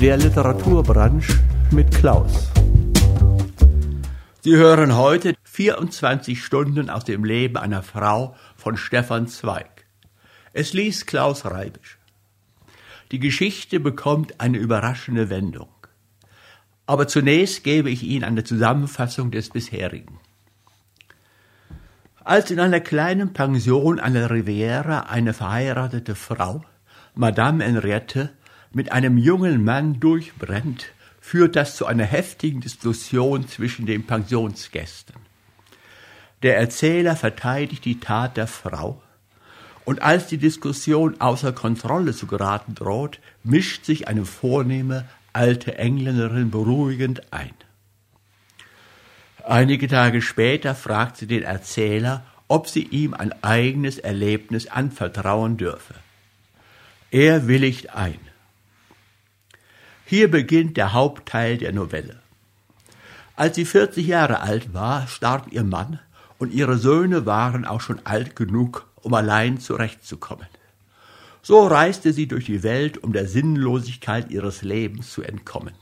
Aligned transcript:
Der 0.00 0.18
Literaturbranche 0.18 1.42
mit 1.70 1.90
Klaus. 1.90 2.50
Sie 4.42 4.54
hören 4.54 4.94
heute 4.94 5.34
24 5.44 6.44
Stunden 6.44 6.90
aus 6.90 7.04
dem 7.04 7.24
Leben 7.24 7.56
einer 7.56 7.82
Frau 7.82 8.36
von 8.56 8.76
Stefan 8.76 9.26
Zweig. 9.26 9.86
Es 10.52 10.74
liest 10.74 11.06
Klaus 11.06 11.46
Reibisch. 11.46 11.96
Die 13.10 13.18
Geschichte 13.18 13.80
bekommt 13.80 14.38
eine 14.38 14.58
überraschende 14.58 15.30
Wendung. 15.30 15.70
Aber 16.84 17.08
zunächst 17.08 17.64
gebe 17.64 17.88
ich 17.88 18.02
Ihnen 18.02 18.24
eine 18.24 18.44
Zusammenfassung 18.44 19.30
des 19.30 19.48
bisherigen. 19.48 20.20
Als 22.22 22.50
in 22.50 22.60
einer 22.60 22.80
kleinen 22.80 23.32
Pension 23.32 23.98
an 23.98 24.12
der 24.12 24.30
Riviera 24.30 25.00
eine 25.08 25.32
verheiratete 25.32 26.14
Frau, 26.14 26.62
Madame 27.14 27.64
Henriette, 27.64 28.34
mit 28.72 28.92
einem 28.92 29.18
jungen 29.18 29.64
Mann 29.64 30.00
durchbrennt, 30.00 30.86
führt 31.20 31.56
das 31.56 31.76
zu 31.76 31.86
einer 31.86 32.04
heftigen 32.04 32.60
Diskussion 32.60 33.48
zwischen 33.48 33.86
den 33.86 34.06
Pensionsgästen. 34.06 35.16
Der 36.42 36.56
Erzähler 36.56 37.16
verteidigt 37.16 37.84
die 37.84 37.98
Tat 37.98 38.36
der 38.36 38.46
Frau, 38.46 39.02
und 39.84 40.02
als 40.02 40.26
die 40.26 40.38
Diskussion 40.38 41.20
außer 41.20 41.52
Kontrolle 41.52 42.12
zu 42.12 42.26
geraten 42.26 42.74
droht, 42.74 43.20
mischt 43.44 43.84
sich 43.84 44.08
eine 44.08 44.24
vornehme 44.24 45.08
alte 45.32 45.78
Engländerin 45.78 46.50
beruhigend 46.50 47.32
ein. 47.32 47.52
Einige 49.44 49.86
Tage 49.86 50.22
später 50.22 50.74
fragt 50.74 51.18
sie 51.18 51.28
den 51.28 51.44
Erzähler, 51.44 52.24
ob 52.48 52.68
sie 52.68 52.82
ihm 52.82 53.14
ein 53.14 53.32
eigenes 53.44 53.98
Erlebnis 53.98 54.66
anvertrauen 54.66 55.56
dürfe. 55.56 55.94
Er 57.12 57.46
willigt 57.46 57.94
ein. 57.94 58.18
Hier 60.08 60.30
beginnt 60.30 60.76
der 60.76 60.92
Hauptteil 60.92 61.58
der 61.58 61.72
Novelle. 61.72 62.20
Als 63.34 63.56
sie 63.56 63.64
40 63.64 64.06
Jahre 64.06 64.40
alt 64.40 64.72
war, 64.72 65.08
starb 65.08 65.48
ihr 65.50 65.64
Mann 65.64 65.98
und 66.38 66.54
ihre 66.54 66.78
Söhne 66.78 67.26
waren 67.26 67.64
auch 67.64 67.80
schon 67.80 67.98
alt 68.04 68.36
genug, 68.36 68.86
um 69.02 69.12
allein 69.14 69.58
zurechtzukommen. 69.58 70.46
So 71.42 71.66
reiste 71.66 72.12
sie 72.12 72.28
durch 72.28 72.44
die 72.44 72.62
Welt, 72.62 72.98
um 72.98 73.12
der 73.12 73.26
Sinnlosigkeit 73.26 74.30
ihres 74.30 74.62
Lebens 74.62 75.10
zu 75.10 75.22
entkommen. 75.22 75.74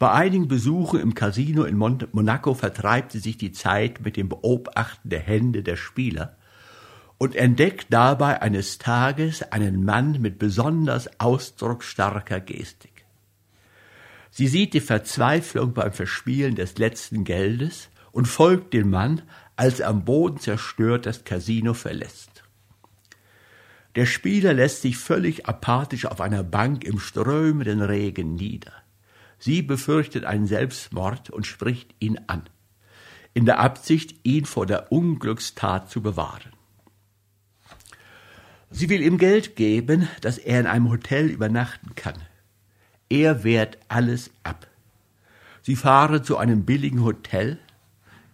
Bei 0.00 0.10
einigen 0.10 0.48
Besuchen 0.48 0.98
im 0.98 1.14
Casino 1.14 1.62
in 1.62 1.78
Monaco 1.78 2.54
vertreibt 2.54 3.12
sie 3.12 3.20
sich 3.20 3.38
die 3.38 3.52
Zeit 3.52 4.04
mit 4.04 4.16
dem 4.16 4.28
Beobachten 4.28 5.10
der 5.10 5.20
Hände 5.20 5.62
der 5.62 5.76
Spieler 5.76 6.36
und 7.24 7.36
entdeckt 7.36 7.86
dabei 7.88 8.42
eines 8.42 8.76
Tages 8.76 9.40
einen 9.50 9.82
Mann 9.82 10.20
mit 10.20 10.38
besonders 10.38 11.08
ausdrucksstarker 11.18 12.38
Gestik. 12.38 13.06
Sie 14.30 14.46
sieht 14.46 14.74
die 14.74 14.82
Verzweiflung 14.82 15.72
beim 15.72 15.94
Verspielen 15.94 16.54
des 16.54 16.76
letzten 16.76 17.24
Geldes 17.24 17.88
und 18.12 18.28
folgt 18.28 18.74
dem 18.74 18.90
Mann, 18.90 19.22
als 19.56 19.80
er 19.80 19.88
am 19.88 20.04
Boden 20.04 20.38
zerstört 20.38 21.06
das 21.06 21.24
Casino 21.24 21.72
verlässt. 21.72 22.44
Der 23.94 24.04
Spieler 24.04 24.52
lässt 24.52 24.82
sich 24.82 24.98
völlig 24.98 25.46
apathisch 25.46 26.04
auf 26.04 26.20
einer 26.20 26.44
Bank 26.44 26.84
im 26.84 26.98
strömenden 26.98 27.80
Regen 27.80 28.34
nieder. 28.34 28.74
Sie 29.38 29.62
befürchtet 29.62 30.26
einen 30.26 30.46
Selbstmord 30.46 31.30
und 31.30 31.46
spricht 31.46 31.94
ihn 32.00 32.20
an, 32.26 32.42
in 33.32 33.46
der 33.46 33.60
Absicht, 33.60 34.14
ihn 34.24 34.44
vor 34.44 34.66
der 34.66 34.92
Unglückstat 34.92 35.88
zu 35.88 36.02
bewahren. 36.02 36.53
Sie 38.76 38.88
will 38.88 39.02
ihm 39.02 39.18
Geld 39.18 39.54
geben, 39.54 40.08
dass 40.20 40.36
er 40.36 40.58
in 40.58 40.66
einem 40.66 40.90
Hotel 40.90 41.28
übernachten 41.28 41.94
kann. 41.94 42.16
Er 43.08 43.44
wehrt 43.44 43.78
alles 43.86 44.32
ab. 44.42 44.66
Sie 45.62 45.76
fahren 45.76 46.24
zu 46.24 46.36
einem 46.38 46.64
billigen 46.64 47.04
Hotel. 47.04 47.60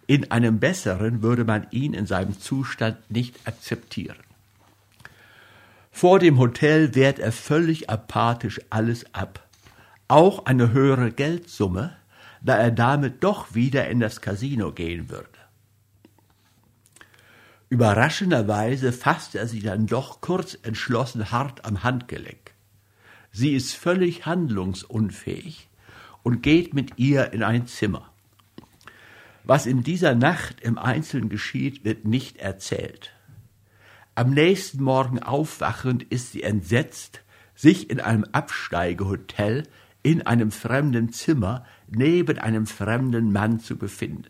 In 0.07 0.31
einem 0.31 0.59
besseren 0.59 1.21
würde 1.21 1.45
man 1.45 1.67
ihn 1.69 1.93
in 1.93 2.07
seinem 2.07 2.39
Zustand 2.39 2.97
nicht 3.11 3.47
akzeptieren. 3.47 4.17
Vor 5.91 6.17
dem 6.17 6.39
Hotel 6.39 6.95
wehrt 6.95 7.19
er 7.19 7.31
völlig 7.31 7.91
apathisch 7.91 8.61
alles 8.71 9.13
ab. 9.13 9.47
Auch 10.07 10.47
eine 10.47 10.71
höhere 10.73 11.11
Geldsumme, 11.11 11.95
da 12.41 12.57
er 12.57 12.71
damit 12.71 13.23
doch 13.23 13.53
wieder 13.53 13.87
in 13.89 13.99
das 13.99 14.21
Casino 14.21 14.71
gehen 14.71 15.07
würde. 15.11 15.40
Überraschenderweise 17.71 18.91
fasst 18.91 19.33
er 19.33 19.47
sie 19.47 19.61
dann 19.61 19.87
doch 19.87 20.19
kurz 20.19 20.57
entschlossen 20.61 21.31
hart 21.31 21.63
am 21.63 21.83
Handgelenk. 21.85 22.53
Sie 23.31 23.53
ist 23.55 23.73
völlig 23.75 24.25
handlungsunfähig 24.25 25.69
und 26.21 26.43
geht 26.43 26.73
mit 26.73 26.99
ihr 26.99 27.31
in 27.31 27.43
ein 27.43 27.67
Zimmer. 27.67 28.11
Was 29.45 29.67
in 29.67 29.83
dieser 29.83 30.15
Nacht 30.15 30.59
im 30.59 30.77
Einzelnen 30.77 31.29
geschieht, 31.29 31.85
wird 31.85 32.03
nicht 32.03 32.35
erzählt. 32.39 33.13
Am 34.15 34.31
nächsten 34.31 34.83
Morgen 34.83 35.23
aufwachend 35.23 36.03
ist 36.03 36.33
sie 36.33 36.43
entsetzt, 36.43 37.21
sich 37.55 37.89
in 37.89 38.01
einem 38.01 38.25
Absteigehotel 38.33 39.63
in 40.03 40.27
einem 40.27 40.51
fremden 40.51 41.13
Zimmer 41.13 41.65
neben 41.87 42.37
einem 42.37 42.67
fremden 42.67 43.31
Mann 43.31 43.61
zu 43.61 43.77
befinden. 43.77 44.29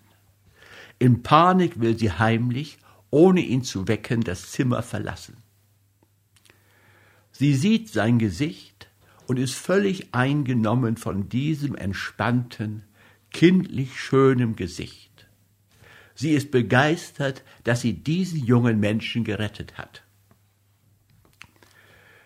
In 1.00 1.24
Panik 1.24 1.80
will 1.80 1.98
sie 1.98 2.12
heimlich 2.12 2.78
ohne 3.12 3.42
ihn 3.42 3.64
zu 3.64 3.88
wecken, 3.88 4.22
das 4.22 4.52
Zimmer 4.52 4.82
verlassen. 4.82 5.38
Sie 7.32 7.54
sieht 7.54 7.90
sein 7.90 8.18
Gesicht 8.20 8.90
und 9.28 9.38
ist 9.38 9.54
völlig 9.54 10.14
eingenommen 10.14 10.98
von 10.98 11.30
diesem 11.30 11.76
entspannten, 11.76 12.84
kindlich 13.32 14.00
schönem 14.00 14.56
Gesicht. 14.56 15.28
Sie 16.16 16.32
ist 16.32 16.52
begeistert, 16.52 17.44
dass 17.64 17.82
sie 17.82 17.94
diesen 17.94 18.44
jungen 18.46 18.80
Menschen 18.80 19.24
gerettet 19.24 19.78
hat. 19.78 20.04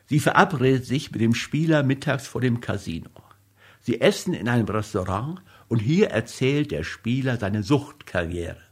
Sie 0.07 0.19
verabredet 0.19 0.85
sich 0.85 1.11
mit 1.11 1.21
dem 1.21 1.33
Spieler 1.33 1.83
mittags 1.83 2.27
vor 2.27 2.41
dem 2.41 2.61
Casino. 2.61 3.09
Sie 3.81 4.01
essen 4.01 4.33
in 4.33 4.49
einem 4.49 4.67
Restaurant 4.67 5.41
und 5.67 5.79
hier 5.79 6.09
erzählt 6.09 6.71
der 6.71 6.83
Spieler 6.83 7.37
seine 7.37 7.63
Suchtkarriere. 7.63 8.64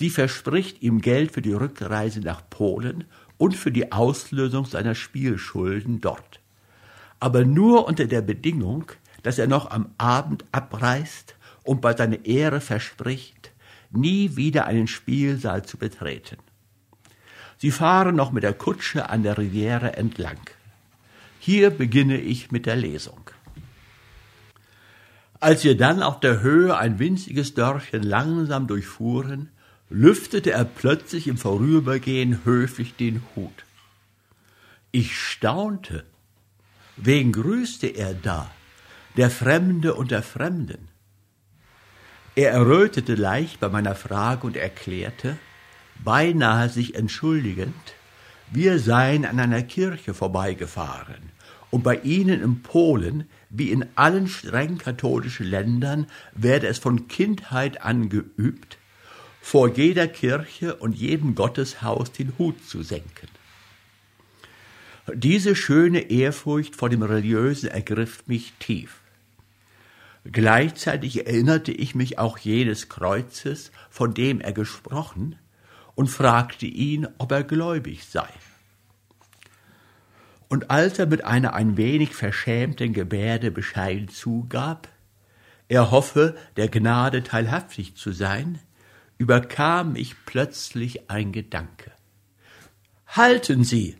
Sie 0.00 0.08
verspricht 0.08 0.80
ihm 0.80 1.02
Geld 1.02 1.32
für 1.32 1.42
die 1.42 1.52
Rückreise 1.52 2.20
nach 2.20 2.40
Polen 2.48 3.04
und 3.36 3.54
für 3.54 3.70
die 3.70 3.92
Auslösung 3.92 4.64
seiner 4.64 4.94
Spielschulden 4.94 6.00
dort. 6.00 6.40
Aber 7.18 7.44
nur 7.44 7.86
unter 7.86 8.06
der 8.06 8.22
Bedingung, 8.22 8.92
dass 9.22 9.38
er 9.38 9.46
noch 9.46 9.70
am 9.70 9.90
Abend 9.98 10.46
abreist 10.52 11.34
und 11.64 11.82
bei 11.82 11.94
seiner 11.94 12.24
Ehre 12.24 12.62
verspricht, 12.62 13.50
nie 13.90 14.36
wieder 14.36 14.64
einen 14.64 14.86
Spielsaal 14.86 15.66
zu 15.66 15.76
betreten. 15.76 16.38
Sie 17.58 17.70
fahren 17.70 18.16
noch 18.16 18.32
mit 18.32 18.42
der 18.42 18.54
Kutsche 18.54 19.10
an 19.10 19.22
der 19.22 19.36
Riviere 19.36 19.98
entlang. 19.98 20.40
Hier 21.40 21.68
beginne 21.68 22.16
ich 22.16 22.50
mit 22.50 22.64
der 22.64 22.76
Lesung. 22.76 23.20
Als 25.40 25.62
wir 25.62 25.76
dann 25.76 26.02
auf 26.02 26.20
der 26.20 26.40
Höhe 26.40 26.74
ein 26.78 26.98
winziges 26.98 27.52
Dörfchen 27.52 28.02
langsam 28.02 28.66
durchfuhren, 28.66 29.50
lüftete 29.90 30.52
er 30.52 30.64
plötzlich 30.64 31.26
im 31.26 31.36
Vorübergehen 31.36 32.44
höflich 32.44 32.94
den 32.94 33.22
Hut. 33.34 33.64
Ich 34.92 35.18
staunte. 35.18 36.04
Wen 36.96 37.32
grüßte 37.32 37.88
er 37.88 38.14
da? 38.14 38.50
Der 39.16 39.30
Fremde 39.30 39.94
unter 39.94 40.22
Fremden. 40.22 40.88
Er 42.36 42.52
errötete 42.52 43.16
leicht 43.16 43.58
bei 43.58 43.68
meiner 43.68 43.96
Frage 43.96 44.46
und 44.46 44.56
erklärte, 44.56 45.36
beinahe 46.02 46.68
sich 46.68 46.94
entschuldigend, 46.94 47.74
wir 48.52 48.78
seien 48.78 49.24
an 49.24 49.38
einer 49.38 49.62
Kirche 49.62 50.14
vorbeigefahren 50.14 51.30
und 51.70 51.82
bei 51.82 51.96
ihnen 51.96 52.42
in 52.42 52.62
Polen, 52.62 53.28
wie 53.48 53.70
in 53.70 53.86
allen 53.94 54.28
streng 54.28 54.78
katholischen 54.78 55.46
Ländern, 55.46 56.06
werde 56.32 56.66
es 56.66 56.78
von 56.78 57.08
Kindheit 57.08 57.82
an 57.82 58.08
geübt, 58.08 58.78
vor 59.40 59.68
jeder 59.68 60.06
Kirche 60.06 60.76
und 60.76 60.96
jedem 60.96 61.34
Gotteshaus 61.34 62.12
den 62.12 62.32
Hut 62.38 62.64
zu 62.64 62.82
senken. 62.82 63.28
Diese 65.14 65.56
schöne 65.56 66.10
Ehrfurcht 66.10 66.76
vor 66.76 66.88
dem 66.88 67.02
Religiösen 67.02 67.68
ergriff 67.68 68.22
mich 68.26 68.52
tief. 68.58 69.00
Gleichzeitig 70.24 71.26
erinnerte 71.26 71.72
ich 71.72 71.94
mich 71.94 72.18
auch 72.18 72.38
jenes 72.38 72.88
Kreuzes, 72.88 73.72
von 73.88 74.12
dem 74.14 74.40
er 74.40 74.52
gesprochen, 74.52 75.36
und 75.94 76.08
fragte 76.08 76.66
ihn, 76.66 77.08
ob 77.18 77.32
er 77.32 77.42
gläubig 77.42 78.04
sei. 78.04 78.28
Und 80.48 80.70
als 80.70 80.98
er 80.98 81.06
mit 81.06 81.24
einer 81.24 81.54
ein 81.54 81.76
wenig 81.76 82.14
verschämten 82.14 82.92
Gebärde 82.92 83.50
bescheiden 83.50 84.08
zugab, 84.08 84.88
er 85.68 85.90
hoffe, 85.90 86.36
der 86.56 86.68
Gnade 86.68 87.22
teilhaftig 87.22 87.94
zu 87.94 88.12
sein, 88.12 88.58
überkam 89.20 89.92
mich 89.92 90.16
plötzlich 90.24 91.10
ein 91.10 91.30
Gedanke. 91.30 91.92
Halten 93.06 93.64
Sie, 93.64 93.98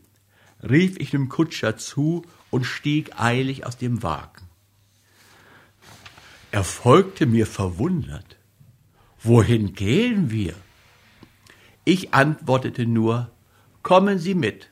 rief 0.62 0.96
ich 0.98 1.10
dem 1.10 1.28
Kutscher 1.28 1.76
zu 1.76 2.24
und 2.48 2.64
stieg 2.64 3.20
eilig 3.20 3.66
aus 3.66 3.76
dem 3.76 4.02
Wagen. 4.02 4.48
Er 6.50 6.64
folgte 6.64 7.26
mir 7.26 7.46
verwundert. 7.46 8.38
Wohin 9.22 9.74
gehen 9.74 10.30
wir? 10.30 10.54
Ich 11.84 12.14
antwortete 12.14 12.86
nur, 12.86 13.30
kommen 13.82 14.18
Sie 14.18 14.34
mit. 14.34 14.70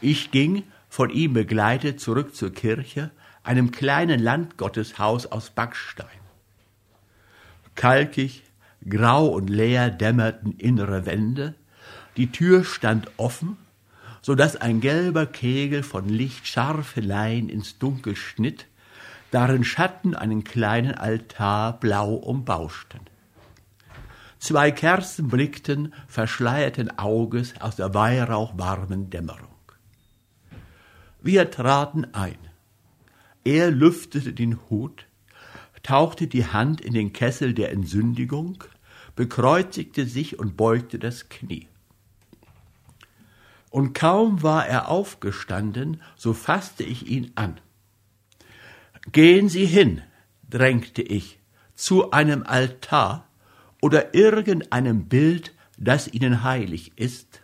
Ich 0.00 0.30
ging, 0.30 0.62
von 0.88 1.10
ihm 1.10 1.32
begleitet, 1.32 1.98
zurück 1.98 2.36
zur 2.36 2.52
Kirche, 2.52 3.10
einem 3.42 3.72
kleinen 3.72 4.20
Landgotteshaus 4.20 5.26
aus 5.26 5.50
Backstein. 5.50 6.20
Kalkig, 7.74 8.45
grau 8.88 9.26
und 9.26 9.48
leer 9.48 9.90
dämmerten 9.90 10.52
innere 10.52 11.06
Wände, 11.06 11.54
die 12.16 12.32
Tür 12.32 12.64
stand 12.64 13.10
offen, 13.16 13.56
so 14.22 14.34
dass 14.34 14.56
ein 14.56 14.80
gelber 14.80 15.26
Kegel 15.26 15.82
von 15.82 16.08
Licht 16.08 16.46
scharfe 16.46 17.00
Lein 17.00 17.48
ins 17.48 17.78
Dunkel 17.78 18.16
schnitt, 18.16 18.66
darin 19.30 19.64
Schatten 19.64 20.14
einen 20.14 20.44
kleinen 20.44 20.94
Altar 20.94 21.78
blau 21.78 22.14
umbauschten. 22.14 23.00
Zwei 24.38 24.70
Kerzen 24.70 25.28
blickten 25.28 25.92
verschleierten 26.08 26.98
Auges 26.98 27.54
aus 27.60 27.76
der 27.76 27.94
weihrauchwarmen 27.94 29.10
Dämmerung. 29.10 29.48
Wir 31.20 31.50
traten 31.50 32.06
ein. 32.14 32.38
Er 33.44 33.70
lüftete 33.70 34.32
den 34.32 34.58
Hut, 34.68 35.06
tauchte 35.82 36.26
die 36.26 36.46
Hand 36.46 36.80
in 36.80 36.94
den 36.94 37.12
Kessel 37.12 37.54
der 37.54 37.72
Entsündigung, 37.72 38.62
bekreuzigte 39.16 40.06
sich 40.06 40.38
und 40.38 40.56
beugte 40.56 40.98
das 40.98 41.28
Knie. 41.28 41.68
Und 43.70 43.94
kaum 43.94 44.42
war 44.42 44.66
er 44.66 44.88
aufgestanden, 44.88 46.00
so 46.16 46.32
fasste 46.32 46.84
ich 46.84 47.08
ihn 47.08 47.32
an. 47.34 47.60
Gehen 49.12 49.48
Sie 49.48 49.66
hin, 49.66 50.02
drängte 50.48 51.02
ich, 51.02 51.38
zu 51.74 52.10
einem 52.10 52.44
Altar 52.44 53.28
oder 53.82 54.14
irgendeinem 54.14 55.08
Bild, 55.08 55.54
das 55.78 56.08
Ihnen 56.08 56.42
heilig 56.42 56.92
ist, 56.96 57.42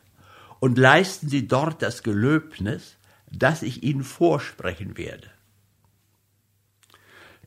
und 0.60 0.78
leisten 0.78 1.28
Sie 1.28 1.48
dort 1.48 1.82
das 1.82 2.02
Gelöbnis, 2.02 2.96
das 3.30 3.62
ich 3.62 3.82
Ihnen 3.82 4.04
vorsprechen 4.04 4.96
werde. 4.96 5.28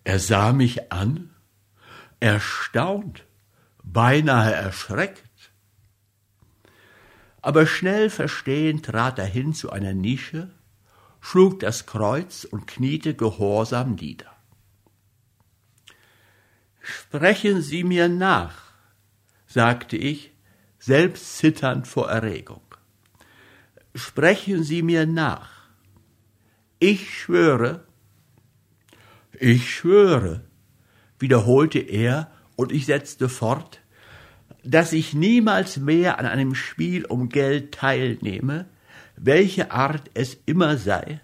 Er 0.04 0.20
sah 0.20 0.54
mich 0.54 0.92
an, 0.92 1.32
erstaunt, 2.20 3.26
beinahe 3.92 4.54
erschreckt. 4.54 5.24
Aber 7.42 7.68
schnell 7.68 8.10
verstehend 8.10 8.86
trat 8.86 9.20
er 9.20 9.26
hin 9.26 9.54
zu 9.54 9.70
einer 9.72 9.94
Nische, 9.94 10.50
schlug 11.22 11.60
das 11.60 11.86
Kreuz 11.86 12.44
und 12.44 12.68
kniete 12.68 13.16
gehorsam 13.16 13.96
nieder. 13.96 14.32
Sprechen 16.82 17.62
Sie 17.62 17.84
mir 17.84 18.10
nach, 18.10 18.62
sagte 19.48 19.98
ich, 19.98 20.32
selbst 20.80 21.38
zitternd 21.38 21.88
vor 21.88 22.10
Erregung. 22.10 22.62
Sprechen 23.96 24.64
Sie 24.64 24.82
mir 24.82 25.06
nach. 25.06 25.70
Ich 26.80 27.18
schwöre, 27.18 27.88
ich 29.40 29.74
schwöre, 29.74 30.44
wiederholte 31.18 31.80
er, 31.80 32.32
und 32.56 32.72
ich 32.72 32.86
setzte 32.86 33.30
fort, 33.30 33.82
dass 34.64 34.94
ich 34.94 35.14
niemals 35.14 35.78
mehr 35.78 36.20
an 36.20 36.26
einem 36.26 36.56
Spiel 36.56 37.06
um 37.06 37.30
Geld 37.30 37.74
teilnehme, 37.74 38.66
welche 39.16 39.72
Art 39.72 40.10
es 40.14 40.38
immer 40.46 40.78
sei, 40.78 41.22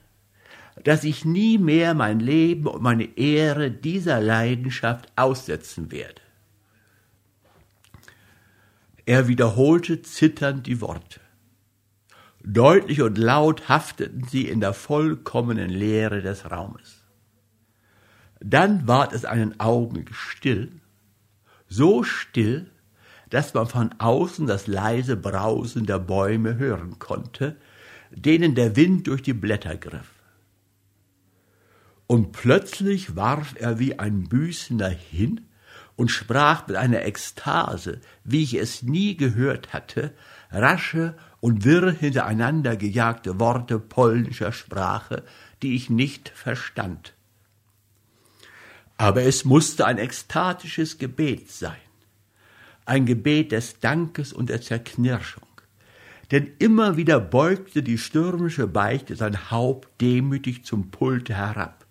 dass 0.83 1.04
ich 1.04 1.25
nie 1.25 1.57
mehr 1.57 1.94
mein 1.94 2.19
Leben 2.19 2.68
und 2.68 2.81
meine 2.81 3.18
Ehre 3.18 3.72
dieser 3.72 4.19
Leidenschaft 4.19 5.12
aussetzen 5.16 5.92
werde. 5.92 6.22
Er 9.06 9.27
wiederholte 9.27 10.01
zitternd 10.01 10.68
die 10.68 10.80
Worte. 10.80 11.19
Deutlich 12.44 13.01
und 13.01 13.18
laut 13.18 13.69
hafteten 13.69 14.24
sie 14.24 14.48
in 14.48 14.62
der 14.62 14.74
vollkommenen 14.74 15.69
Leere 15.69 16.22
des 16.22 16.50
Raumes. 16.50 17.04
Dann 18.39 18.88
ward 18.88 19.13
es 19.13 19.25
einen 19.25 19.60
Augenblick 19.60 20.16
still, 20.16 20.81
so 21.71 22.03
still, 22.03 22.69
dass 23.29 23.53
man 23.53 23.65
von 23.65 23.95
außen 23.97 24.45
das 24.45 24.68
leise 24.68 25.15
Brausen 25.15 25.85
der 25.85 26.00
Bäume 26.00 26.57
hören 26.57 27.00
konnte, 27.00 27.56
denen 28.12 28.56
der 28.56 28.75
Wind 28.75 29.07
durch 29.07 29.21
die 29.21 29.33
Blätter 29.33 29.77
griff. 29.77 30.12
Und 32.07 32.33
plötzlich 32.33 33.15
warf 33.15 33.56
er 33.57 33.79
wie 33.79 33.97
ein 33.97 34.27
Büßender 34.27 34.89
hin 34.89 35.47
und 35.95 36.09
sprach 36.12 36.68
mit 36.68 36.75
einer 36.75 37.06
Ekstase, 37.06 38.01
wie 38.25 38.44
ich 38.44 38.56
es 38.56 38.83
nie 38.83 39.15
gehört 39.15 39.71
hatte, 39.71 40.13
rasche 40.51 41.15
und 41.39 41.63
wirr 41.63 41.91
hintereinander 41.91 42.75
gejagte 42.75 43.39
Worte 43.39 43.79
polnischer 43.79 44.51
Sprache, 44.51 45.24
die 45.62 45.74
ich 45.74 45.89
nicht 45.89 46.27
verstand. 46.29 47.13
Aber 49.01 49.24
es 49.24 49.45
musste 49.45 49.88
ein 49.88 49.98
ekstatisches 49.98 51.00
Gebet 51.00 51.50
sein, 51.50 51.81
ein 52.86 53.07
Gebet 53.07 53.51
des 53.51 53.80
Dankes 53.80 54.31
und 54.31 54.50
der 54.50 54.62
Zerknirschung. 54.62 55.48
Denn 56.30 56.51
immer 56.59 56.98
wieder 56.98 57.19
beugte 57.19 57.81
die 57.81 57.98
stürmische 57.98 58.68
Beichte 58.68 59.15
sein 59.15 59.50
Haupt 59.50 59.89
demütig 60.01 60.65
zum 60.65 60.92
Pulte 60.92 61.33
herab. 61.33 61.88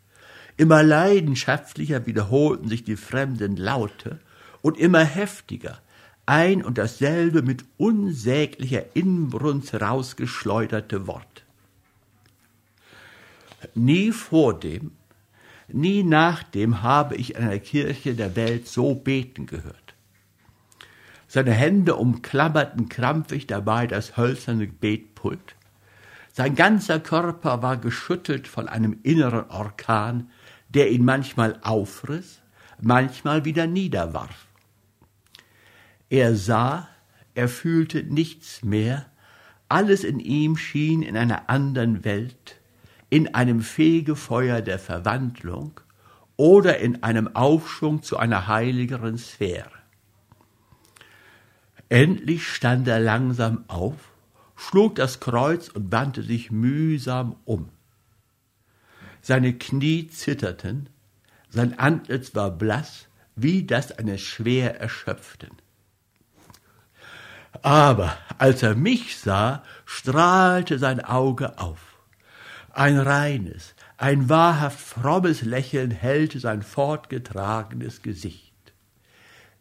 Immer 0.57 0.85
leidenschaftlicher 0.85 2.07
wiederholten 2.07 2.69
sich 2.69 2.85
die 2.85 2.95
fremden 2.95 3.57
Laute 3.57 4.21
und 4.62 4.79
immer 4.79 5.03
heftiger 5.03 5.81
ein 6.27 6.62
und 6.62 6.79
dasselbe 6.79 7.43
mit 7.43 7.65
unsäglicher 7.77 8.95
Inbrunst 8.95 9.73
herausgeschleuderte 9.73 11.09
Wort. 11.09 11.43
Nie 13.75 14.12
vor 14.12 14.61
dem 14.61 14.93
Nie 15.73 16.03
nachdem 16.03 16.83
habe 16.83 17.17
ich 17.17 17.35
in 17.35 17.43
einer 17.43 17.59
Kirche 17.59 18.15
der 18.15 18.37
Welt 18.37 18.69
so 18.69 18.95
beten 18.95 19.47
gehört. 19.47 19.95
Seine 21.27 21.53
Hände 21.53 21.97
umklammerten 21.97 22.89
krampfig 22.89 23.47
dabei 23.47 23.87
das 23.87 24.17
hölzerne 24.17 24.67
Betpult. 24.67 25.55
Sein 26.33 26.55
ganzer 26.55 27.01
Körper 27.01 27.63
war 27.63 27.77
geschüttelt 27.77 28.49
von 28.49 28.69
einem 28.69 28.99
inneren 29.03 29.49
Orkan, 29.51 30.31
der 30.69 30.91
ihn 30.91 31.05
manchmal 31.05 31.59
aufriss, 31.62 32.41
manchmal 32.81 33.45
wieder 33.45 33.67
niederwarf. 33.67 34.47
Er 36.09 36.35
sah, 36.35 36.89
er 37.35 37.49
fühlte 37.49 38.03
nichts 38.03 38.65
mehr, 38.65 39.07
alles 39.69 40.03
in 40.03 40.19
ihm 40.19 40.57
schien 40.57 41.03
in 41.03 41.17
einer 41.17 41.49
anderen 41.49 42.05
Welt, 42.05 42.60
in 43.11 43.35
einem 43.35 43.61
Fegefeuer 43.61 44.62
der 44.62 44.79
Verwandlung 44.79 45.81
oder 46.37 46.79
in 46.79 47.02
einem 47.02 47.35
Aufschwung 47.35 48.02
zu 48.02 48.17
einer 48.17 48.47
heiligeren 48.47 49.19
Sphäre. 49.19 49.71
Endlich 51.88 52.47
stand 52.49 52.87
er 52.87 53.00
langsam 53.00 53.64
auf, 53.67 54.12
schlug 54.57 54.95
das 54.95 55.19
Kreuz 55.19 55.69
und 55.69 55.90
wandte 55.90 56.23
sich 56.23 56.52
mühsam 56.52 57.37
um. 57.45 57.69
Seine 59.21 59.52
Knie 59.55 60.07
zitterten, 60.07 60.88
sein 61.49 61.79
Antlitz 61.79 62.35
war 62.35 62.50
blass 62.50 63.09
wie 63.35 63.64
das 63.64 63.93
eines 63.93 64.21
schwer 64.21 64.81
Erschöpften. 64.81 65.50
Aber 67.62 68.17
als 68.38 68.62
er 68.62 68.75
mich 68.75 69.19
sah, 69.19 69.64
strahlte 69.85 70.79
sein 70.79 71.05
Auge 71.05 71.59
auf. 71.59 71.89
Ein 72.73 72.99
reines, 72.99 73.75
ein 73.97 74.29
wahrhaft 74.29 74.79
frommes 74.79 75.43
Lächeln 75.43 75.91
hellte 75.91 76.39
sein 76.39 76.62
fortgetragenes 76.62 78.03
Gesicht. 78.03 78.55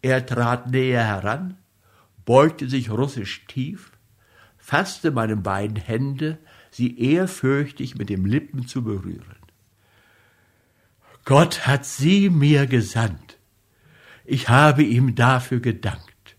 Er 0.01 0.25
trat 0.25 0.69
näher 0.69 1.03
heran, 1.03 1.57
beugte 2.25 2.69
sich 2.69 2.91
russisch 2.91 3.45
tief, 3.47 3.91
fasste 4.57 5.09
meine 5.09 5.35
beiden 5.35 5.75
Hände, 5.75 6.37
sie 6.69 6.99
ehrfürchtig 6.99 7.95
mit 7.95 8.09
den 8.09 8.25
Lippen 8.25 8.67
zu 8.67 8.83
berühren. 8.83 9.35
Gott 11.25 11.65
hat 11.65 11.85
sie 11.85 12.29
mir 12.29 12.67
gesandt. 12.67 13.37
Ich 14.23 14.49
habe 14.49 14.83
ihm 14.83 15.15
dafür 15.15 15.59
gedankt. 15.59 16.35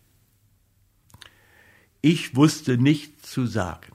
Ich 2.00 2.36
wusste 2.36 2.78
nichts 2.78 3.30
zu 3.30 3.46
sagen 3.46 3.92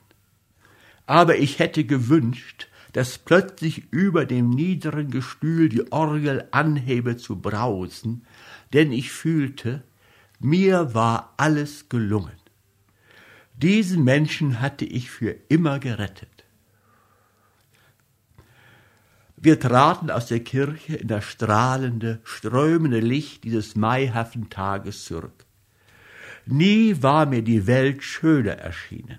aber 1.06 1.38
ich 1.38 1.58
hätte 1.58 1.84
gewünscht, 1.84 2.68
dass 2.92 3.18
plötzlich 3.18 3.92
über 3.92 4.24
dem 4.24 4.50
niederen 4.50 5.10
Gestühl 5.10 5.68
die 5.68 5.92
Orgel 5.92 6.48
anhebe 6.50 7.16
zu 7.16 7.40
brausen, 7.40 8.26
denn 8.72 8.92
ich 8.92 9.10
fühlte, 9.12 9.82
mir 10.40 10.94
war 10.94 11.34
alles 11.36 11.88
gelungen. 11.88 12.32
Diesen 13.54 14.04
Menschen 14.04 14.60
hatte 14.60 14.84
ich 14.84 15.10
für 15.10 15.34
immer 15.48 15.78
gerettet. 15.78 16.44
Wir 19.36 19.60
traten 19.60 20.10
aus 20.10 20.26
der 20.26 20.40
Kirche 20.40 20.96
in 20.96 21.08
das 21.08 21.24
strahlende, 21.24 22.20
strömende 22.24 23.00
Licht 23.00 23.44
dieses 23.44 23.76
maihaften 23.76 24.50
Tages 24.50 25.04
zurück. 25.04 25.44
Nie 26.46 27.02
war 27.02 27.26
mir 27.26 27.42
die 27.42 27.66
Welt 27.66 28.02
schöner 28.02 28.52
erschienen. 28.52 29.18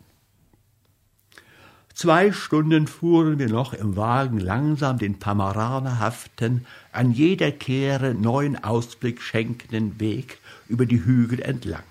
Zwei 1.98 2.32
Stunden 2.32 2.86
fuhren 2.86 3.39
wir 3.39 3.50
noch 3.50 3.74
im 3.74 3.96
Wagen 3.96 4.39
langsam 4.39 5.00
den 5.00 5.18
pamaranerhaften, 5.18 6.68
an 6.92 7.12
jeder 7.12 7.51
Kehre 7.51 8.13
neuen 8.13 8.63
Ausblick 8.63 9.20
schenkenden 9.20 10.00
Weg 10.00 10.38
über 10.68 10.86
die 10.86 11.04
Hügel 11.04 11.42
entlang. 11.42 11.82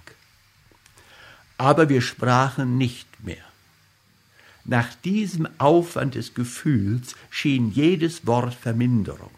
Aber 1.59 1.89
wir 1.89 2.03
sprachen 2.03 2.79
nicht 2.79 3.09
mehr. 3.25 3.43
Nach 4.65 4.95
diesem 4.95 5.49
Aufwand 5.59 6.15
des 6.15 6.35
Gefühls 6.35 7.17
schien 7.29 7.73
jedes 7.73 8.29
Wort 8.29 8.55
Verminderung. 8.55 9.35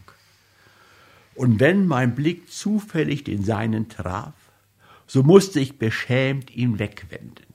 Und 1.35 1.61
wenn 1.61 1.87
mein 1.87 2.15
Blick 2.15 2.53
zufällig 2.53 3.25
den 3.25 3.43
seinen 3.43 3.89
traf, 3.89 4.35
so 5.07 5.23
musste 5.23 5.61
ich 5.61 5.79
beschämt 5.79 6.55
ihn 6.55 6.79
wegwenden. 6.79 7.48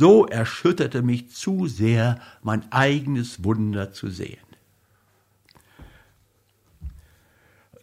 So 0.00 0.24
erschütterte 0.24 1.02
mich 1.02 1.28
zu 1.28 1.66
sehr, 1.66 2.18
mein 2.42 2.72
eigenes 2.72 3.44
Wunder 3.44 3.92
zu 3.92 4.08
sehen. 4.08 4.38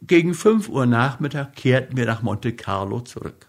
Gegen 0.01 0.33
fünf 0.33 0.67
Uhr 0.67 0.88
Nachmittag 0.88 1.55
kehrten 1.55 1.95
wir 1.95 2.07
nach 2.07 2.24
Monte 2.24 2.55
Carlo 2.55 3.01
zurück. 3.01 3.45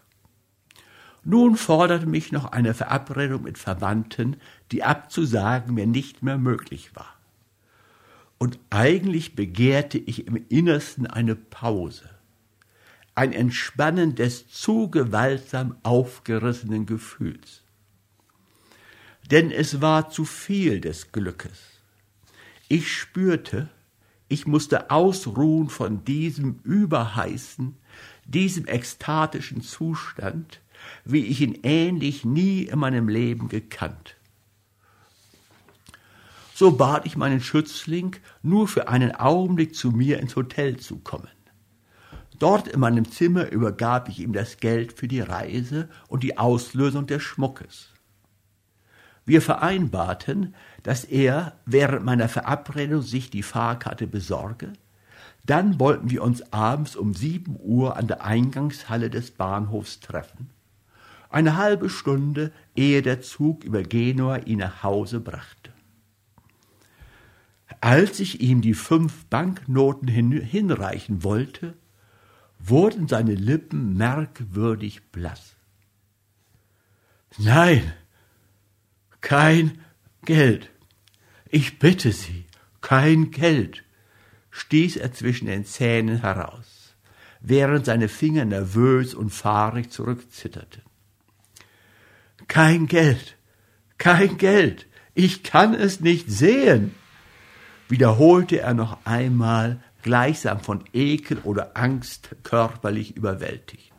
Nun 1.25 1.57
forderte 1.57 2.05
mich 2.05 2.31
noch 2.31 2.53
eine 2.53 2.75
Verabredung 2.75 3.45
mit 3.45 3.57
Verwandten, 3.57 4.37
die 4.71 4.83
abzusagen 4.83 5.73
mir 5.73 5.87
nicht 5.87 6.23
mehr 6.23 6.37
möglich 6.37 6.95
war. 6.95 7.15
Und 8.37 8.59
eigentlich 8.69 9.35
begehrte 9.35 9.97
ich 9.97 10.27
im 10.27 10.45
Innersten 10.51 11.07
eine 11.07 11.37
Pause 11.37 12.11
ein 13.15 13.33
Entspannen 13.33 14.15
des 14.15 14.47
zu 14.47 14.91
gewaltsam 14.91 15.77
aufgerissenen 15.85 16.85
Gefühls. 16.85 17.63
Denn 19.31 19.51
es 19.51 19.83
war 19.83 20.11
zu 20.11 20.25
viel 20.25 20.81
des 20.81 21.13
Glückes. 21.13 21.59
Ich 22.69 22.93
spürte, 22.93 23.69
ich 24.29 24.47
musste 24.47 24.91
ausruhen 24.91 25.69
von 25.69 26.05
diesem 26.05 26.61
überheißen, 26.65 27.77
diesem 28.25 28.67
ekstatischen 28.67 29.63
Zustand, 29.63 30.61
wie 31.05 31.25
ich 31.27 31.41
ihn 31.41 31.59
ähnlich 31.63 32.25
nie 32.25 32.63
in 32.63 32.79
meinem 32.79 33.09
Leben 33.09 33.49
gekannt. 33.49 34.17
So 36.55 36.73
bat 36.73 37.07
ich 37.07 37.17
meinen 37.17 37.41
Schützling, 37.41 38.17
nur 38.43 38.67
für 38.67 38.89
einen 38.89 39.15
Augenblick 39.15 39.75
zu 39.75 39.91
mir 39.91 40.21
ins 40.21 40.37
Hotel 40.37 40.79
zu 40.79 40.99
kommen. 40.99 41.29
Dort 42.39 42.69
in 42.69 42.81
meinem 42.81 43.11
Zimmer 43.11 43.51
übergab 43.51 44.09
ich 44.09 44.21
ihm 44.21 44.33
das 44.33 44.59
Geld 44.59 44.93
für 44.93 45.09
die 45.09 45.21
Reise 45.21 45.89
und 46.09 46.23
die 46.23 46.39
Auslösung 46.39 47.07
des 47.07 47.23
Schmuckes. 47.23 47.93
Wir 49.29 49.43
vereinbarten, 49.43 50.55
dass 50.83 51.05
er 51.05 51.53
während 51.67 52.03
meiner 52.03 52.31
Verabredung 52.31 53.03
sich 53.03 53.29
die 53.29 53.43
Fahrkarte 53.43 54.07
besorge, 54.07 54.73
dann 55.45 55.79
wollten 55.79 56.09
wir 56.09 56.23
uns 56.23 56.51
abends 56.51 56.97
um 56.97 57.13
sieben 57.13 57.59
Uhr 57.61 57.99
an 57.99 58.07
der 58.07 58.25
Eingangshalle 58.25 59.11
des 59.11 59.33
Bahnhofs 59.33 60.01
treffen, 60.01 60.49
eine 61.29 61.59
halbe 61.59 61.91
Stunde 61.91 62.53
ehe 62.75 63.03
der 63.03 63.21
Zug 63.21 63.65
über 63.65 63.83
Genua 63.83 64.39
ihn 64.39 64.61
nach 64.61 64.83
Hause 64.83 65.21
brachte. 65.21 65.73
Als 67.83 68.21
ich 68.21 68.41
ihm 68.41 68.63
die 68.63 68.73
fünf 68.73 69.27
Banknoten 69.27 70.09
hin 70.09 70.33
hinreichen 70.33 71.23
wollte, 71.23 71.75
wurden 72.59 73.09
seine 73.09 73.35
Lippen 73.35 73.95
merkwürdig 73.95 75.13
blass. 75.13 75.55
Nein, 77.37 77.93
kein 79.21 79.85
Geld. 80.25 80.71
Ich 81.51 81.79
bitte 81.79 82.13
Sie, 82.13 82.45
kein 82.81 83.31
Geld, 83.31 83.85
stieß 84.51 84.97
er 84.97 85.13
zwischen 85.13 85.47
den 85.47 85.65
Zähnen 85.65 86.21
heraus, 86.21 86.95
während 87.41 87.87
seine 87.87 88.09
Finger 88.09 88.45
nervös 88.45 89.15
und 89.15 89.31
fahrig 89.31 89.91
zurückzitterten. 89.91 90.83
Kein 92.49 92.87
Geld, 92.87 93.37
kein 93.99 94.39
Geld, 94.39 94.87
ich 95.15 95.43
kann 95.43 95.75
es 95.75 96.01
nicht 96.01 96.31
sehen, 96.31 96.95
wiederholte 97.89 98.61
er 98.61 98.75
noch 98.75 99.05
einmal 99.05 99.83
gleichsam 100.03 100.61
von 100.61 100.85
Ekel 100.93 101.39
oder 101.45 101.77
Angst 101.77 102.37
körperlich 102.43 103.17
überwältigt. 103.17 103.93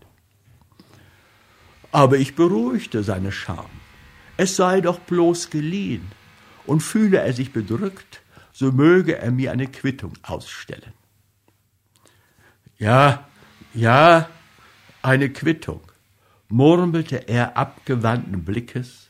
Aber 1.92 2.18
ich 2.18 2.36
beruhigte 2.36 3.04
seine 3.04 3.32
Scham. 3.32 3.70
Es 4.40 4.56
sei 4.56 4.80
doch 4.80 5.00
bloß 5.00 5.50
geliehen, 5.50 6.08
und 6.66 6.80
fühle 6.80 7.18
er 7.18 7.34
sich 7.34 7.52
bedrückt, 7.52 8.22
so 8.54 8.72
möge 8.72 9.18
er 9.18 9.32
mir 9.32 9.52
eine 9.52 9.68
Quittung 9.68 10.14
ausstellen. 10.22 10.94
Ja, 12.78 13.28
ja, 13.74 14.30
eine 15.02 15.30
Quittung, 15.30 15.82
murmelte 16.48 17.28
er 17.28 17.58
abgewandten 17.58 18.46
Blickes, 18.46 19.10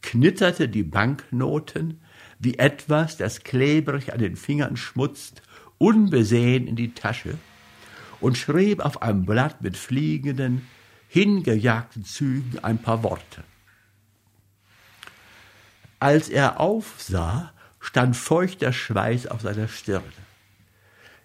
knitterte 0.00 0.66
die 0.66 0.82
Banknoten 0.82 2.00
wie 2.38 2.56
etwas, 2.56 3.18
das 3.18 3.44
klebrig 3.44 4.14
an 4.14 4.18
den 4.18 4.34
Fingern 4.34 4.78
schmutzt 4.78 5.42
unbesehen 5.76 6.66
in 6.66 6.76
die 6.76 6.94
Tasche 6.94 7.36
und 8.18 8.38
schrieb 8.38 8.80
auf 8.80 9.02
einem 9.02 9.26
Blatt 9.26 9.60
mit 9.60 9.76
fliegenden, 9.76 10.66
hingejagten 11.08 12.06
Zügen 12.06 12.60
ein 12.64 12.78
paar 12.78 13.02
Worte. 13.02 13.44
Als 16.04 16.28
er 16.28 16.60
aufsah, 16.60 17.54
stand 17.80 18.14
feuchter 18.14 18.74
Schweiß 18.74 19.26
auf 19.26 19.40
seiner 19.40 19.68
Stirne. 19.68 20.04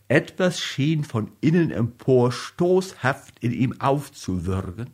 Etwas 0.07 0.61
schien 0.61 1.03
von 1.03 1.33
innen 1.41 1.69
empor 1.69 2.31
stoßhaft 2.31 3.33
in 3.41 3.51
ihm 3.51 3.81
aufzuwürgen, 3.81 4.89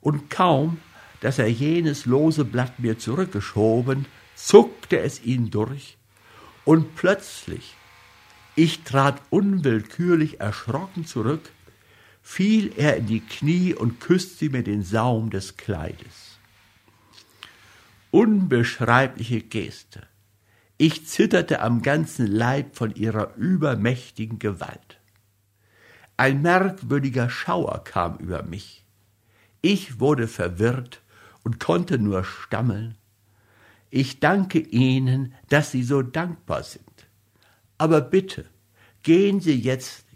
und 0.00 0.28
kaum, 0.28 0.78
dass 1.20 1.38
er 1.38 1.46
jenes 1.46 2.04
lose 2.04 2.44
Blatt 2.44 2.80
mir 2.80 2.98
zurückgeschoben, 2.98 4.06
zuckte 4.34 4.98
es 4.98 5.22
ihn 5.22 5.52
durch, 5.52 5.96
und 6.64 6.96
plötzlich 6.96 7.76
ich 8.56 8.82
trat 8.82 9.22
unwillkürlich 9.30 10.40
erschrocken 10.40 11.06
zurück, 11.06 11.48
fiel 12.22 12.72
er 12.76 12.96
in 12.96 13.06
die 13.06 13.20
Knie 13.20 13.72
und 13.72 14.00
küsste 14.00 14.50
mir 14.50 14.64
den 14.64 14.82
Saum 14.82 15.30
des 15.30 15.56
Kleides. 15.56 16.33
Unbeschreibliche 18.14 19.40
Geste. 19.40 20.06
Ich 20.78 21.04
zitterte 21.08 21.60
am 21.60 21.82
ganzen 21.82 22.28
Leib 22.28 22.76
von 22.76 22.94
ihrer 22.94 23.34
übermächtigen 23.34 24.38
Gewalt. 24.38 25.00
Ein 26.16 26.40
merkwürdiger 26.40 27.28
Schauer 27.28 27.82
kam 27.82 28.18
über 28.18 28.44
mich. 28.44 28.86
Ich 29.62 29.98
wurde 29.98 30.28
verwirrt 30.28 31.02
und 31.42 31.58
konnte 31.58 31.98
nur 31.98 32.22
stammeln. 32.22 32.96
Ich 33.90 34.20
danke 34.20 34.60
Ihnen, 34.60 35.34
dass 35.48 35.72
Sie 35.72 35.82
so 35.82 36.02
dankbar 36.02 36.62
sind. 36.62 37.08
Aber 37.78 38.00
bitte, 38.00 38.44
gehen 39.02 39.40
Sie 39.40 39.60
jetzt 39.60 40.06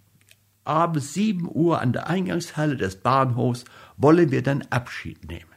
abends 0.63 1.15
sieben 1.15 1.51
Uhr 1.53 1.81
an 1.81 1.93
der 1.93 2.07
Eingangshalle 2.07 2.77
des 2.77 2.95
Bahnhofs, 2.95 3.65
wollen 3.97 4.31
wir 4.31 4.45
dann 4.45 4.63
Abschied 4.71 5.27
nehmen. 5.27 5.48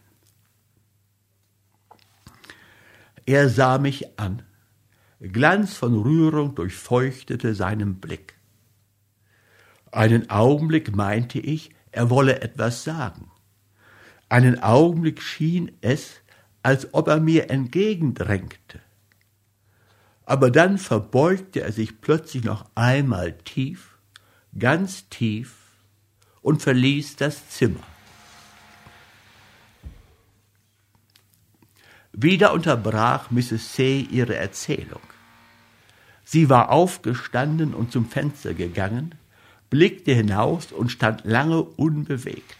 Er 3.25 3.49
sah 3.49 3.77
mich 3.77 4.19
an. 4.19 4.43
Glanz 5.19 5.75
von 5.75 5.95
Rührung 6.01 6.55
durchfeuchtete 6.55 7.53
seinen 7.55 7.99
Blick. 7.99 8.35
Einen 9.91 10.29
Augenblick 10.29 10.95
meinte 10.95 11.39
ich, 11.39 11.71
er 11.91 12.09
wolle 12.09 12.41
etwas 12.41 12.83
sagen. 12.83 13.29
Einen 14.29 14.63
Augenblick 14.63 15.21
schien 15.21 15.71
es, 15.81 16.21
als 16.63 16.93
ob 16.93 17.07
er 17.07 17.19
mir 17.19 17.49
entgegendrängte 17.49 18.79
aber 20.31 20.49
dann 20.49 20.77
verbeugte 20.77 21.59
er 21.59 21.73
sich 21.73 21.99
plötzlich 21.99 22.45
noch 22.45 22.65
einmal 22.73 23.33
tief, 23.33 23.97
ganz 24.57 25.09
tief 25.09 25.57
und 26.41 26.61
verließ 26.61 27.17
das 27.17 27.49
Zimmer. 27.49 27.83
Wieder 32.13 32.53
unterbrach 32.53 33.31
Mrs. 33.31 33.73
C. 33.73 34.01
ihre 34.01 34.35
Erzählung. 34.35 35.01
Sie 36.25 36.49
war 36.49 36.69
aufgestanden 36.69 37.73
und 37.73 37.91
zum 37.91 38.05
Fenster 38.05 38.53
gegangen, 38.53 39.15
blickte 39.69 40.13
hinaus 40.13 40.71
und 40.71 40.89
stand 40.89 41.23
lange 41.23 41.61
unbewegt. 41.61 42.57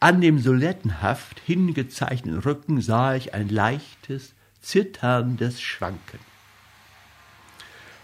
An 0.00 0.20
dem 0.20 0.38
solettenhaft 0.38 1.40
hingezeichneten 1.40 2.40
Rücken 2.40 2.80
sah 2.80 3.14
ich 3.14 3.34
ein 3.34 3.48
leichtes, 3.48 4.34
zitterndes 4.60 5.60
Schwanken. 5.60 6.18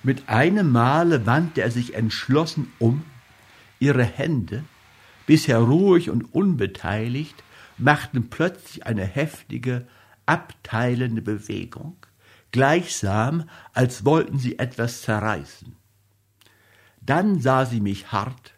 Mit 0.02 0.28
einem 0.28 0.70
Male 0.70 1.26
wandte 1.26 1.60
er 1.60 1.70
sich 1.70 1.94
entschlossen 1.94 2.72
um, 2.78 3.04
ihre 3.80 4.04
Hände, 4.04 4.64
bisher 5.26 5.58
ruhig 5.58 6.08
und 6.08 6.34
unbeteiligt, 6.34 7.42
machten 7.76 8.30
plötzlich 8.30 8.86
eine 8.86 9.04
heftige, 9.04 9.86
abteilende 10.28 11.22
Bewegung, 11.22 11.96
gleichsam, 12.52 13.48
als 13.72 14.04
wollten 14.04 14.38
sie 14.38 14.58
etwas 14.58 15.02
zerreißen. 15.02 15.74
Dann 17.00 17.40
sah 17.40 17.64
sie 17.64 17.80
mich 17.80 18.12
hart, 18.12 18.52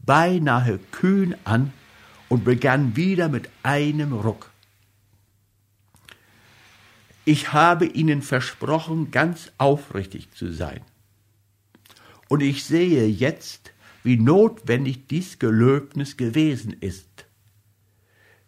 beinahe 0.00 0.78
kühn 0.90 1.36
an 1.44 1.72
und 2.28 2.44
begann 2.44 2.96
wieder 2.96 3.28
mit 3.28 3.48
einem 3.62 4.12
Ruck. 4.12 4.50
Ich 7.24 7.52
habe 7.52 7.86
Ihnen 7.86 8.20
versprochen, 8.20 9.10
ganz 9.10 9.52
aufrichtig 9.56 10.32
zu 10.34 10.52
sein. 10.52 10.82
Und 12.28 12.42
ich 12.42 12.64
sehe 12.64 13.06
jetzt, 13.06 13.72
wie 14.02 14.16
notwendig 14.16 15.06
dies 15.06 15.38
Gelöbnis 15.38 16.16
gewesen 16.16 16.74
ist. 16.80 17.26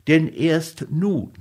Denn 0.09 0.29
erst 0.29 0.91
nun, 0.91 1.33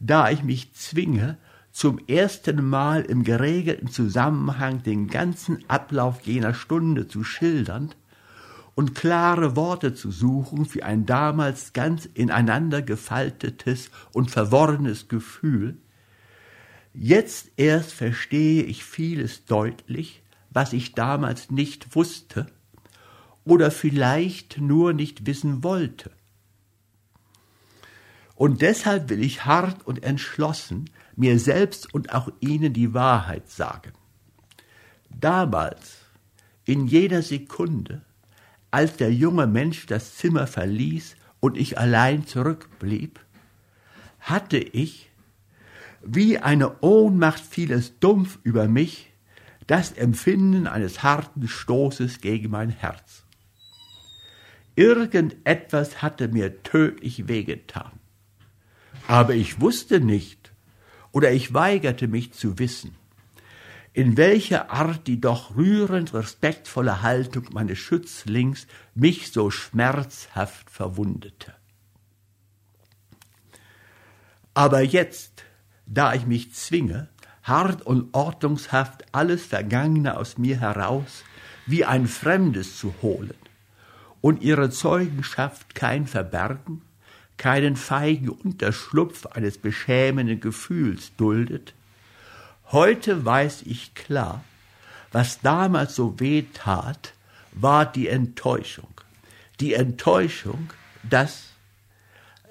da 0.00 0.30
ich 0.30 0.42
mich 0.42 0.72
zwinge, 0.74 1.38
zum 1.70 2.00
ersten 2.08 2.64
Mal 2.64 3.02
im 3.02 3.24
geregelten 3.24 3.88
Zusammenhang 3.88 4.82
den 4.82 5.08
ganzen 5.08 5.64
Ablauf 5.68 6.22
jener 6.22 6.54
Stunde 6.54 7.06
zu 7.06 7.22
schildern 7.22 7.90
und 8.74 8.94
klare 8.94 9.54
Worte 9.54 9.94
zu 9.94 10.10
suchen 10.10 10.64
für 10.66 10.84
ein 10.84 11.06
damals 11.06 11.72
ganz 11.72 12.08
ineinander 12.14 12.82
gefaltetes 12.82 13.90
und 14.12 14.30
verworrenes 14.30 15.08
Gefühl, 15.08 15.76
Jetzt 17.00 17.52
erst 17.56 17.92
verstehe 17.92 18.64
ich 18.64 18.82
vieles 18.82 19.44
deutlich, 19.44 20.22
was 20.50 20.72
ich 20.72 20.94
damals 20.94 21.50
nicht 21.50 21.94
wusste 21.94 22.46
oder 23.44 23.70
vielleicht 23.70 24.58
nur 24.58 24.92
nicht 24.92 25.24
wissen 25.24 25.62
wollte. 25.62 26.10
Und 28.38 28.62
deshalb 28.62 29.08
will 29.08 29.24
ich 29.24 29.46
hart 29.46 29.84
und 29.84 30.04
entschlossen 30.04 30.88
mir 31.16 31.40
selbst 31.40 31.92
und 31.92 32.14
auch 32.14 32.30
Ihnen 32.38 32.72
die 32.72 32.94
Wahrheit 32.94 33.50
sagen. 33.50 33.90
Damals, 35.10 35.96
in 36.64 36.86
jeder 36.86 37.22
Sekunde, 37.22 38.02
als 38.70 38.96
der 38.96 39.12
junge 39.12 39.48
Mensch 39.48 39.86
das 39.86 40.14
Zimmer 40.14 40.46
verließ 40.46 41.16
und 41.40 41.56
ich 41.56 41.78
allein 41.78 42.28
zurückblieb, 42.28 43.18
hatte 44.20 44.58
ich 44.58 45.10
wie 46.00 46.38
eine 46.38 46.80
Ohnmacht 46.80 47.40
fiel 47.40 47.72
es 47.72 47.98
dumpf 47.98 48.38
über 48.44 48.68
mich, 48.68 49.10
das 49.66 49.90
Empfinden 49.90 50.68
eines 50.68 51.02
harten 51.02 51.48
Stoßes 51.48 52.20
gegen 52.20 52.52
mein 52.52 52.70
Herz. 52.70 53.24
Irgendetwas 54.76 56.02
hatte 56.02 56.28
mir 56.28 56.62
tödlich 56.62 57.26
wehgetan. 57.26 57.97
Aber 59.08 59.34
ich 59.34 59.58
wusste 59.58 60.00
nicht, 60.00 60.52
oder 61.12 61.32
ich 61.32 61.54
weigerte 61.54 62.08
mich 62.08 62.34
zu 62.34 62.58
wissen, 62.58 62.94
in 63.94 64.18
welcher 64.18 64.70
Art 64.70 65.06
die 65.06 65.18
doch 65.18 65.56
rührend 65.56 66.12
respektvolle 66.12 67.00
Haltung 67.00 67.46
meines 67.52 67.78
Schützlings 67.78 68.66
mich 68.94 69.32
so 69.32 69.50
schmerzhaft 69.50 70.68
verwundete. 70.68 71.54
Aber 74.52 74.82
jetzt, 74.82 75.42
da 75.86 76.12
ich 76.12 76.26
mich 76.26 76.52
zwinge, 76.52 77.08
hart 77.42 77.80
und 77.80 78.12
ordnungshaft 78.12 79.06
alles 79.12 79.46
Vergangene 79.46 80.18
aus 80.18 80.36
mir 80.36 80.60
heraus 80.60 81.24
wie 81.64 81.86
ein 81.86 82.06
Fremdes 82.08 82.76
zu 82.76 82.92
holen 83.00 83.34
und 84.20 84.42
ihre 84.42 84.68
Zeugenschaft 84.68 85.74
kein 85.74 86.06
Verbergen, 86.06 86.82
keinen 87.38 87.76
feigen 87.76 88.28
Unterschlupf 88.28 89.26
eines 89.26 89.58
beschämenden 89.58 90.40
Gefühls 90.40 91.12
duldet, 91.16 91.74
heute 92.70 93.24
weiß 93.24 93.62
ich 93.64 93.94
klar, 93.94 94.44
was 95.12 95.40
damals 95.40 95.94
so 95.94 96.20
weh 96.20 96.44
tat, 96.52 97.14
war 97.52 97.90
die 97.90 98.08
Enttäuschung. 98.08 99.00
Die 99.60 99.74
Enttäuschung, 99.74 100.70
dass 101.02 101.48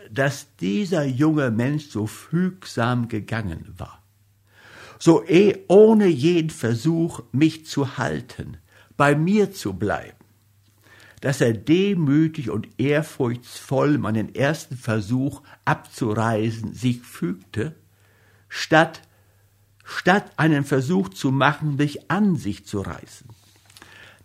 dass 0.10 0.48
dieser 0.60 1.06
junge 1.06 1.52
Mensch 1.52 1.90
so 1.90 2.08
fügsam 2.08 3.08
gegangen 3.08 3.74
war. 3.78 4.02
So 5.00 5.24
eh 5.28 5.64
ohne 5.68 6.08
jeden 6.08 6.50
Versuch, 6.50 7.22
mich 7.32 7.66
zu 7.66 7.98
halten, 7.98 8.58
bei 8.96 9.16
mir 9.16 9.52
zu 9.52 9.74
bleiben, 9.74 10.17
dass 11.22 11.42
er 11.42 11.54
demütig 11.54 12.50
und 12.50 12.68
ehrfurchtsvoll 12.80 13.98
meinen 13.98 14.34
ersten 14.36 14.78
Versuch 14.78 15.42
abzureisen 15.66 16.74
sich 16.74 17.02
fügte, 17.02 17.76
statt, 18.50 19.02
statt 19.84 20.32
einen 20.38 20.64
Versuch 20.64 21.10
zu 21.10 21.32
machen, 21.32 21.76
mich 21.76 22.12
an 22.12 22.36
sich 22.36 22.66
zu 22.66 22.82
reißen, 22.82 23.28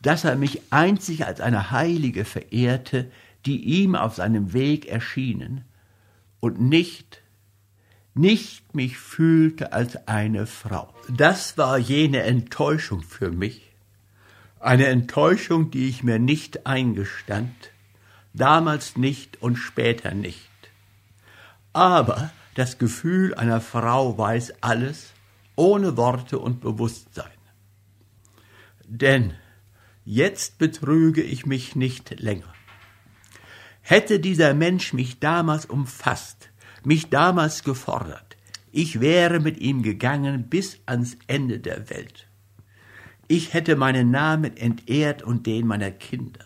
dass 0.02 0.24
er 0.24 0.36
mich 0.36 0.60
einzig 0.70 1.26
als 1.26 1.40
eine 1.40 1.70
Heilige 1.70 2.24
verehrte, 2.24 3.10
die 3.46 3.62
ihm 3.62 3.94
auf 3.94 4.16
seinem 4.16 4.52
Weg 4.52 4.86
erschienen, 4.86 5.64
und 6.40 6.60
nicht, 6.60 7.22
nicht 8.14 8.74
mich 8.74 8.98
fühlte 8.98 9.72
als 9.72 10.08
eine 10.08 10.46
Frau. 10.46 10.92
Das 11.08 11.56
war 11.56 11.78
jene 11.78 12.22
Enttäuschung 12.22 13.02
für 13.02 13.30
mich, 13.30 13.71
eine 14.62 14.86
Enttäuschung, 14.86 15.70
die 15.70 15.88
ich 15.88 16.04
mir 16.04 16.18
nicht 16.18 16.66
eingestand, 16.66 17.52
damals 18.32 18.96
nicht 18.96 19.42
und 19.42 19.56
später 19.56 20.14
nicht. 20.14 20.48
Aber 21.72 22.30
das 22.54 22.78
Gefühl 22.78 23.34
einer 23.34 23.60
Frau 23.60 24.16
weiß 24.16 24.62
alles, 24.62 25.12
ohne 25.56 25.96
Worte 25.96 26.38
und 26.38 26.60
Bewusstsein. 26.60 27.30
Denn 28.84 29.34
jetzt 30.04 30.58
betrüge 30.58 31.22
ich 31.22 31.44
mich 31.44 31.74
nicht 31.74 32.20
länger. 32.20 32.52
Hätte 33.80 34.20
dieser 34.20 34.54
Mensch 34.54 34.92
mich 34.92 35.18
damals 35.18 35.66
umfasst, 35.66 36.50
mich 36.84 37.10
damals 37.10 37.64
gefordert, 37.64 38.36
ich 38.70 39.00
wäre 39.00 39.40
mit 39.40 39.58
ihm 39.58 39.82
gegangen 39.82 40.48
bis 40.48 40.78
ans 40.86 41.16
Ende 41.26 41.58
der 41.58 41.90
Welt. 41.90 42.26
Ich 43.34 43.54
hätte 43.54 43.76
meinen 43.76 44.10
Namen 44.10 44.58
entehrt 44.58 45.22
und 45.22 45.46
den 45.46 45.66
meiner 45.66 45.90
Kinder. 45.90 46.44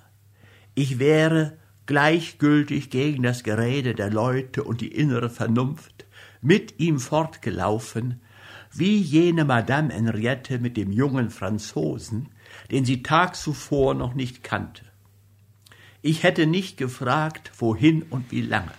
Ich 0.77 1.01
wäre 1.01 1.59
gleichgültig 1.87 2.90
gegen 2.90 3.25
das 3.25 3.42
Gerede 3.42 3.92
der 3.92 4.09
Leute 4.09 4.62
und 4.62 4.81
die 4.81 4.94
innere 4.94 5.29
Vernunft 5.29 6.07
mit 6.42 6.79
ihm 6.79 7.01
fortgelaufen, 7.01 8.20
wie 8.72 8.99
jene 8.99 9.44
Madame 9.44 9.92
Henriette 9.92 10.61
mit 10.61 10.77
dem 10.77 10.92
jungen 10.92 11.31
Franzosen, 11.31 12.29
den 12.70 12.85
sie 12.85 13.03
tags 13.03 13.42
zuvor 13.42 13.94
noch 13.94 14.14
nicht 14.14 14.44
kannte. 14.44 14.85
Ich 16.03 16.22
hätte 16.22 16.46
nicht 16.46 16.77
gefragt, 16.77 17.51
wohin 17.59 18.05
und 18.05 18.31
wie 18.31 18.42
lange, 18.42 18.75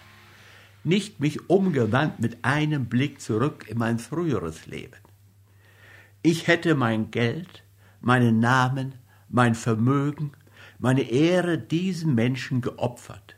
nicht 0.86 1.20
mich 1.20 1.50
umgewandt 1.50 2.22
mit 2.22 2.46
einem 2.46 2.86
Blick 2.86 3.20
zurück 3.20 3.66
in 3.68 3.78
mein 3.78 4.00
früheres 4.00 4.66
Leben. 4.66 4.96
Ich 6.22 6.48
hätte 6.48 6.74
mein 6.74 7.12
Geld, 7.12 7.66
meinen 8.08 8.40
Namen, 8.40 8.96
mein 9.28 9.54
Vermögen, 9.54 10.32
meine 10.80 11.02
Ehre 11.02 11.58
diesem 11.58 12.16
Menschen 12.16 12.62
geopfert. 12.62 13.36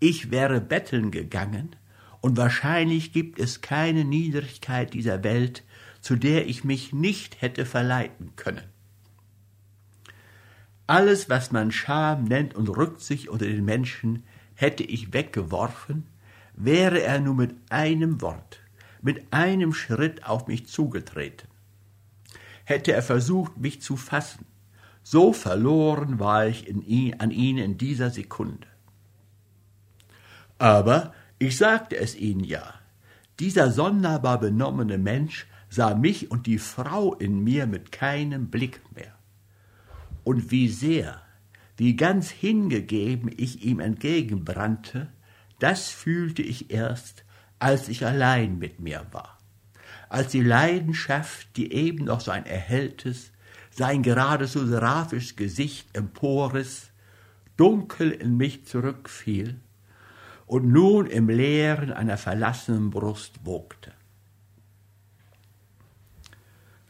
Ich 0.00 0.32
wäre 0.32 0.60
betteln 0.60 1.12
gegangen, 1.12 1.76
und 2.20 2.36
wahrscheinlich 2.36 3.12
gibt 3.12 3.38
es 3.38 3.60
keine 3.60 4.04
Niedrigkeit 4.04 4.94
dieser 4.94 5.22
Welt, 5.22 5.62
zu 6.00 6.16
der 6.16 6.48
ich 6.48 6.64
mich 6.64 6.92
nicht 6.92 7.40
hätte 7.40 7.64
verleiten 7.64 8.34
können. 8.34 8.64
Alles, 10.88 11.30
was 11.30 11.52
man 11.52 11.70
Scham 11.70 12.24
nennt 12.24 12.56
und 12.56 12.68
Rücksicht 12.70 13.28
unter 13.28 13.46
den 13.46 13.64
Menschen, 13.64 14.24
hätte 14.56 14.82
ich 14.82 15.12
weggeworfen, 15.12 16.08
wäre 16.56 17.00
er 17.00 17.20
nur 17.20 17.36
mit 17.36 17.54
einem 17.70 18.20
Wort, 18.20 18.58
mit 19.02 19.32
einem 19.32 19.72
Schritt 19.72 20.26
auf 20.26 20.48
mich 20.48 20.66
zugetreten. 20.66 21.53
Hätte 22.64 22.92
er 22.92 23.02
versucht, 23.02 23.56
mich 23.58 23.82
zu 23.82 23.96
fassen, 23.96 24.46
so 25.02 25.32
verloren 25.32 26.18
war 26.18 26.46
ich 26.46 26.68
ihn, 26.68 27.20
an 27.20 27.30
ihn 27.30 27.58
in 27.58 27.76
dieser 27.76 28.10
Sekunde. 28.10 28.66
Aber 30.58 31.12
ich 31.38 31.56
sagte 31.58 31.96
es 31.96 32.16
Ihnen 32.16 32.44
ja, 32.44 32.74
dieser 33.38 33.70
sonderbar 33.70 34.40
benommene 34.40 34.98
Mensch 34.98 35.46
sah 35.68 35.94
mich 35.94 36.30
und 36.30 36.46
die 36.46 36.58
Frau 36.58 37.14
in 37.14 37.42
mir 37.42 37.66
mit 37.66 37.92
keinem 37.92 38.48
Blick 38.48 38.80
mehr. 38.94 39.14
Und 40.22 40.50
wie 40.50 40.68
sehr, 40.68 41.20
wie 41.76 41.96
ganz 41.96 42.30
hingegeben 42.30 43.30
ich 43.36 43.64
ihm 43.64 43.80
entgegenbrannte, 43.80 45.12
das 45.58 45.88
fühlte 45.88 46.42
ich 46.42 46.70
erst, 46.70 47.24
als 47.58 47.88
ich 47.88 48.06
allein 48.06 48.58
mit 48.58 48.80
mir 48.80 49.06
war, 49.10 49.33
als 50.14 50.28
die 50.28 50.44
Leidenschaft, 50.44 51.56
die 51.56 51.72
eben 51.72 52.04
noch 52.04 52.20
so 52.20 52.30
ein 52.30 52.46
erhelltes, 52.46 53.32
sein 53.70 54.04
geradezu 54.04 54.64
seraphisch 54.64 55.34
Gesicht 55.34 55.88
emporriss, 55.92 56.90
dunkel 57.56 58.12
in 58.12 58.36
mich 58.36 58.64
zurückfiel 58.64 59.58
und 60.46 60.68
nun 60.68 61.06
im 61.06 61.28
Leeren 61.28 61.92
einer 61.92 62.16
verlassenen 62.16 62.90
Brust 62.90 63.40
wogte. 63.44 63.90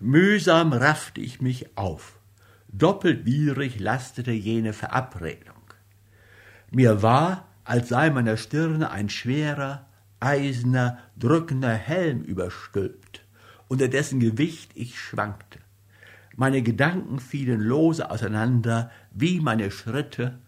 Mühsam 0.00 0.74
raffte 0.74 1.22
ich 1.22 1.40
mich 1.40 1.78
auf, 1.78 2.18
doppelt 2.68 3.24
widrig 3.24 3.80
lastete 3.80 4.32
jene 4.32 4.74
Verabredung. 4.74 5.62
Mir 6.70 7.00
war, 7.00 7.48
als 7.64 7.88
sei 7.88 8.10
meiner 8.10 8.36
Stirne 8.36 8.90
ein 8.90 9.08
schwerer, 9.08 9.86
eiserner, 10.20 10.98
drückender 11.16 11.72
Helm 11.72 12.20
überstülpt, 12.20 13.03
unter 13.68 13.88
dessen 13.88 14.20
Gewicht 14.20 14.72
ich 14.74 14.98
schwankte. 14.98 15.58
Meine 16.36 16.62
Gedanken 16.62 17.20
fielen 17.20 17.60
lose 17.60 18.10
auseinander, 18.10 18.90
wie 19.12 19.40
meine 19.40 19.70
Schritte, 19.70 20.38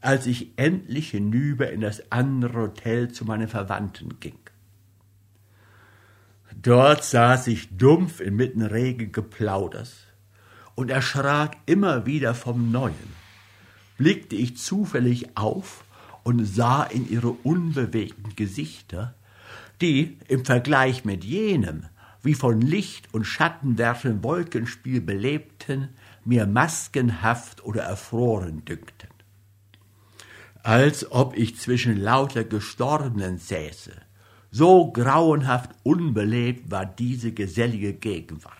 als 0.00 0.26
ich 0.26 0.52
endlich 0.56 1.10
hinüber 1.10 1.70
in 1.70 1.80
das 1.80 2.10
andere 2.10 2.60
Hotel 2.60 3.10
zu 3.10 3.24
meinen 3.24 3.48
Verwandten 3.48 4.20
ging. 4.20 4.38
Dort 6.60 7.02
saß 7.02 7.48
ich 7.48 7.76
dumpf 7.76 8.20
inmitten 8.20 8.62
regen 8.62 9.10
Geplauders 9.10 10.06
und 10.74 10.90
erschrak 10.90 11.56
immer 11.66 12.06
wieder 12.06 12.34
vom 12.34 12.70
Neuen. 12.70 13.22
Blickte 13.98 14.36
ich 14.36 14.56
zufällig 14.58 15.36
auf 15.36 15.84
und 16.22 16.44
sah 16.44 16.84
in 16.84 17.08
ihre 17.08 17.30
unbewegten 17.30 18.36
Gesichter, 18.36 19.14
die 19.80 20.18
im 20.28 20.44
Vergleich 20.44 21.04
mit 21.04 21.24
jenem, 21.24 21.86
wie 22.22 22.34
von 22.34 22.60
Licht 22.60 23.12
und 23.12 23.24
Schattenwerfen 23.24 24.22
Wolkenspiel 24.22 25.00
belebten, 25.00 25.88
mir 26.24 26.46
maskenhaft 26.46 27.64
oder 27.64 27.82
erfroren 27.82 28.64
dünkten. 28.64 29.10
Als 30.62 31.10
ob 31.10 31.36
ich 31.36 31.58
zwischen 31.58 31.96
lauter 31.96 32.44
Gestorbenen 32.44 33.38
säße, 33.38 33.92
so 34.52 34.92
grauenhaft 34.92 35.70
unbelebt 35.82 36.70
war 36.70 36.86
diese 36.86 37.32
gesellige 37.32 37.94
Gegenwart. 37.94 38.56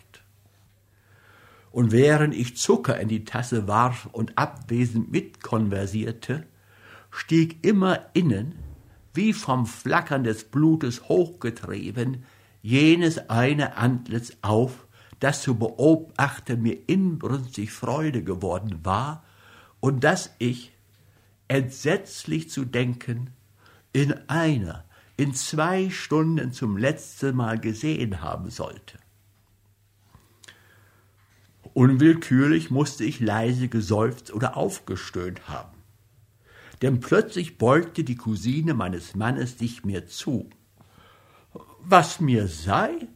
Und 1.70 1.92
während 1.92 2.34
ich 2.34 2.56
Zucker 2.56 2.98
in 2.98 3.08
die 3.08 3.24
Tasse 3.24 3.68
warf 3.68 4.08
und 4.12 4.36
abwesend 4.36 5.12
mitkonversierte, 5.12 6.46
stieg 7.10 7.64
immer 7.64 8.06
innen, 8.14 8.56
wie 9.14 9.32
vom 9.32 9.66
Flackern 9.66 10.24
des 10.24 10.44
Blutes 10.44 11.08
hochgetrieben, 11.08 12.24
jenes 12.62 13.28
eine 13.28 13.76
Antlitz 13.76 14.36
auf, 14.40 14.86
das 15.20 15.42
zu 15.42 15.56
beobachten 15.56 16.62
mir 16.62 16.88
inbrünstig 16.88 17.72
Freude 17.72 18.24
geworden 18.24 18.80
war 18.84 19.24
und 19.80 20.04
das 20.04 20.30
ich, 20.38 20.72
entsetzlich 21.48 22.48
zu 22.48 22.64
denken, 22.64 23.30
in 23.92 24.12
einer, 24.28 24.84
in 25.16 25.34
zwei 25.34 25.90
Stunden 25.90 26.52
zum 26.52 26.76
letzten 26.76 27.36
Mal 27.36 27.60
gesehen 27.60 28.22
haben 28.22 28.48
sollte. 28.48 28.98
Unwillkürlich 31.74 32.70
musste 32.70 33.04
ich 33.04 33.20
leise 33.20 33.68
geseufzt 33.68 34.32
oder 34.32 34.56
aufgestöhnt 34.56 35.48
haben. 35.48 35.76
Denn 36.82 37.00
plötzlich 37.00 37.58
beugte 37.58 38.02
die 38.04 38.16
Cousine 38.16 38.74
meines 38.74 39.14
Mannes 39.14 39.58
sich 39.58 39.84
mir 39.84 40.06
zu. 40.06 40.50
Was 41.84 42.20
mir 42.20 42.46
sei? 42.46 43.08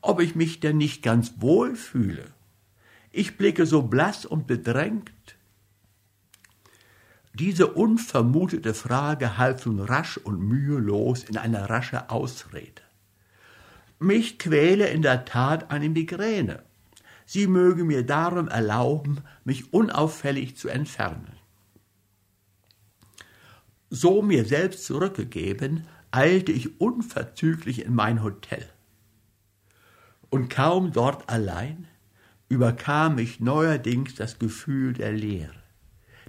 Ob 0.00 0.20
ich 0.20 0.34
mich 0.34 0.60
denn 0.60 0.76
nicht 0.76 1.02
ganz 1.02 1.34
wohl 1.38 1.76
fühle? 1.76 2.24
Ich 3.12 3.36
blicke 3.36 3.64
so 3.64 3.82
blass 3.82 4.26
und 4.26 4.46
bedrängt. 4.46 5.12
Diese 7.32 7.68
unvermutete 7.68 8.74
Frage 8.74 9.38
half 9.38 9.66
nun 9.66 9.80
rasch 9.80 10.16
und 10.16 10.40
mühelos 10.40 11.24
in 11.24 11.36
eine 11.36 11.70
rasche 11.70 12.10
Ausrede. 12.10 12.82
Mich 13.98 14.38
quäle 14.38 14.88
in 14.88 15.02
der 15.02 15.24
Tat 15.24 15.70
eine 15.70 15.88
Migräne. 15.88 16.62
Sie 17.24 17.46
möge 17.46 17.84
mir 17.84 18.04
darum 18.04 18.48
erlauben, 18.48 19.22
mich 19.44 19.72
unauffällig 19.72 20.56
zu 20.56 20.68
entfernen. 20.68 21.32
So 23.90 24.22
mir 24.22 24.44
selbst 24.44 24.84
zurückgegeben, 24.84 25.86
eilte 26.10 26.52
ich 26.52 26.80
unverzüglich 26.80 27.84
in 27.84 27.94
mein 27.94 28.22
Hotel. 28.22 28.66
Und 30.30 30.48
kaum 30.48 30.92
dort 30.92 31.28
allein 31.28 31.88
überkam 32.48 33.16
mich 33.16 33.40
neuerdings 33.40 34.14
das 34.14 34.38
Gefühl 34.38 34.92
der 34.92 35.12
Leere, 35.12 35.62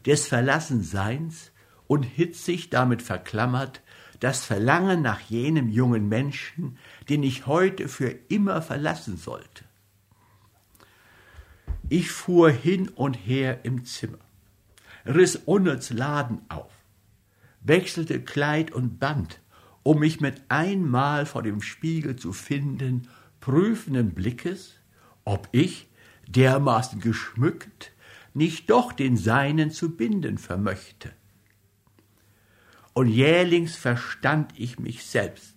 des 0.06 0.28
Verlassenseins 0.28 1.52
und 1.88 2.04
hitzig 2.04 2.70
damit 2.70 3.02
verklammert 3.02 3.82
das 4.20 4.44
Verlangen 4.44 5.02
nach 5.02 5.20
jenem 5.22 5.70
jungen 5.70 6.10
Menschen, 6.10 6.78
den 7.10 7.24
ich 7.24 7.46
heute 7.46 7.88
für 7.88 8.10
immer 8.30 8.62
verlassen 8.62 9.18
sollte. 9.18 9.64
Ich 11.90 12.12
fuhr 12.12 12.50
hin 12.50 12.90
und 12.90 13.14
her 13.14 13.64
im 13.64 13.86
Zimmer, 13.86 14.18
riss 15.06 15.36
unnütz 15.36 15.92
Laden 15.92 16.42
auf, 16.50 16.72
wechselte 17.62 18.22
Kleid 18.22 18.72
und 18.72 19.00
Band, 19.00 19.40
um 19.88 20.00
mich 20.00 20.20
mit 20.20 20.42
einmal 20.50 21.26
vor 21.26 21.44
dem 21.44 21.62
Spiegel 21.62 22.18
zu 22.18 22.34
finden, 22.34 23.08
prüfenden 23.40 24.14
Blickes, 24.14 24.74
ob 25.24 25.48
ich, 25.54 25.88
dermaßen 26.28 27.00
geschmückt, 27.00 27.94
nicht 28.34 28.70
doch 28.70 28.92
den 28.92 29.16
Seinen 29.16 29.72
zu 29.72 29.96
binden 29.96 30.40
vermöchte. 30.40 31.14
Und 32.92 33.08
jählings 33.08 33.78
verstand 33.78 34.52
ich 34.58 34.78
mich 34.78 35.06
selbst. 35.06 35.56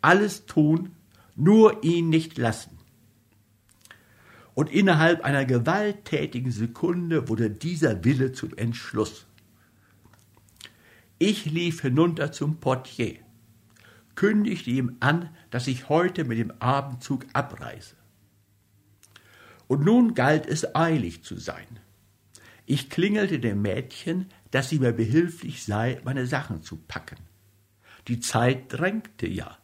Alles 0.00 0.46
tun, 0.46 0.96
nur 1.36 1.84
ihn 1.84 2.08
nicht 2.08 2.38
lassen. 2.38 2.76
Und 4.54 4.68
innerhalb 4.68 5.20
einer 5.24 5.44
gewalttätigen 5.44 6.50
Sekunde 6.50 7.28
wurde 7.28 7.50
dieser 7.50 8.02
Wille 8.02 8.32
zum 8.32 8.56
Entschluss. 8.56 9.26
Ich 11.20 11.44
lief 11.44 11.82
hinunter 11.82 12.32
zum 12.32 12.56
Portier 12.56 13.27
kündigte 14.18 14.70
ihm 14.70 14.96
an, 14.98 15.28
dass 15.50 15.68
ich 15.68 15.88
heute 15.88 16.24
mit 16.24 16.38
dem 16.38 16.50
Abendzug 16.58 17.24
abreise. 17.34 17.94
Und 19.68 19.84
nun 19.84 20.14
galt 20.14 20.44
es 20.44 20.74
eilig 20.74 21.22
zu 21.22 21.36
sein. 21.36 21.78
Ich 22.66 22.90
klingelte 22.90 23.38
dem 23.38 23.62
Mädchen, 23.62 24.26
dass 24.50 24.70
sie 24.70 24.80
mir 24.80 24.90
behilflich 24.90 25.62
sei, 25.62 26.00
meine 26.02 26.26
Sachen 26.26 26.64
zu 26.64 26.78
packen. 26.78 27.18
Die 28.08 28.18
Zeit 28.18 28.64
drängte 28.72 29.28
ja. 29.28 29.56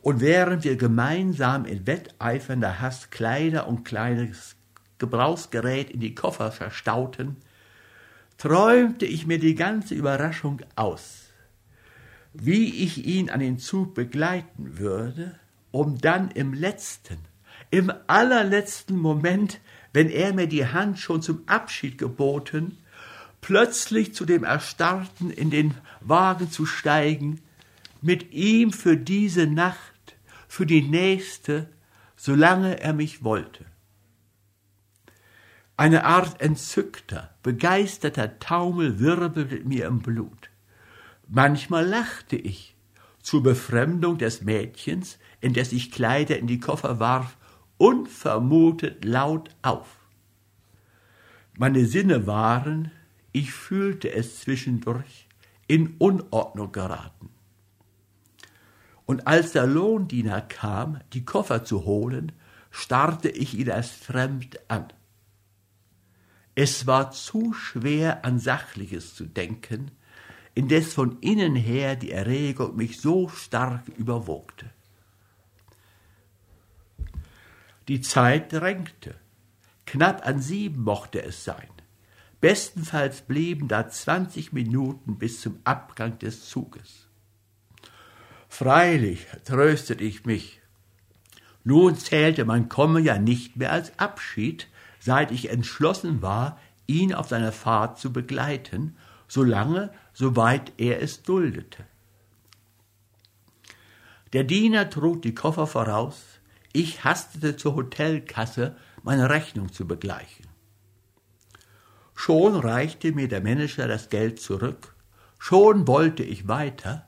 Und 0.00 0.22
während 0.22 0.64
wir 0.64 0.76
gemeinsam 0.76 1.66
in 1.66 1.86
wetteifernder 1.86 2.80
Hast 2.80 3.10
Kleider 3.10 3.68
und 3.68 3.84
kleines 3.84 4.56
Gebrauchsgerät 4.96 5.90
in 5.90 6.00
die 6.00 6.14
Koffer 6.14 6.52
verstauten, 6.52 7.36
träumte 8.38 9.04
ich 9.04 9.26
mir 9.26 9.38
die 9.38 9.56
ganze 9.56 9.94
Überraschung 9.94 10.62
aus 10.74 11.19
wie 12.32 12.84
ich 12.84 13.06
ihn 13.06 13.30
an 13.30 13.40
den 13.40 13.58
Zug 13.58 13.94
begleiten 13.94 14.78
würde, 14.78 15.38
um 15.70 15.98
dann 15.98 16.30
im 16.30 16.54
letzten, 16.54 17.18
im 17.70 17.92
allerletzten 18.06 18.96
Moment, 18.96 19.60
wenn 19.92 20.08
er 20.08 20.32
mir 20.32 20.46
die 20.46 20.66
Hand 20.66 20.98
schon 20.98 21.22
zum 21.22 21.42
Abschied 21.46 21.98
geboten, 21.98 22.78
plötzlich 23.40 24.14
zu 24.14 24.24
dem 24.24 24.44
Erstarrten 24.44 25.30
in 25.30 25.50
den 25.50 25.74
Wagen 26.00 26.50
zu 26.50 26.66
steigen, 26.66 27.40
mit 28.02 28.32
ihm 28.32 28.72
für 28.72 28.96
diese 28.96 29.46
Nacht, 29.46 30.16
für 30.48 30.66
die 30.66 30.82
nächste, 30.82 31.68
solange 32.16 32.80
er 32.80 32.92
mich 32.92 33.24
wollte. 33.24 33.64
Eine 35.76 36.04
Art 36.04 36.40
entzückter, 36.40 37.34
begeisterter 37.42 38.38
Taumel 38.38 38.98
wirbelte 38.98 39.64
mir 39.64 39.86
im 39.86 40.00
Blut. 40.00 40.49
Manchmal 41.32 41.86
lachte 41.86 42.34
ich, 42.34 42.74
zur 43.22 43.44
Befremdung 43.44 44.18
des 44.18 44.42
Mädchens, 44.42 45.16
in 45.40 45.54
das 45.54 45.70
ich 45.70 45.92
Kleider 45.92 46.36
in 46.36 46.48
die 46.48 46.58
Koffer 46.58 46.98
warf, 46.98 47.36
unvermutet 47.78 49.04
laut 49.04 49.48
auf. 49.62 50.00
Meine 51.56 51.86
Sinne 51.86 52.26
waren, 52.26 52.90
ich 53.30 53.52
fühlte 53.52 54.12
es 54.12 54.40
zwischendurch, 54.40 55.28
in 55.68 55.94
Unordnung 55.98 56.72
geraten. 56.72 57.28
Und 59.06 59.28
als 59.28 59.52
der 59.52 59.68
Lohndiener 59.68 60.40
kam, 60.40 60.98
die 61.12 61.24
Koffer 61.24 61.64
zu 61.64 61.84
holen, 61.84 62.32
starrte 62.72 63.28
ich 63.28 63.56
ihn 63.56 63.70
als 63.70 63.90
fremd 63.90 64.58
an. 64.68 64.92
Es 66.56 66.88
war 66.88 67.12
zu 67.12 67.52
schwer 67.52 68.24
an 68.24 68.40
Sachliches 68.40 69.14
zu 69.14 69.26
denken, 69.26 69.92
indes 70.54 70.94
von 70.94 71.18
innen 71.20 71.54
her 71.54 71.96
die 71.96 72.10
Erregung 72.10 72.76
mich 72.76 73.00
so 73.00 73.28
stark 73.28 73.88
überwogte. 73.96 74.70
Die 77.88 78.00
Zeit 78.00 78.52
drängte, 78.52 79.14
Knapp 79.86 80.24
an 80.24 80.40
sieben 80.40 80.82
mochte 80.82 81.22
es 81.22 81.44
sein. 81.44 81.68
Bestenfalls 82.40 83.22
blieben 83.22 83.68
da 83.68 83.88
zwanzig 83.88 84.52
Minuten 84.52 85.18
bis 85.18 85.40
zum 85.40 85.58
Abgang 85.64 86.18
des 86.20 86.48
Zuges. 86.48 87.08
Freilich, 88.48 89.26
tröstete 89.44 90.04
ich 90.04 90.24
mich. 90.24 90.60
Nun 91.64 91.96
zählte 91.96 92.44
mein 92.44 92.68
Kommen 92.68 93.04
ja 93.04 93.18
nicht 93.18 93.56
mehr 93.56 93.72
als 93.72 93.98
Abschied, 93.98 94.68
seit 95.00 95.30
ich 95.32 95.50
entschlossen 95.50 96.22
war, 96.22 96.58
ihn 96.86 97.12
auf 97.12 97.28
seiner 97.28 97.52
Fahrt 97.52 97.98
zu 97.98 98.12
begleiten, 98.12 98.96
solange, 99.30 99.92
soweit 100.12 100.72
er 100.76 101.00
es 101.00 101.22
duldete. 101.22 101.84
Der 104.32 104.42
Diener 104.42 104.90
trug 104.90 105.22
die 105.22 105.34
Koffer 105.34 105.68
voraus, 105.68 106.40
ich 106.72 107.04
hastete 107.04 107.56
zur 107.56 107.76
Hotelkasse, 107.76 108.76
meine 109.02 109.30
Rechnung 109.30 109.72
zu 109.72 109.86
begleichen. 109.86 110.46
Schon 112.16 112.56
reichte 112.56 113.12
mir 113.12 113.28
der 113.28 113.40
Manager 113.40 113.86
das 113.86 114.08
Geld 114.08 114.40
zurück, 114.40 114.94
schon 115.38 115.86
wollte 115.86 116.24
ich 116.24 116.48
weiter, 116.48 117.06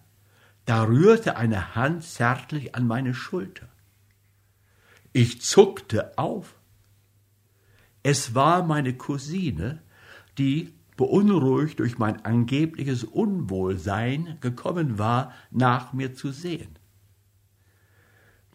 da 0.64 0.84
rührte 0.84 1.36
eine 1.36 1.74
Hand 1.74 2.04
zärtlich 2.04 2.76
an 2.76 2.86
meine 2.86 3.14
Schulter. 3.14 3.68
Ich 5.12 5.42
zuckte 5.42 6.16
auf. 6.16 6.54
Es 8.04 8.36
war 8.36 8.62
meine 8.62 8.96
Cousine, 8.96 9.82
die, 10.38 10.72
beunruhigt 10.96 11.78
durch 11.78 11.98
mein 11.98 12.24
angebliches 12.24 13.04
Unwohlsein, 13.04 14.38
gekommen 14.40 14.98
war, 14.98 15.32
nach 15.50 15.92
mir 15.92 16.14
zu 16.14 16.30
sehen. 16.32 16.78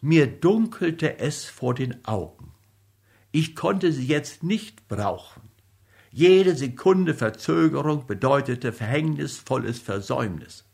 Mir 0.00 0.26
dunkelte 0.26 1.18
es 1.18 1.46
vor 1.46 1.74
den 1.74 2.04
Augen. 2.04 2.52
Ich 3.32 3.56
konnte 3.56 3.92
sie 3.92 4.06
jetzt 4.06 4.42
nicht 4.42 4.88
brauchen. 4.88 5.42
Jede 6.10 6.56
Sekunde 6.56 7.14
Verzögerung 7.14 8.06
bedeutete 8.06 8.72
verhängnisvolles 8.72 9.78
Versäumnis. 9.78 10.64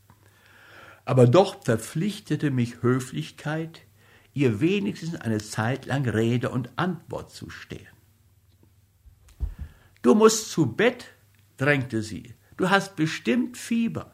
Aber 1.04 1.26
doch 1.26 1.64
verpflichtete 1.64 2.50
mich 2.50 2.82
Höflichkeit, 2.82 3.82
ihr 4.32 4.60
wenigstens 4.60 5.16
eine 5.16 5.38
Zeit 5.38 5.86
lang 5.86 6.08
Rede 6.08 6.50
und 6.50 6.70
Antwort 6.76 7.30
zu 7.30 7.50
stehen. 7.50 7.88
Du 10.02 10.14
musst 10.14 10.50
zu 10.50 10.66
Bett, 10.66 11.13
drängte 11.56 12.02
sie, 12.02 12.34
du 12.56 12.70
hast 12.70 12.96
bestimmt 12.96 13.56
Fieber. 13.56 14.12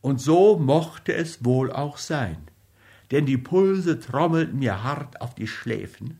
Und 0.00 0.20
so 0.20 0.58
mochte 0.58 1.14
es 1.14 1.44
wohl 1.44 1.72
auch 1.72 1.98
sein 1.98 2.48
denn 3.12 3.26
die 3.26 3.38
Pulse 3.38 4.00
trommelten 4.00 4.58
mir 4.58 4.82
hart 4.82 5.20
auf 5.20 5.34
die 5.34 5.46
Schläfen, 5.46 6.18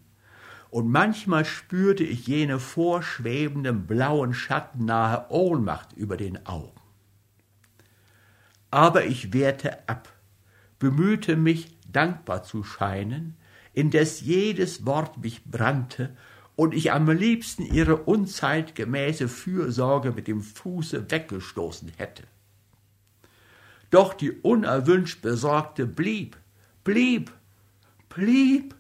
und 0.69 0.89
manchmal 0.89 1.45
spürte 1.45 2.03
ich 2.05 2.27
jene 2.27 2.59
vorschwebenden 2.59 3.87
blauen 3.87 4.33
Schatten 4.33 4.87
nahe 4.87 5.27
Ohnmacht 5.29 5.93
über 5.95 6.17
den 6.17 6.47
Augen. 6.47 6.81
Aber 8.71 9.05
ich 9.05 9.35
wehrte 9.35 9.87
ab, 9.87 10.11
bemühte 10.79 11.37
mich, 11.37 11.77
dankbar 11.91 12.43
zu 12.43 12.65
scheinen, 12.65 13.37
indes 13.75 14.23
jedes 14.23 14.87
Wort 14.87 15.19
mich 15.19 15.45
brannte 15.45 16.17
und 16.57 16.75
ich 16.75 16.93
am 16.93 17.09
liebsten 17.11 17.63
ihre 17.63 17.97
unzeitgemäße 17.97 19.29
Fürsorge 19.29 20.13
mit 20.13 20.29
dem 20.29 20.43
Fuße 20.43 21.11
weggestoßen 21.11 21.93
hätte. 21.97 22.25
Doch 23.91 24.15
die 24.15 24.33
unerwünscht 24.33 25.23
Besorgte 25.23 25.87
blieb, 25.87 26.37
blieb, 26.85 27.33
blieb, 28.09 28.75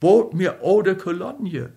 bot 0.00 0.34
mir 0.34 0.62
Eau 0.62 0.82
de 0.82 0.94
Cologne, 0.94 1.72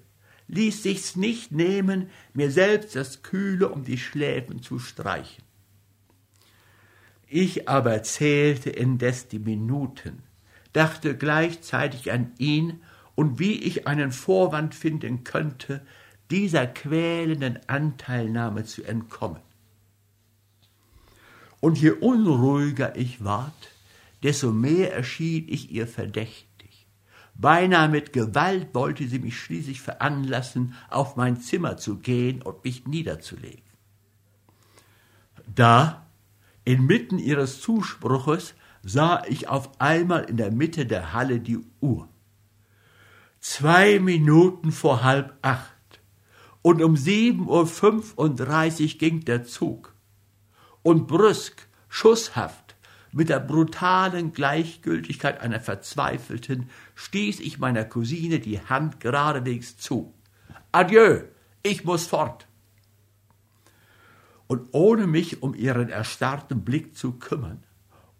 ließ 0.47 0.83
sich's 0.83 1.15
nicht 1.15 1.51
nehmen, 1.51 2.09
mir 2.33 2.51
selbst 2.51 2.95
das 2.95 3.23
Kühle 3.23 3.69
um 3.69 3.83
die 3.83 3.97
Schläfen 3.97 4.61
zu 4.61 4.79
streichen. 4.79 5.43
Ich 7.27 7.67
aber 7.67 8.03
zählte 8.03 8.69
indes 8.69 9.27
die 9.27 9.39
Minuten, 9.39 10.23
dachte 10.73 11.17
gleichzeitig 11.17 12.11
an 12.11 12.31
ihn 12.37 12.81
und 13.15 13.39
wie 13.39 13.53
ich 13.53 13.87
einen 13.87 14.11
Vorwand 14.11 14.75
finden 14.75 15.23
könnte, 15.23 15.85
dieser 16.31 16.67
quälenden 16.67 17.59
Anteilnahme 17.67 18.63
zu 18.65 18.83
entkommen. 18.83 19.41
Und 21.59 21.77
je 21.79 21.91
unruhiger 21.91 22.95
ich 22.95 23.23
ward, 23.23 23.71
desto 24.23 24.51
mehr 24.51 24.93
erschien 24.93 25.45
ich 25.47 25.71
ihr 25.71 25.87
verdächtig. 25.87 26.87
Beinahe 27.33 27.89
mit 27.89 28.13
Gewalt 28.13 28.73
wollte 28.73 29.07
sie 29.07 29.19
mich 29.19 29.37
schließlich 29.37 29.81
veranlassen, 29.81 30.73
auf 30.89 31.15
mein 31.15 31.39
Zimmer 31.41 31.77
zu 31.77 31.97
gehen 31.97 32.41
und 32.41 32.63
mich 32.63 32.87
niederzulegen. 32.87 33.63
Da, 35.53 36.05
inmitten 36.63 37.19
ihres 37.19 37.61
Zuspruches, 37.61 38.55
sah 38.83 39.23
ich 39.25 39.47
auf 39.47 39.79
einmal 39.79 40.23
in 40.23 40.37
der 40.37 40.51
Mitte 40.51 40.85
der 40.85 41.13
Halle 41.13 41.39
die 41.39 41.59
Uhr. 41.81 42.07
Zwei 43.47 43.99
Minuten 43.99 44.71
vor 44.71 45.03
halb 45.03 45.37
acht. 45.43 46.01
Und 46.63 46.81
um 46.81 46.97
sieben 46.97 47.47
Uhr 47.47 47.67
fünfunddreißig 47.67 48.97
ging 48.97 49.23
der 49.23 49.43
Zug. 49.43 49.93
Und 50.81 51.05
brüsk, 51.05 51.67
schusshaft, 51.87 52.75
mit 53.11 53.29
der 53.29 53.39
brutalen 53.39 54.33
Gleichgültigkeit 54.33 55.41
einer 55.41 55.59
Verzweifelten 55.59 56.71
stieß 56.95 57.39
ich 57.39 57.59
meiner 57.59 57.85
Cousine 57.85 58.39
die 58.39 58.59
Hand 58.59 58.99
geradewegs 58.99 59.77
zu. 59.77 60.15
Adieu, 60.71 61.21
ich 61.61 61.85
muss 61.85 62.07
fort. 62.07 62.47
Und 64.47 64.69
ohne 64.71 65.05
mich 65.05 65.43
um 65.43 65.53
ihren 65.53 65.89
erstarrten 65.89 66.65
Blick 66.65 66.97
zu 66.97 67.11
kümmern, 67.11 67.63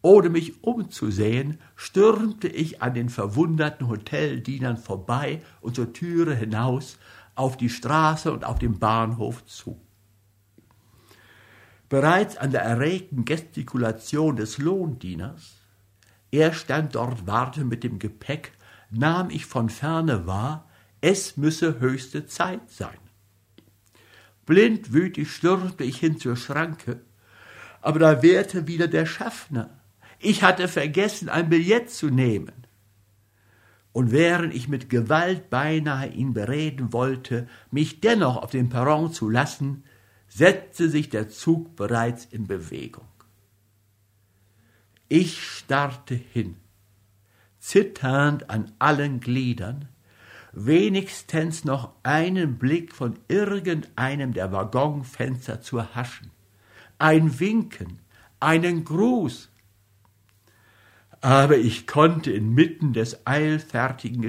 ohne 0.06 0.30
mich 0.30 0.64
umzusehen, 0.64 1.58
stürmte 1.76 2.48
ich 2.48 2.84
an 2.84 2.94
den 2.94 3.10
verwunderten 3.10 3.88
Hoteldienern 3.88 4.78
vorbei 4.78 5.42
und 5.62 5.76
zur 5.76 5.94
Türe 5.94 6.36
hinaus 6.36 7.00
auf 7.34 7.58
die 7.58 7.72
Straße 7.72 8.32
und 8.32 8.46
auf 8.46 8.60
den 8.60 8.78
Bahnhof 8.78 9.44
zu. 9.48 9.82
Bereits 11.90 12.38
an 12.38 12.52
der 12.52 12.62
erregten 12.62 13.26
Gestikulation 13.26 14.36
des 14.36 14.60
Lohndieners, 14.60 15.56
er 16.30 16.54
stand 16.54 16.94
dort 16.94 17.26
warte 17.26 17.66
mit 17.66 17.84
dem 17.84 17.98
Gepäck, 17.98 18.52
nahm 18.92 19.32
ich 19.32 19.48
von 19.48 19.70
ferne 19.70 20.28
wahr, 20.28 20.70
es 21.02 21.36
müsse 21.36 21.80
höchste 21.80 22.28
Zeit 22.28 22.70
sein. 22.70 23.00
Blindwütig 24.46 25.32
stürmte 25.32 25.84
ich 25.84 25.98
hin 25.98 26.20
zur 26.20 26.36
Schranke, 26.36 27.02
aber 27.82 27.98
da 27.98 28.22
wehrte 28.22 28.68
wieder 28.68 28.88
der 28.88 29.08
Schaffner. 29.08 29.82
Ich 30.26 30.42
hatte 30.42 30.68
vergessen, 30.68 31.30
ein 31.30 31.50
Billett 31.50 31.92
zu 31.92 32.10
nehmen. 32.10 32.66
Und 33.92 34.12
während 34.12 34.56
ich 34.56 34.68
mit 34.68 34.90
Gewalt 34.90 35.52
beinahe 35.52 36.08
ihn 36.08 36.34
bereden 36.34 36.94
wollte, 36.94 37.48
mich 37.70 38.02
dennoch 38.02 38.38
auf 38.38 38.50
den 38.50 38.70
Perron 38.70 39.14
zu 39.14 39.30
lassen, 39.30 39.84
setzte 40.28 40.90
sich 40.90 41.12
der 41.12 41.30
Zug 41.30 41.76
bereits 41.76 42.26
in 42.26 42.48
Bewegung. 42.48 43.06
Ich 45.10 45.44
starrte 45.44 46.16
hin, 46.16 46.56
zitternd 47.60 48.50
an 48.50 48.72
allen 48.80 49.20
Gliedern, 49.20 49.90
wenigstens 50.54 51.66
noch 51.66 51.92
einen 52.02 52.58
Blick 52.58 52.96
von 52.96 53.20
irgendeinem 53.28 54.34
der 54.34 54.52
Waggonfenster 54.52 55.62
zu 55.62 55.78
erhaschen, 55.78 56.32
ein 56.98 57.40
Winken, 57.40 58.00
einen 58.40 58.86
Gruß. 58.86 59.52
Aber 61.26 61.58
ich 61.58 61.88
konnte 61.88 62.32
inmitten 62.32 62.94
des 62.94 63.26
eilfertigen 63.26 64.22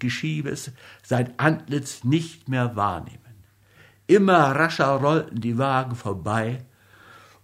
Geschiebes 0.00 0.72
sein 1.00 1.32
Antlitz 1.36 2.02
nicht 2.02 2.48
mehr 2.48 2.74
wahrnehmen. 2.74 3.44
Immer 4.08 4.56
rascher 4.56 4.96
rollten 4.96 5.40
die 5.40 5.58
Wagen 5.58 5.94
vorbei, 5.94 6.64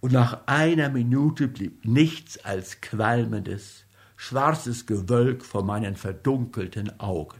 und 0.01 0.11
nach 0.11 0.45
einer 0.47 0.89
Minute 0.89 1.47
blieb 1.47 1.85
nichts 1.85 2.43
als 2.43 2.81
qualmendes, 2.81 3.85
schwarzes 4.17 4.85
Gewölk 4.85 5.45
vor 5.45 5.63
meinen 5.63 5.95
verdunkelten 5.95 6.99
Augen. 6.99 7.39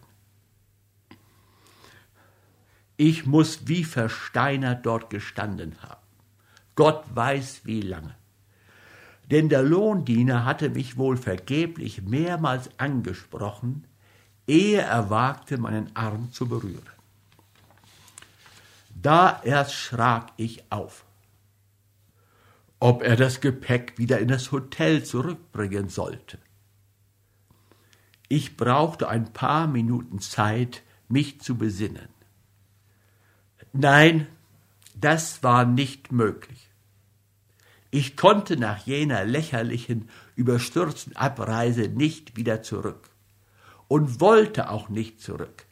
Ich 2.95 3.25
muss 3.25 3.67
wie 3.67 3.83
versteinert 3.83 4.85
dort 4.85 5.09
gestanden 5.09 5.75
haben. 5.81 6.07
Gott 6.75 7.03
weiß 7.13 7.65
wie 7.65 7.81
lange. 7.81 8.16
Denn 9.29 9.49
der 9.49 9.61
Lohndiener 9.61 10.45
hatte 10.45 10.69
mich 10.69 10.97
wohl 10.97 11.17
vergeblich 11.17 12.01
mehrmals 12.01 12.69
angesprochen, 12.79 13.85
ehe 14.47 14.81
er 14.81 15.09
wagte, 15.09 15.57
meinen 15.57 15.93
Arm 15.95 16.31
zu 16.31 16.47
berühren. 16.47 16.89
Da 19.01 19.41
erst 19.43 19.73
schrak 19.73 20.31
ich 20.37 20.71
auf. 20.71 21.03
Ob 22.79 23.03
er 23.03 23.15
das 23.15 23.41
Gepäck 23.41 23.97
wieder 23.97 24.19
in 24.19 24.29
das 24.29 24.51
Hotel 24.51 25.03
zurückbringen 25.03 25.89
sollte. 25.89 26.39
Ich 28.29 28.57
brauchte 28.57 29.07
ein 29.09 29.33
paar 29.33 29.67
Minuten 29.67 30.19
Zeit, 30.19 30.83
mich 31.07 31.41
zu 31.41 31.57
besinnen. 31.57 32.09
Nein, 33.73 34.27
das 34.95 35.43
war 35.43 35.65
nicht 35.65 36.11
möglich. 36.11 36.66
Ich 37.89 38.17
konnte 38.17 38.57
nach 38.57 38.85
jener 38.85 39.23
lächerlichen, 39.23 40.09
überstürzten 40.35 41.15
Abreise 41.15 41.87
nicht 41.87 42.35
wieder 42.35 42.61
zurück 42.61 43.09
und 43.87 44.19
wollte 44.19 44.69
auch 44.69 44.89
nicht 44.89 45.21
zurück. 45.21 45.65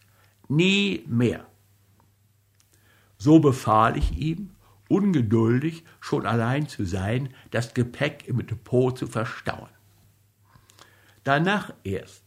Nie 0.47 1.04
mehr. 1.08 1.45
So 3.17 3.39
befahl 3.39 3.97
ich 3.97 4.17
ihm, 4.17 4.51
ungeduldig 4.88 5.84
schon 5.99 6.25
allein 6.25 6.67
zu 6.67 6.86
sein, 6.86 7.30
das 7.51 7.73
Gepäck 7.73 8.28
im 8.28 8.45
Depot 8.45 8.97
zu 8.97 9.08
verstauen. 9.08 9.69
Danach 11.23 11.73
erst, 11.84 12.23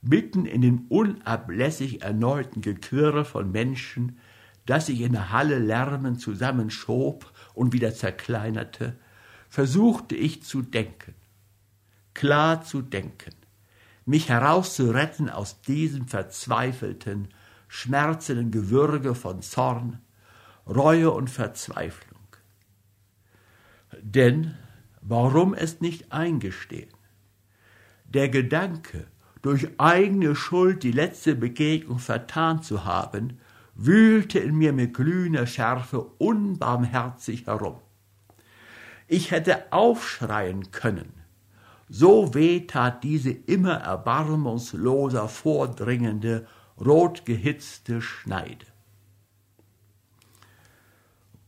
mitten 0.00 0.46
in 0.46 0.62
den 0.62 0.86
unablässig 0.88 2.02
erneuten 2.02 2.62
Gequirre 2.62 3.24
von 3.24 3.52
Menschen, 3.52 4.18
das 4.64 4.86
sich 4.86 5.00
in 5.00 5.12
der 5.12 5.32
Halle 5.32 5.58
lärmend 5.58 6.20
zusammenschob 6.20 7.30
und 7.54 7.72
wieder 7.72 7.94
zerkleinerte, 7.94 8.96
versuchte 9.48 10.14
ich 10.14 10.42
zu 10.42 10.62
denken, 10.62 11.14
klar 12.14 12.62
zu 12.62 12.82
denken, 12.82 13.34
mich 14.04 14.28
herauszuretten 14.28 15.28
aus 15.28 15.60
diesem 15.60 16.08
verzweifelten, 16.08 17.28
schmerzenden 17.68 18.50
Gewürge 18.50 19.14
von 19.14 19.42
Zorn, 19.42 20.00
Reue 20.66 21.10
und 21.10 21.30
Verzweiflung. 21.30 22.18
Denn 24.00 24.54
warum 25.00 25.54
es 25.54 25.80
nicht 25.80 26.12
eingestehen? 26.12 26.92
Der 28.04 28.28
Gedanke, 28.28 29.06
durch 29.42 29.68
eigene 29.78 30.34
Schuld 30.34 30.82
die 30.82 30.92
letzte 30.92 31.34
Begegnung 31.34 31.98
vertan 31.98 32.62
zu 32.62 32.84
haben, 32.84 33.38
wühlte 33.74 34.38
in 34.38 34.56
mir 34.56 34.72
mit 34.72 34.94
glühender 34.94 35.46
Schärfe 35.46 36.00
unbarmherzig 36.00 37.46
herum. 37.46 37.80
Ich 39.10 39.30
hätte 39.30 39.72
aufschreien 39.72 40.70
können. 40.70 41.14
So 41.88 42.34
weh 42.34 42.66
tat 42.66 43.02
diese 43.02 43.30
immer 43.30 43.72
erbarmungsloser 43.72 45.28
vordringende, 45.28 46.46
rotgehitzte 46.78 48.02
Schneide. 48.02 48.66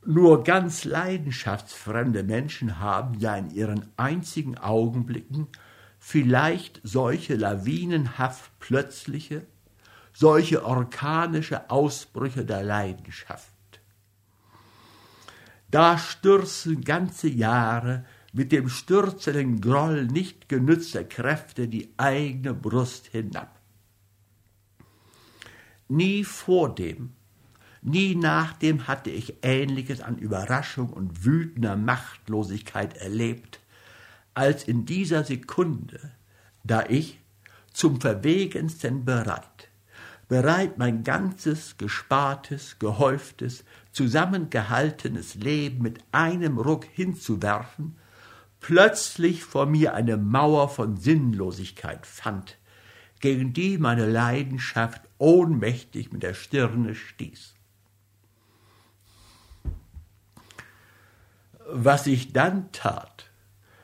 Nur 0.07 0.43
ganz 0.45 0.85
leidenschaftsfremde 0.85 2.23
Menschen 2.23 2.79
haben 2.79 3.19
ja 3.19 3.37
in 3.37 3.51
ihren 3.51 3.93
einzigen 3.99 4.57
Augenblicken 4.57 5.47
vielleicht 5.99 6.81
solche 6.83 7.37
lawinenhaft 7.37 8.59
plötzliche, 8.59 9.47
solche 10.15 10.65
orkanische 10.65 11.69
Ausbrüche 11.69 12.47
der 12.47 12.63
Leidenschaft. 12.63 13.50
Da 15.71 15.99
stürzen 15.99 16.83
ganze 16.83 17.29
Jahre 17.29 18.05
mit 18.33 18.53
dem 18.53 18.69
stürzenden 18.69 19.61
Groll 19.61 20.07
nicht 20.07 20.49
genützter 20.49 21.05
Kräfte 21.05 21.69
die 21.69 21.93
eigene 21.97 22.55
Brust 22.55 23.07
hinab. 23.09 23.59
Nie 25.89 26.25
vor 26.25 26.75
dem 26.75 27.13
Nie 27.83 28.15
nachdem 28.15 28.87
hatte 28.87 29.11
ich 29.11 29.37
Ähnliches 29.43 30.03
an 30.03 30.19
Überraschung 30.19 30.91
und 30.91 31.25
wütender 31.25 31.77
Machtlosigkeit 31.77 32.97
erlebt, 32.99 33.61
als 34.35 34.65
in 34.65 34.85
dieser 34.85 35.25
Sekunde, 35.25 36.13
da 36.63 36.85
ich 36.87 37.21
zum 37.73 38.01
Verwegensten 38.01 39.05
bereit, 39.07 39.70
bereit 40.31 40.79
mein 40.79 41.03
ganzes 41.03 41.77
gespartes, 41.77 42.79
gehäuftes, 42.79 43.65
zusammengehaltenes 43.91 45.35
Leben 45.35 45.83
mit 45.83 45.99
einem 46.13 46.57
Ruck 46.57 46.85
hinzuwerfen, 46.85 47.97
plötzlich 48.61 49.43
vor 49.43 49.67
mir 49.67 49.93
eine 49.93 50.17
Mauer 50.17 50.69
von 50.69 50.97
Sinnlosigkeit 50.97 52.07
fand, 52.07 52.59
gegen 53.19 53.53
die 53.53 53.77
meine 53.77 54.07
Leidenschaft 54.07 55.03
ohnmächtig 55.19 56.13
mit 56.13 56.23
der 56.23 56.35
Stirne 56.35 56.95
stieß. 56.95 57.57
Was 61.73 62.07
ich 62.07 62.33
dann 62.33 62.71
tat, 62.71 63.29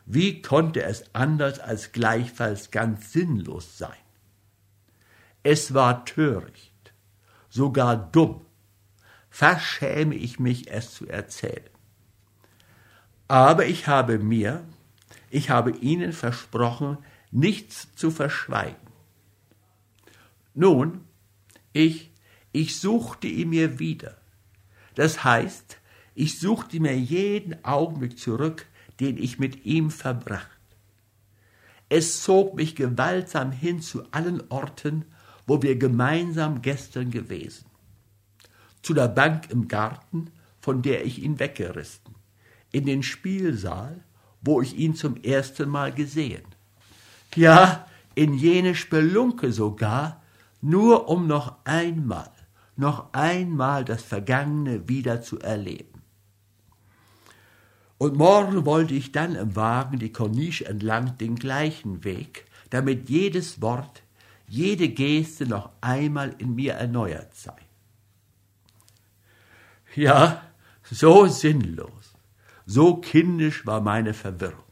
wie 0.05 0.43
konnte 0.43 0.85
es 0.85 1.13
anders 1.13 1.59
als 1.59 1.91
gleichfalls 1.91 2.71
ganz 2.71 3.13
sinnlos 3.13 3.79
sein? 3.79 4.06
Es 5.49 5.75
war 5.75 6.05
töricht, 6.05 6.93
sogar 7.49 7.97
dumm. 8.11 8.45
Fast 9.31 9.65
schäme 9.65 10.17
ich 10.17 10.41
mich, 10.41 10.73
es 10.73 10.93
zu 10.93 11.07
erzählen. 11.07 11.71
Aber 13.29 13.65
ich 13.65 13.87
habe 13.87 14.19
mir, 14.19 14.65
ich 15.31 15.49
habe 15.49 15.71
Ihnen 15.71 16.13
versprochen, 16.13 16.99
nichts 17.31 17.95
zu 17.95 18.11
verschweigen. 18.11 18.91
Nun, 20.53 21.05
ich, 21.73 22.11
ich 22.51 22.81
suchte 22.81 23.29
ihn 23.29 23.51
mir 23.51 23.79
wieder. 23.79 24.17
Das 24.97 25.23
heißt, 25.23 25.79
ich 26.17 26.41
suchte 26.41 26.81
mir 26.81 26.99
jeden 26.99 27.65
Augenblick 27.65 28.19
zurück, 28.19 28.67
den 28.99 29.17
ich 29.17 29.39
mit 29.39 29.65
ihm 29.65 29.93
verbracht. 29.93 30.51
Es 31.89 32.25
zog 32.25 32.57
mich 32.57 32.75
gewaltsam 32.75 33.53
hin 33.53 33.81
zu 33.81 34.11
allen 34.11 34.43
Orten, 34.51 35.05
wo 35.47 35.63
wir 35.63 35.77
gemeinsam 35.77 36.63
gestern 36.63 37.11
gewesen. 37.11 37.67
Zu 38.83 38.95
der 38.95 39.09
Bank 39.09 39.51
im 39.51 39.69
Garten, 39.69 40.31
von 40.61 40.83
der 40.83 41.05
ich 41.05 41.23
ihn 41.23 41.39
weggerissen, 41.39 42.15
in 42.73 42.87
den 42.87 43.03
Spielsaal, 43.03 44.05
wo 44.43 44.61
ich 44.61 44.77
ihn 44.77 44.95
zum 44.95 45.17
ersten 45.23 45.69
Mal 45.69 45.93
gesehen. 45.93 46.45
Ja, 47.35 47.87
in 48.15 48.35
jene 48.35 48.75
Spelunke 48.75 49.53
sogar, 49.53 50.23
nur 50.61 51.09
um 51.09 51.27
noch 51.27 51.57
einmal, 51.65 52.31
noch 52.77 53.13
einmal 53.13 53.85
das 53.85 54.03
Vergangene 54.03 54.89
wieder 54.89 55.23
zu 55.23 55.39
erleben. 55.39 56.03
Und 57.99 58.17
morgen 58.17 58.67
wollte 58.67 58.95
ich 58.95 59.13
dann 59.13 59.35
im 59.37 59.57
Wagen 59.57 59.99
die 59.99 60.13
Corniche 60.13 60.67
entlang 60.67 61.17
den 61.19 61.37
gleichen 61.37 62.05
Weg, 62.05 62.47
damit 62.71 63.09
jedes 63.09 63.63
Wort, 63.63 64.03
jede 64.49 64.89
Geste 64.89 65.47
noch 65.47 65.71
einmal 65.81 66.35
in 66.39 66.55
mir 66.55 66.75
erneuert 66.75 67.35
sei. 67.35 67.57
Ja, 69.95 70.43
so 70.83 71.27
sinnlos, 71.27 72.15
so 72.67 72.97
kindisch 72.97 73.67
war 73.67 73.81
meine 73.81 74.15
Verwirrung. 74.15 74.63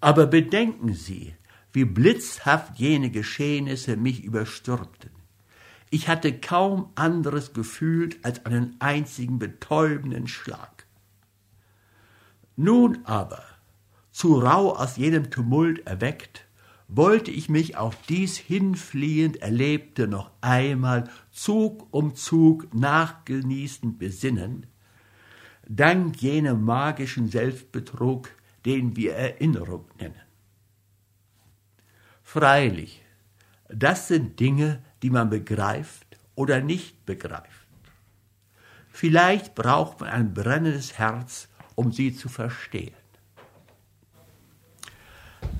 Aber 0.00 0.26
bedenken 0.26 0.94
Sie, 0.94 1.34
wie 1.72 1.84
blitzhaft 1.84 2.78
jene 2.78 3.10
Geschehnisse 3.10 3.96
mich 3.96 4.24
überstürmten. 4.24 5.10
Ich 5.90 6.08
hatte 6.08 6.38
kaum 6.38 6.90
anderes 6.94 7.52
gefühlt 7.52 8.24
als 8.24 8.44
einen 8.46 8.76
einzigen 8.78 9.38
betäubenden 9.38 10.26
Schlag. 10.26 10.86
Nun 12.56 13.04
aber, 13.04 13.44
zu 14.10 14.38
rau 14.38 14.74
aus 14.74 14.96
jenem 14.96 15.30
Tumult 15.30 15.86
erweckt, 15.86 16.46
wollte 16.94 17.30
ich 17.30 17.48
mich 17.48 17.76
auf 17.76 17.96
dies 18.08 18.36
hinfliehend 18.36 19.38
Erlebte 19.38 20.06
noch 20.06 20.30
einmal 20.42 21.08
Zug 21.30 21.86
um 21.90 22.14
Zug 22.14 22.74
nachgenießend 22.74 23.98
besinnen, 23.98 24.66
dank 25.66 26.20
jenem 26.20 26.64
magischen 26.64 27.28
Selbstbetrug, 27.28 28.28
den 28.66 28.94
wir 28.94 29.14
Erinnerung 29.14 29.86
nennen. 29.98 30.20
Freilich, 32.22 33.02
das 33.68 34.08
sind 34.08 34.38
Dinge, 34.38 34.82
die 35.02 35.10
man 35.10 35.30
begreift 35.30 36.18
oder 36.34 36.60
nicht 36.60 37.06
begreift. 37.06 37.68
Vielleicht 38.90 39.54
braucht 39.54 40.00
man 40.00 40.10
ein 40.10 40.34
brennendes 40.34 40.98
Herz, 40.98 41.48
um 41.74 41.90
sie 41.90 42.14
zu 42.14 42.28
verstehen. 42.28 43.01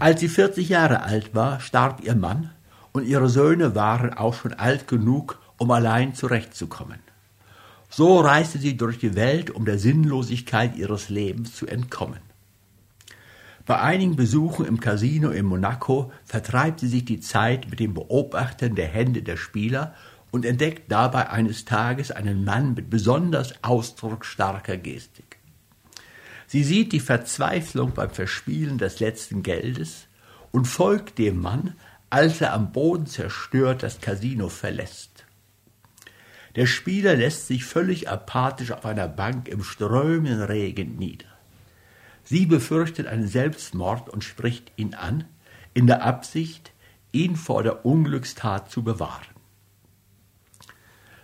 Als 0.03 0.18
sie 0.18 0.26
40 0.26 0.68
Jahre 0.68 1.05
alt 1.05 1.32
war, 1.32 1.61
starb 1.61 2.03
ihr 2.03 2.16
Mann 2.16 2.50
und 2.90 3.07
ihre 3.07 3.28
Söhne 3.28 3.76
waren 3.76 4.12
auch 4.12 4.34
schon 4.34 4.53
alt 4.53 4.88
genug, 4.88 5.40
um 5.59 5.70
allein 5.70 6.12
zurechtzukommen. 6.12 6.98
So 7.88 8.18
reiste 8.18 8.59
sie 8.59 8.76
durch 8.76 8.98
die 8.98 9.14
Welt, 9.14 9.53
um 9.53 9.64
der 9.64 9.78
Sinnlosigkeit 9.78 10.74
ihres 10.74 11.09
Lebens 11.09 11.55
zu 11.55 11.68
entkommen. 11.68 12.18
Bei 13.64 13.80
einigen 13.80 14.16
Besuchen 14.16 14.66
im 14.66 14.80
Casino 14.80 15.30
in 15.30 15.46
Monaco 15.46 16.11
vertreibt 16.24 16.80
sie 16.80 16.88
sich 16.88 17.05
die 17.05 17.20
Zeit 17.20 17.70
mit 17.70 17.78
dem 17.78 17.94
Beobachten 17.94 18.74
der 18.74 18.88
Hände 18.88 19.22
der 19.22 19.36
Spieler 19.36 19.94
und 20.32 20.44
entdeckt 20.44 20.90
dabei 20.90 21.30
eines 21.30 21.64
Tages 21.64 22.11
einen 22.11 22.44
Mann 22.44 22.74
mit 22.74 22.90
besonders 22.90 23.55
ausdrucksstarker 23.62 24.78
Gestik. 24.78 25.41
Sie 26.53 26.64
sieht 26.64 26.92
die 26.92 27.00
Verzweiflung 27.00 27.94
beim 27.94 28.11
Verspielen 28.11 28.76
des 28.76 29.00
letzten 29.00 29.42
Geldes 29.42 30.07
und 30.50 30.66
folgt 30.66 31.16
dem 31.16 31.40
Mann, 31.40 31.72
als 32.11 32.42
er 32.42 32.53
am 32.53 32.72
Boden 32.72 33.07
zerstört 33.07 33.82
das 33.82 34.03
Casino 34.03 34.50
verlässt. 34.50 35.24
Der 36.55 36.66
Spieler 36.66 37.16
lässt 37.16 37.46
sich 37.46 37.64
völlig 37.64 38.11
apathisch 38.11 38.70
auf 38.70 38.84
einer 38.84 39.09
Bank 39.09 39.48
im 39.48 39.62
strömenden 39.62 40.42
Regen 40.42 40.96
nieder. 40.96 41.24
Sie 42.22 42.44
befürchtet 42.44 43.07
einen 43.07 43.28
Selbstmord 43.28 44.11
und 44.11 44.22
spricht 44.22 44.72
ihn 44.76 44.92
an, 44.92 45.24
in 45.72 45.86
der 45.86 46.03
Absicht, 46.03 46.72
ihn 47.12 47.36
vor 47.36 47.62
der 47.62 47.86
Unglückstat 47.86 48.70
zu 48.70 48.84
bewahren. 48.84 49.24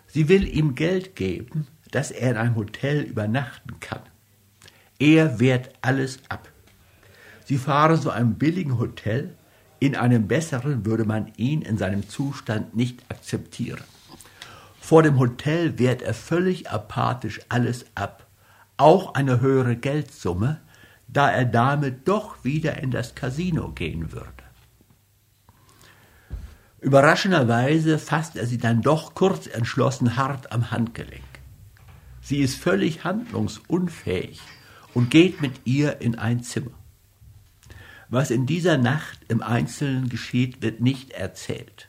Sie 0.07 0.31
will 0.31 0.49
ihm 0.49 0.75
Geld 0.75 1.17
geben, 1.17 1.67
dass 1.91 2.11
er 2.11 2.31
in 2.31 2.37
einem 2.39 2.57
Hotel 2.57 3.03
übernachten 3.03 3.79
kann. 3.81 4.01
Er 4.99 5.39
wehrt 5.39 5.71
alles 5.81 6.19
ab. 6.29 6.49
Sie 7.45 7.57
fahren 7.57 8.01
zu 8.01 8.11
einem 8.11 8.35
billigen 8.35 8.79
Hotel, 8.79 9.35
in 9.79 9.95
einem 9.95 10.27
besseren 10.27 10.85
würde 10.85 11.05
man 11.05 11.33
ihn 11.37 11.63
in 11.63 11.79
seinem 11.79 12.09
Zustand 12.09 12.75
nicht 12.75 13.03
akzeptieren. 13.09 13.85
Vor 14.81 15.03
dem 15.03 15.19
Hotel 15.19 15.79
wehrt 15.79 16.03
er 16.03 16.15
völlig 16.15 16.71
apathisch 16.71 17.41
alles 17.49 17.87
ab, 17.95 18.27
auch 18.77 19.15
eine 19.15 19.41
höhere 19.41 19.77
Geldsumme, 19.77 20.61
da 21.07 21.31
er 21.31 21.45
damit 21.45 22.09
doch 22.09 22.45
wieder 22.45 22.83
in 22.83 22.91
das 22.91 23.15
Casino 23.15 23.71
gehen 23.71 24.13
würde. 24.13 24.33
Überraschenderweise 26.81 27.99
fasst 27.99 28.37
er 28.37 28.47
sie 28.47 28.59
dann 28.59 28.83
doch 28.83 29.15
kurz 29.15 29.47
entschlossen 29.47 30.17
hart 30.17 30.53
am 30.53 30.71
Handgelenk. 30.71 31.23
Sie 32.21 32.39
ist 32.39 32.57
völlig 32.57 33.05
handlungsunfähig 33.05 34.41
und 34.95 35.11
geht 35.11 35.41
mit 35.41 35.53
ihr 35.65 36.01
in 36.01 36.17
ein 36.17 36.43
Zimmer. 36.43 36.73
Was 38.09 38.31
in 38.31 38.47
dieser 38.47 38.79
Nacht 38.79 39.19
im 39.29 39.43
Einzelnen 39.43 40.09
geschieht, 40.09 40.63
wird 40.63 40.81
nicht 40.81 41.11
erzählt. 41.11 41.89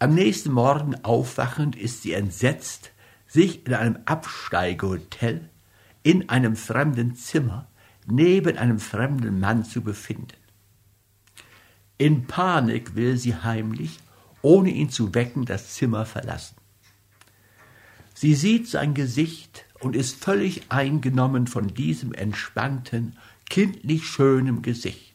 Am 0.00 0.14
nächsten 0.14 0.52
Morgen 0.52 0.96
aufwachend 1.04 1.76
ist 1.76 2.02
sie 2.02 2.12
entsetzt, 2.12 2.92
sich 3.26 3.66
in 3.66 3.74
einem 3.74 3.98
Absteigehotel 4.04 5.48
in 6.02 6.28
einem 6.28 6.56
fremden 6.56 7.14
Zimmer 7.16 7.66
neben 8.06 8.56
einem 8.56 8.78
fremden 8.78 9.38
Mann 9.38 9.64
zu 9.64 9.82
befinden. 9.82 10.36
In 11.98 12.26
Panik 12.26 12.94
will 12.94 13.16
sie 13.16 13.34
heimlich, 13.34 13.98
ohne 14.40 14.70
ihn 14.70 14.88
zu 14.88 15.14
wecken, 15.14 15.44
das 15.44 15.74
Zimmer 15.74 16.06
verlassen. 16.06 16.56
Sie 18.14 18.34
sieht 18.34 18.68
sein 18.68 18.94
Gesicht 18.94 19.66
und 19.80 19.96
ist 19.96 20.22
völlig 20.22 20.70
eingenommen 20.70 21.46
von 21.46 21.68
diesem 21.68 22.12
entspannten, 22.12 23.16
kindlich 23.48 24.06
schönen 24.06 24.62
Gesicht. 24.62 25.14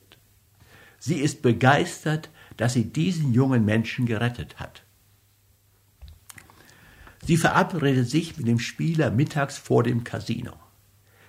Sie 1.00 1.20
ist 1.20 1.42
begeistert, 1.42 2.30
dass 2.58 2.74
sie 2.74 2.86
diesen 2.86 3.34
jungen 3.34 3.66
Menschen 3.66 4.06
gerettet 4.06 4.60
hat. 4.60 4.84
Sie 7.26 7.38
verabredet 7.38 8.10
sich 8.10 8.38
mit 8.38 8.48
dem 8.48 8.60
Spieler 8.60 9.12
mittags 9.12 9.58
vor 9.58 9.84
dem 9.84 10.04
Casino. 10.04 10.54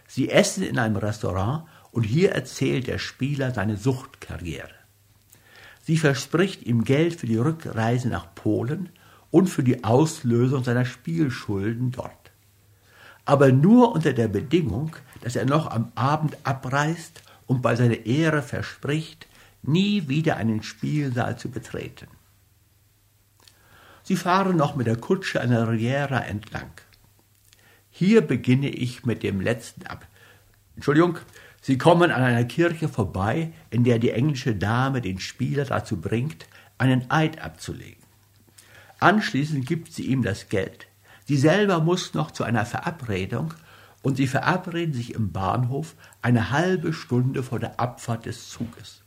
Sie 0.06 0.28
essen 0.28 0.62
in 0.62 0.78
einem 0.78 0.96
Restaurant 0.96 1.64
und 1.92 2.02
hier 2.04 2.32
erzählt 2.32 2.86
der 2.86 2.98
Spieler 2.98 3.52
seine 3.52 3.76
Suchtkarriere. 3.76 4.70
Sie 5.82 5.96
verspricht 5.96 6.62
ihm 6.62 6.84
Geld 6.84 7.14
für 7.14 7.26
die 7.26 7.36
Rückreise 7.36 8.08
nach 8.08 8.34
Polen 8.34 8.90
und 9.30 9.48
für 9.48 9.62
die 9.62 9.84
Auslösung 9.84 10.64
seiner 10.64 10.84
Spielschulden 10.84 11.90
dort. 11.90 12.23
Aber 13.24 13.52
nur 13.52 13.92
unter 13.92 14.12
der 14.12 14.28
Bedingung, 14.28 14.96
dass 15.22 15.36
er 15.36 15.46
noch 15.46 15.70
am 15.70 15.92
Abend 15.94 16.36
abreist 16.44 17.22
und 17.46 17.62
bei 17.62 17.74
seiner 17.76 18.06
Ehre 18.06 18.42
verspricht, 18.42 19.26
nie 19.62 20.08
wieder 20.08 20.36
einen 20.36 20.62
Spielsaal 20.62 21.38
zu 21.38 21.50
betreten. 21.50 22.08
Sie 24.02 24.16
fahren 24.16 24.56
noch 24.56 24.76
mit 24.76 24.86
der 24.86 24.96
Kutsche 24.96 25.40
an 25.40 25.50
der 25.50 25.66
Riviera 25.68 26.18
entlang. 26.18 26.70
Hier 27.90 28.20
beginne 28.20 28.68
ich 28.68 29.06
mit 29.06 29.22
dem 29.22 29.40
letzten 29.40 29.86
ab. 29.86 30.06
Entschuldigung, 30.74 31.18
Sie 31.66 31.78
kommen 31.78 32.10
an 32.10 32.22
einer 32.22 32.44
Kirche 32.44 32.90
vorbei, 32.90 33.50
in 33.70 33.84
der 33.84 33.98
die 33.98 34.10
englische 34.10 34.54
Dame 34.54 35.00
den 35.00 35.18
Spieler 35.18 35.64
dazu 35.64 35.98
bringt, 35.98 36.46
einen 36.76 37.10
Eid 37.10 37.40
abzulegen. 37.40 38.02
Anschließend 39.00 39.64
gibt 39.64 39.90
sie 39.90 40.04
ihm 40.04 40.22
das 40.22 40.50
Geld. 40.50 40.88
Sie 41.24 41.36
selber 41.36 41.80
muss 41.80 42.14
noch 42.14 42.30
zu 42.30 42.44
einer 42.44 42.66
Verabredung 42.66 43.54
und 44.02 44.16
sie 44.16 44.26
verabreden 44.26 44.92
sich 44.92 45.14
im 45.14 45.32
Bahnhof 45.32 45.94
eine 46.20 46.50
halbe 46.50 46.92
Stunde 46.92 47.42
vor 47.42 47.58
der 47.58 47.80
Abfahrt 47.80 48.26
des 48.26 48.50
Zuges. 48.50 49.02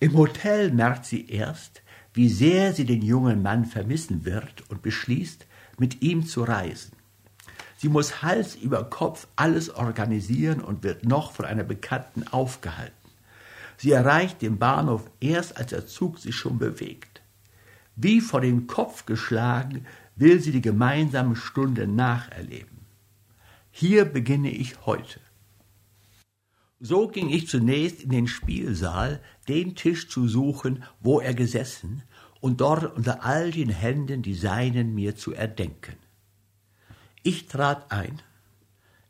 Im 0.00 0.14
Hotel 0.16 0.70
merkt 0.70 1.06
sie 1.06 1.28
erst, 1.28 1.82
wie 2.12 2.28
sehr 2.28 2.74
sie 2.74 2.84
den 2.84 3.02
jungen 3.02 3.42
Mann 3.42 3.64
vermissen 3.64 4.24
wird 4.24 4.68
und 4.68 4.82
beschließt, 4.82 5.46
mit 5.78 6.02
ihm 6.02 6.26
zu 6.26 6.42
reisen. 6.42 6.92
Sie 7.78 7.88
muss 7.88 8.22
Hals 8.22 8.56
über 8.56 8.84
Kopf 8.90 9.28
alles 9.36 9.70
organisieren 9.70 10.60
und 10.60 10.82
wird 10.82 11.04
noch 11.04 11.32
von 11.32 11.44
einer 11.44 11.64
Bekannten 11.64 12.26
aufgehalten. 12.28 12.92
Sie 13.76 13.92
erreicht 13.92 14.42
den 14.42 14.58
Bahnhof 14.58 15.08
erst, 15.20 15.56
als 15.56 15.70
der 15.70 15.86
Zug 15.86 16.18
sich 16.18 16.34
schon 16.34 16.58
bewegt. 16.58 17.22
Wie 17.94 18.20
vor 18.20 18.40
den 18.40 18.66
Kopf 18.66 19.06
geschlagen 19.06 19.86
will 20.18 20.40
sie 20.40 20.52
die 20.52 20.60
gemeinsame 20.60 21.36
Stunde 21.36 21.86
nacherleben. 21.86 22.78
Hier 23.70 24.04
beginne 24.04 24.50
ich 24.50 24.84
heute. 24.86 25.20
So 26.80 27.08
ging 27.08 27.28
ich 27.28 27.48
zunächst 27.48 28.02
in 28.02 28.10
den 28.10 28.28
Spielsaal, 28.28 29.20
den 29.48 29.74
Tisch 29.74 30.08
zu 30.08 30.28
suchen, 30.28 30.84
wo 31.00 31.20
er 31.20 31.34
gesessen, 31.34 32.02
und 32.40 32.60
dort 32.60 32.96
unter 32.96 33.24
all 33.24 33.50
den 33.50 33.68
Händen 33.68 34.22
die 34.22 34.34
Seinen 34.34 34.94
mir 34.94 35.16
zu 35.16 35.32
erdenken. 35.32 35.96
Ich 37.24 37.48
trat 37.48 37.90
ein. 37.90 38.22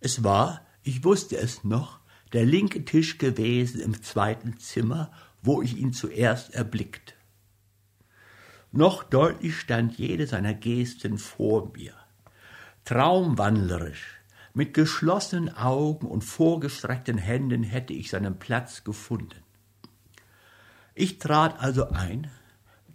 Es 0.00 0.24
war, 0.24 0.66
ich 0.82 1.04
wusste 1.04 1.36
es 1.36 1.62
noch, 1.62 2.00
der 2.32 2.46
linke 2.46 2.84
Tisch 2.84 3.18
gewesen 3.18 3.80
im 3.80 4.02
zweiten 4.02 4.58
Zimmer, 4.58 5.10
wo 5.42 5.60
ich 5.60 5.76
ihn 5.76 5.92
zuerst 5.92 6.54
erblickt. 6.54 7.17
Noch 8.72 9.02
deutlich 9.02 9.58
stand 9.58 9.98
jede 9.98 10.26
seiner 10.26 10.54
Gesten 10.54 11.18
vor 11.18 11.72
mir. 11.74 11.94
Traumwandlerisch, 12.84 14.18
mit 14.54 14.74
geschlossenen 14.74 15.54
Augen 15.54 16.06
und 16.06 16.22
vorgestreckten 16.22 17.18
Händen 17.18 17.62
hätte 17.62 17.92
ich 17.92 18.10
seinen 18.10 18.38
Platz 18.38 18.84
gefunden. 18.84 19.42
Ich 20.94 21.18
trat 21.18 21.60
also 21.60 21.90
ein, 21.90 22.30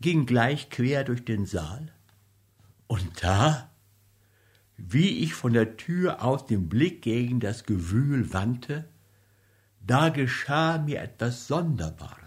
ging 0.02 0.26
gleich 0.26 0.70
quer 0.70 1.04
durch 1.04 1.24
den 1.24 1.46
Saal, 1.46 1.92
und 2.88 3.24
da, 3.24 3.72
wie 4.78 5.20
ich 5.20 5.34
von 5.34 5.54
der 5.54 5.78
Tür 5.78 6.24
aus 6.24 6.46
den 6.46 6.70
Blick 6.70 7.02
gegen 7.02 7.40
das 7.40 7.64
Gewühl 7.64 8.34
wandte, 8.34 8.90
da 9.80 10.10
geschah 10.10 10.78
mir 10.78 11.02
etwas 11.02 11.48
Sonderbares. 11.48 12.23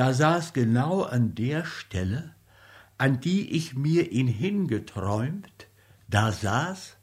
Da 0.00 0.14
saß 0.14 0.54
genau 0.54 1.02
an 1.02 1.34
der 1.34 1.66
Stelle, 1.66 2.34
an 2.96 3.20
die 3.20 3.50
ich 3.50 3.74
mir 3.74 4.10
ihn 4.12 4.28
hingeträumt, 4.28 5.66
da 6.08 6.32
saß, 6.32 6.96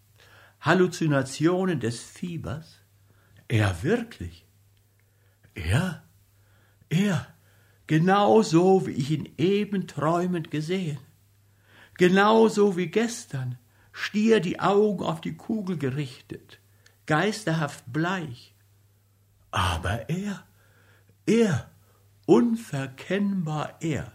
Halluzinationen 0.62 1.80
des 1.80 2.02
Fiebers, 2.02 2.80
er 3.48 3.84
wirklich, 3.84 4.48
er, 5.54 6.02
er, 6.90 7.28
genau 7.86 8.42
so, 8.42 8.88
wie 8.88 8.94
ich 8.94 9.12
ihn 9.12 9.32
eben 9.38 9.86
träumend 9.86 10.50
gesehen, 10.50 10.98
genau 12.00 12.48
so 12.48 12.78
wie 12.78 12.88
gestern, 12.88 13.60
stier 13.92 14.40
die 14.40 14.60
Augen 14.60 15.06
auf 15.06 15.22
die 15.22 15.38
Kugel 15.38 15.78
gerichtet, 15.78 16.60
geisterhaft 17.06 17.84
bleich. 17.94 18.56
Aber 19.52 20.10
er, 20.10 20.44
er, 21.28 21.70
unverkennbar 22.28 23.78
er. 23.80 24.12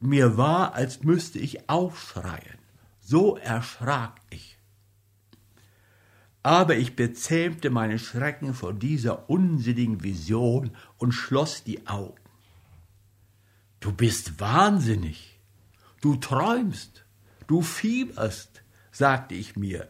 Mir 0.00 0.36
war, 0.36 0.74
als 0.74 1.02
müsste 1.02 1.38
ich 1.38 1.70
aufschreien, 1.70 2.58
so 3.00 3.38
erschrak 3.38 4.20
ich. 4.28 4.58
Aber 6.42 6.76
ich 6.76 6.94
bezähmte 6.94 7.70
meinen 7.70 7.98
Schrecken 7.98 8.52
vor 8.52 8.74
dieser 8.74 9.30
unsinnigen 9.30 10.02
Vision 10.02 10.76
und 10.98 11.12
schloss 11.12 11.64
die 11.64 11.86
Augen. 11.86 12.20
Du 13.80 13.90
bist 13.90 14.38
wahnsinnig, 14.38 15.40
du 16.02 16.16
träumst, 16.16 17.02
Du 17.52 17.60
fieberst, 17.60 18.62
sagte 18.92 19.34
ich 19.34 19.56
mir. 19.56 19.88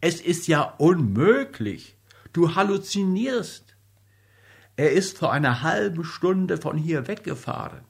Es 0.00 0.20
ist 0.20 0.46
ja 0.46 0.62
unmöglich. 0.78 1.96
Du 2.32 2.54
halluzinierst. 2.54 3.69
Er 4.76 4.92
ist 4.92 5.18
vor 5.18 5.32
einer 5.32 5.62
halben 5.62 6.04
Stunde 6.04 6.56
von 6.56 6.76
hier 6.78 7.06
weggefahren. 7.06 7.84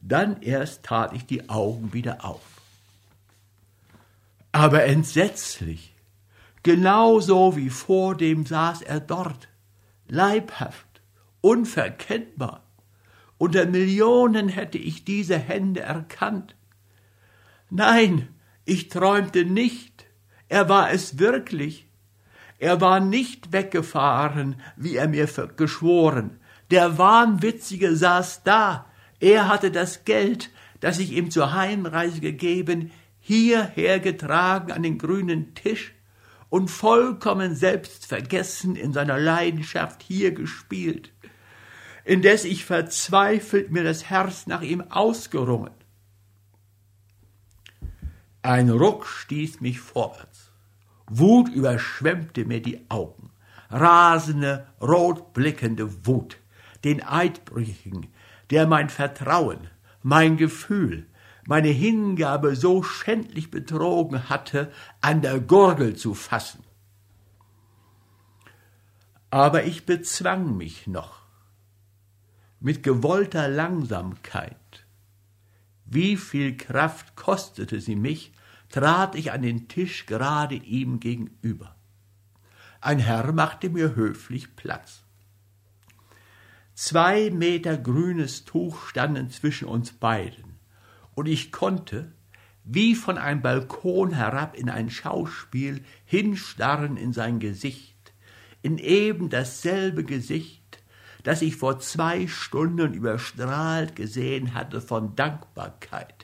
Dann 0.00 0.42
erst 0.42 0.84
tat 0.84 1.12
ich 1.12 1.26
die 1.26 1.48
Augen 1.48 1.92
wieder 1.92 2.24
auf. 2.24 2.42
Aber 4.52 4.84
entsetzlich, 4.84 5.94
genauso 6.62 7.56
wie 7.56 7.70
vor 7.70 8.16
dem 8.16 8.44
saß 8.44 8.82
er 8.82 9.00
dort, 9.00 9.48
leibhaft, 10.08 11.00
unverkennbar, 11.40 12.62
Unter 13.42 13.66
Millionen 13.66 14.48
hätte 14.48 14.78
ich 14.78 15.04
diese 15.04 15.36
Hände 15.36 15.80
erkannt. 15.80 16.54
Nein, 17.70 18.28
ich 18.64 18.88
träumte 18.88 19.44
nicht. 19.44 20.06
Er 20.48 20.68
war 20.68 20.92
es 20.92 21.18
wirklich. 21.18 21.88
Er 22.62 22.80
war 22.80 23.00
nicht 23.00 23.52
weggefahren, 23.52 24.54
wie 24.76 24.94
er 24.94 25.08
mir 25.08 25.26
geschworen. 25.56 26.38
Der 26.70 26.96
Wahnwitzige 26.96 27.96
saß 27.96 28.44
da. 28.44 28.86
Er 29.18 29.48
hatte 29.48 29.72
das 29.72 30.04
Geld, 30.04 30.48
das 30.78 31.00
ich 31.00 31.10
ihm 31.10 31.32
zur 31.32 31.54
Heimreise 31.54 32.20
gegeben, 32.20 32.92
hierher 33.18 33.98
getragen 33.98 34.70
an 34.70 34.84
den 34.84 34.98
grünen 34.98 35.56
Tisch 35.56 35.92
und 36.50 36.70
vollkommen 36.70 37.56
selbstvergessen 37.56 38.76
in 38.76 38.92
seiner 38.92 39.18
Leidenschaft 39.18 40.00
hier 40.00 40.30
gespielt, 40.30 41.12
indes 42.04 42.44
ich 42.44 42.64
verzweifelt 42.64 43.72
mir 43.72 43.82
das 43.82 44.08
Herz 44.08 44.46
nach 44.46 44.62
ihm 44.62 44.82
ausgerungen. 44.82 45.74
Ein 48.42 48.70
Ruck 48.70 49.04
stieß 49.04 49.60
mich 49.60 49.80
vorwärts. 49.80 50.51
Wut 51.08 51.48
überschwemmte 51.48 52.44
mir 52.44 52.62
die 52.62 52.88
Augen. 52.88 53.30
Rasende, 53.70 54.66
rotblickende 54.80 56.06
Wut. 56.06 56.38
Den 56.84 57.02
Eidbrüchigen, 57.02 58.08
der 58.50 58.66
mein 58.66 58.88
Vertrauen, 58.88 59.68
mein 60.02 60.36
Gefühl, 60.36 61.06
meine 61.46 61.68
Hingabe 61.68 62.56
so 62.56 62.82
schändlich 62.82 63.50
betrogen 63.50 64.28
hatte, 64.28 64.72
an 65.00 65.22
der 65.22 65.40
Gurgel 65.40 65.96
zu 65.96 66.14
fassen. 66.14 66.62
Aber 69.30 69.64
ich 69.64 69.86
bezwang 69.86 70.56
mich 70.56 70.86
noch. 70.86 71.22
Mit 72.60 72.82
gewollter 72.82 73.48
Langsamkeit. 73.48 74.86
Wie 75.84 76.16
viel 76.16 76.56
Kraft 76.56 77.16
kostete 77.16 77.80
sie 77.80 77.96
mich, 77.96 78.32
trat 78.72 79.14
ich 79.14 79.30
an 79.30 79.42
den 79.42 79.68
Tisch 79.68 80.06
gerade 80.06 80.56
ihm 80.56 80.98
gegenüber. 80.98 81.76
Ein 82.80 82.98
Herr 82.98 83.32
machte 83.32 83.70
mir 83.70 83.94
höflich 83.94 84.56
Platz. 84.56 85.04
Zwei 86.74 87.30
Meter 87.30 87.76
grünes 87.76 88.44
Tuch 88.44 88.88
standen 88.88 89.30
zwischen 89.30 89.68
uns 89.68 89.92
beiden, 89.92 90.58
und 91.14 91.28
ich 91.28 91.52
konnte, 91.52 92.12
wie 92.64 92.94
von 92.94 93.18
einem 93.18 93.42
Balkon 93.42 94.12
herab 94.12 94.56
in 94.56 94.70
ein 94.70 94.90
Schauspiel, 94.90 95.84
hinstarren 96.04 96.96
in 96.96 97.12
sein 97.12 97.38
Gesicht, 97.38 98.14
in 98.62 98.78
eben 98.78 99.28
dasselbe 99.28 100.02
Gesicht, 100.02 100.82
das 101.22 101.42
ich 101.42 101.56
vor 101.56 101.78
zwei 101.78 102.26
Stunden 102.26 102.94
überstrahlt 102.94 103.94
gesehen 103.94 104.54
hatte 104.54 104.80
von 104.80 105.14
Dankbarkeit, 105.14 106.21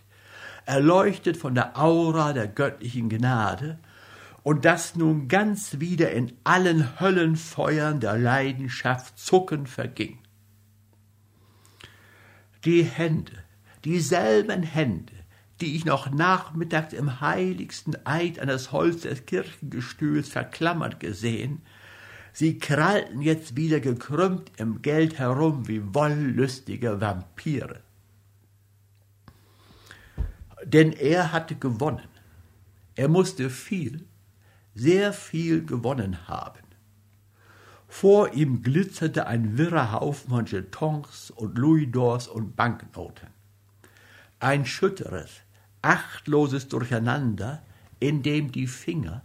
erleuchtet 0.68 1.36
von 1.36 1.54
der 1.54 1.78
Aura 1.78 2.32
der 2.32 2.48
göttlichen 2.48 3.08
Gnade, 3.08 3.78
und 4.42 4.64
das 4.64 4.96
nun 4.96 5.28
ganz 5.28 5.80
wieder 5.80 6.12
in 6.12 6.32
allen 6.44 7.00
Höllenfeuern 7.00 8.00
der 8.00 8.16
Leidenschaft 8.16 9.18
zuckend 9.18 9.68
verging 9.68 10.18
die 12.64 12.82
Hände, 12.82 13.32
dieselben 13.84 14.62
Hände, 14.62 15.12
die 15.60 15.76
ich 15.76 15.84
noch 15.84 16.10
nachmittags 16.10 16.92
im 16.92 17.20
heiligsten 17.20 17.96
Eid 18.04 18.38
an 18.38 18.48
das 18.48 18.72
Holz 18.72 19.02
des 19.02 19.26
Kirchengestühls 19.26 20.28
verklammert 20.28 21.00
gesehen, 21.00 21.62
sie 22.32 22.58
krallten 22.58 23.22
jetzt 23.22 23.56
wieder 23.56 23.80
gekrümmt 23.80 24.52
im 24.56 24.82
Geld 24.82 25.18
herum 25.18 25.68
wie 25.68 25.94
wollüstige 25.94 27.00
Vampire. 27.00 27.80
Denn 30.64 30.92
er 30.92 31.32
hatte 31.32 31.56
gewonnen. 31.56 32.08
Er 32.94 33.08
musste 33.08 33.48
viel, 33.50 34.06
sehr 34.74 35.12
viel 35.12 35.64
gewonnen 35.64 36.28
haben. 36.28 36.62
Vor 37.86 38.34
ihm 38.34 38.62
glitzerte 38.62 39.26
ein 39.26 39.56
wirrer 39.56 39.92
Haufen 39.92 40.30
von 40.30 40.46
Jetons 40.46 41.30
und 41.30 41.56
Louisdors 41.56 42.28
und 42.28 42.54
Banknoten. 42.54 43.28
Ein 44.40 44.66
schütteres, 44.66 45.30
achtloses 45.80 46.68
Durcheinander, 46.68 47.62
in 47.98 48.22
dem 48.22 48.52
die 48.52 48.66
Finger, 48.66 49.22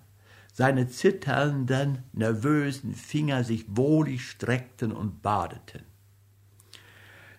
seine 0.53 0.87
zitternden, 0.87 2.03
nervösen 2.13 2.93
Finger 2.93 3.43
sich 3.43 3.65
wohlig 3.67 4.29
streckten 4.29 4.91
und 4.91 5.21
badeten. 5.21 5.83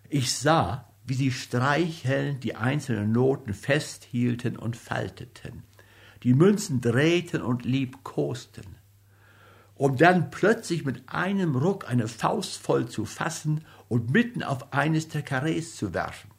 Ich 0.08 0.34
sah, 0.34 0.92
wie 1.04 1.14
sie 1.14 1.30
streichelnd 1.30 2.44
die 2.44 2.56
einzelnen 2.56 3.12
Noten 3.12 3.54
festhielten 3.54 4.56
und 4.56 4.76
falteten, 4.76 5.62
die 6.22 6.34
Münzen 6.34 6.80
drehten 6.80 7.42
und 7.42 7.64
liebkosten 7.64 8.76
um 9.74 9.96
dann 9.96 10.30
plötzlich 10.30 10.84
mit 10.84 11.08
einem 11.08 11.56
Ruck 11.56 11.88
eine 11.88 12.08
Faust 12.08 12.56
voll 12.56 12.88
zu 12.88 13.04
fassen 13.04 13.64
und 13.88 14.10
mitten 14.10 14.42
auf 14.42 14.72
eines 14.72 15.08
der 15.08 15.22
Karrees 15.22 15.76
zu 15.76 15.92
werfen. 15.94 16.30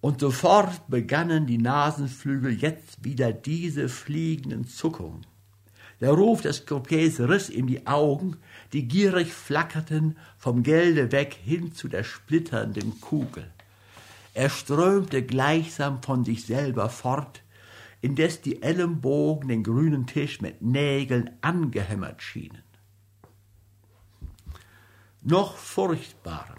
Und 0.00 0.18
sofort 0.18 0.88
begannen 0.88 1.46
die 1.46 1.58
Nasenflügel 1.58 2.52
jetzt 2.52 3.04
wieder 3.04 3.32
diese 3.32 3.88
fliegenden 3.88 4.66
Zuckungen. 4.66 5.24
Der 6.00 6.10
Ruf 6.10 6.42
des 6.42 6.66
Croupiers 6.66 7.20
riss 7.20 7.48
ihm 7.48 7.68
die 7.68 7.86
Augen, 7.86 8.38
die 8.72 8.88
gierig 8.88 9.32
flackerten 9.32 10.16
vom 10.38 10.62
Gelde 10.62 11.12
weg 11.12 11.34
hin 11.34 11.72
zu 11.72 11.88
der 11.88 12.04
splitternden 12.04 13.00
Kugel. 13.00 13.50
Er 14.34 14.48
strömte 14.48 15.22
gleichsam 15.22 16.02
von 16.02 16.24
sich 16.24 16.46
selber 16.46 16.88
fort, 16.88 17.42
indes 18.00 18.40
die 18.40 18.62
Ellenbogen 18.62 19.48
den 19.48 19.62
grünen 19.62 20.06
Tisch 20.06 20.40
mit 20.40 20.62
Nägeln 20.62 21.30
angehämmert 21.42 22.22
schienen. 22.22 22.62
Noch 25.20 25.56
furchtbarer, 25.56 26.56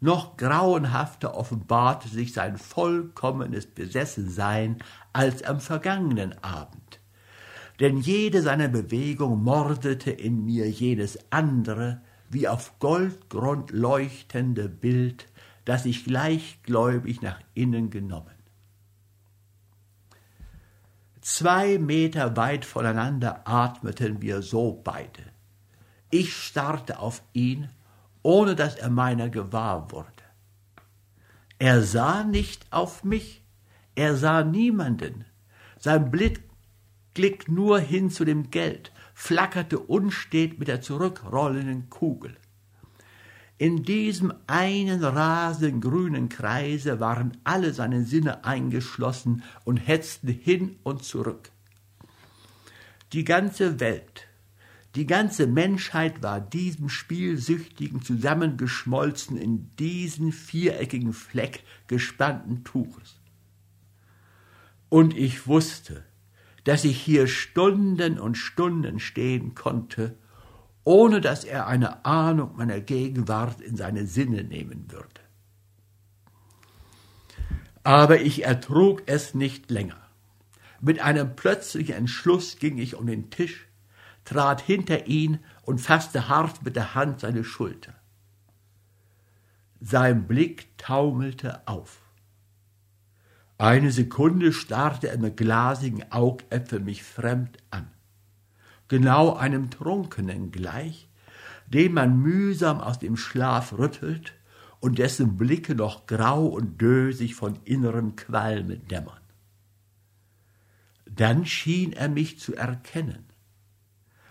noch 0.00 0.36
grauenhafter 0.36 1.34
offenbarte 1.34 2.08
sich 2.08 2.32
sein 2.32 2.56
vollkommenes 2.56 3.66
Besessensein 3.66 4.78
als 5.12 5.42
am 5.42 5.60
vergangenen 5.60 6.42
Abend. 6.44 6.79
Denn 7.80 7.96
jede 7.98 8.42
seiner 8.42 8.68
Bewegungen 8.68 9.42
mordete 9.42 10.10
in 10.10 10.44
mir 10.44 10.70
jenes 10.70 11.18
andere, 11.30 12.02
wie 12.28 12.46
auf 12.46 12.78
Goldgrund 12.78 13.70
leuchtende 13.70 14.68
Bild, 14.68 15.26
das 15.64 15.86
ich 15.86 16.04
gleichgläubig 16.04 17.22
nach 17.22 17.40
innen 17.54 17.88
genommen. 17.88 18.34
Zwei 21.22 21.78
Meter 21.78 22.36
weit 22.36 22.64
voneinander 22.64 23.46
atmeten 23.48 24.20
wir 24.20 24.42
so 24.42 24.80
beide. 24.84 25.22
Ich 26.10 26.34
starrte 26.34 26.98
auf 26.98 27.22
ihn, 27.32 27.70
ohne 28.22 28.56
dass 28.56 28.74
er 28.74 28.90
meiner 28.90 29.28
gewahr 29.28 29.90
wurde. 29.90 30.06
Er 31.58 31.82
sah 31.82 32.24
nicht 32.24 32.66
auf 32.70 33.04
mich, 33.04 33.44
er 33.94 34.16
sah 34.16 34.42
niemanden. 34.42 35.24
Sein 35.78 36.10
Blick 36.10 36.49
glick 37.14 37.48
nur 37.48 37.80
hin 37.80 38.10
zu 38.10 38.24
dem 38.24 38.50
Geld, 38.50 38.92
flackerte 39.14 39.78
unstet 39.78 40.58
mit 40.58 40.68
der 40.68 40.80
zurückrollenden 40.80 41.90
Kugel. 41.90 42.36
In 43.58 43.82
diesem 43.82 44.32
einen 44.46 45.04
rasenden 45.04 45.82
grünen 45.82 46.28
Kreise 46.30 46.98
waren 46.98 47.36
alle 47.44 47.74
seine 47.74 48.04
Sinne 48.04 48.44
eingeschlossen 48.44 49.42
und 49.64 49.76
hetzten 49.76 50.28
hin 50.28 50.76
und 50.82 51.04
zurück. 51.04 51.50
Die 53.12 53.24
ganze 53.24 53.80
Welt, 53.80 54.28
die 54.94 55.06
ganze 55.06 55.46
Menschheit 55.46 56.22
war 56.22 56.40
diesem 56.40 56.88
Spielsüchtigen 56.88 58.02
zusammengeschmolzen 58.02 59.36
in 59.36 59.76
diesen 59.76 60.32
viereckigen 60.32 61.12
Fleck 61.12 61.62
gespannten 61.86 62.64
Tuches. 62.64 63.20
Und 64.88 65.16
ich 65.16 65.46
wusste, 65.46 66.04
dass 66.64 66.84
ich 66.84 67.00
hier 67.00 67.26
Stunden 67.26 68.18
und 68.18 68.36
Stunden 68.36 69.00
stehen 69.00 69.54
konnte 69.54 70.16
ohne 70.84 71.20
dass 71.20 71.44
er 71.44 71.66
eine 71.66 72.04
Ahnung 72.04 72.56
meiner 72.56 72.80
Gegenwart 72.80 73.60
in 73.60 73.76
seine 73.76 74.06
Sinne 74.06 74.44
nehmen 74.44 74.90
würde. 74.90 75.20
Aber 77.82 78.20
ich 78.20 78.44
ertrug 78.44 79.02
es 79.06 79.34
nicht 79.34 79.70
länger. 79.70 80.00
Mit 80.80 81.00
einem 81.00 81.36
plötzlichen 81.36 81.94
Entschluss 81.94 82.58
ging 82.58 82.78
ich 82.78 82.94
um 82.94 83.06
den 83.06 83.30
Tisch, 83.30 83.68
trat 84.24 84.60
hinter 84.60 85.06
ihn 85.06 85.40
und 85.62 85.80
fasste 85.80 86.28
hart 86.28 86.62
mit 86.64 86.76
der 86.76 86.94
Hand 86.94 87.20
seine 87.20 87.44
Schulter. 87.44 87.94
Sein 89.80 90.26
Blick 90.26 90.76
taumelte 90.78 91.66
auf. 91.66 92.02
Eine 93.60 93.92
Sekunde 93.92 94.52
starrte 94.52 95.08
er 95.08 95.18
mit 95.18 95.36
glasigen 95.36 96.10
Augäpfeln 96.10 96.84
mich 96.84 97.02
fremd 97.02 97.58
an 97.70 97.90
genau 98.90 99.34
einem 99.34 99.70
Trunkenen 99.70 100.50
gleich, 100.50 101.08
den 101.68 101.92
man 101.94 102.18
mühsam 102.20 102.80
aus 102.80 102.98
dem 102.98 103.16
Schlaf 103.16 103.78
rüttelt 103.78 104.34
und 104.80 104.98
dessen 104.98 105.36
Blicke 105.36 105.74
noch 105.74 106.06
grau 106.06 106.46
und 106.46 106.80
dösig 106.80 107.36
von 107.36 107.56
innerem 107.64 108.16
Qualme 108.16 108.78
dämmern. 108.78 109.20
Dann 111.04 111.46
schien 111.46 111.92
er 111.92 112.08
mich 112.08 112.40
zu 112.40 112.56
erkennen. 112.56 113.26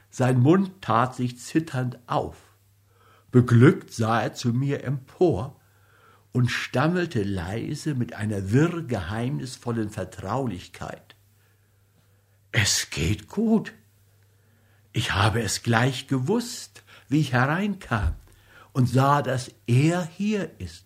Sein 0.09 0.39
Mund 0.39 0.81
tat 0.81 1.15
sich 1.15 1.39
zitternd 1.39 1.99
auf. 2.07 2.35
Beglückt 3.31 3.93
sah 3.93 4.21
er 4.21 4.33
zu 4.33 4.53
mir 4.53 4.83
empor 4.83 5.58
und 6.31 6.49
stammelte 6.49 7.23
leise 7.23 7.95
mit 7.95 8.13
einer 8.13 8.51
wirr 8.51 8.83
geheimnisvollen 8.83 9.89
Vertraulichkeit. 9.89 11.15
Es 12.51 12.89
geht 12.89 13.27
gut. 13.27 13.73
Ich 14.91 15.13
habe 15.13 15.41
es 15.41 15.63
gleich 15.63 16.07
gewusst, 16.07 16.83
wie 17.07 17.19
ich 17.19 17.33
hereinkam 17.33 18.15
und 18.73 18.87
sah, 18.87 19.21
dass 19.21 19.51
er 19.67 20.05
hier 20.05 20.59
ist. 20.59 20.85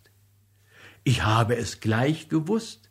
Ich 1.04 1.24
habe 1.24 1.58
es 1.58 1.80
gleich 1.80 2.30
gewusst. 2.30 2.89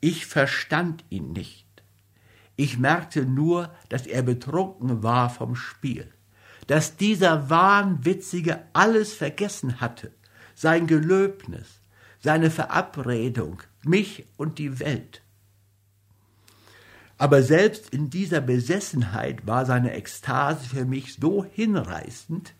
Ich 0.00 0.26
verstand 0.26 1.04
ihn 1.08 1.32
nicht. 1.32 1.66
Ich 2.56 2.78
merkte 2.78 3.26
nur, 3.26 3.74
dass 3.88 4.06
er 4.06 4.22
betrunken 4.22 5.02
war 5.02 5.30
vom 5.30 5.56
Spiel, 5.56 6.12
dass 6.66 6.96
dieser 6.96 7.50
Wahnwitzige 7.50 8.62
alles 8.72 9.12
vergessen 9.12 9.80
hatte, 9.80 10.12
sein 10.56 10.86
Gelöbnis, 10.88 11.80
seine 12.18 12.50
Verabredung, 12.50 13.62
mich 13.84 14.24
und 14.36 14.58
die 14.58 14.80
Welt. 14.80 15.22
Aber 17.18 17.42
selbst 17.42 17.90
in 17.90 18.10
dieser 18.10 18.40
Besessenheit 18.40 19.46
war 19.46 19.64
seine 19.64 19.92
Ekstase 19.92 20.66
für 20.68 20.84
mich 20.84 21.14
so 21.14 21.44
hinreißend, 21.44 22.54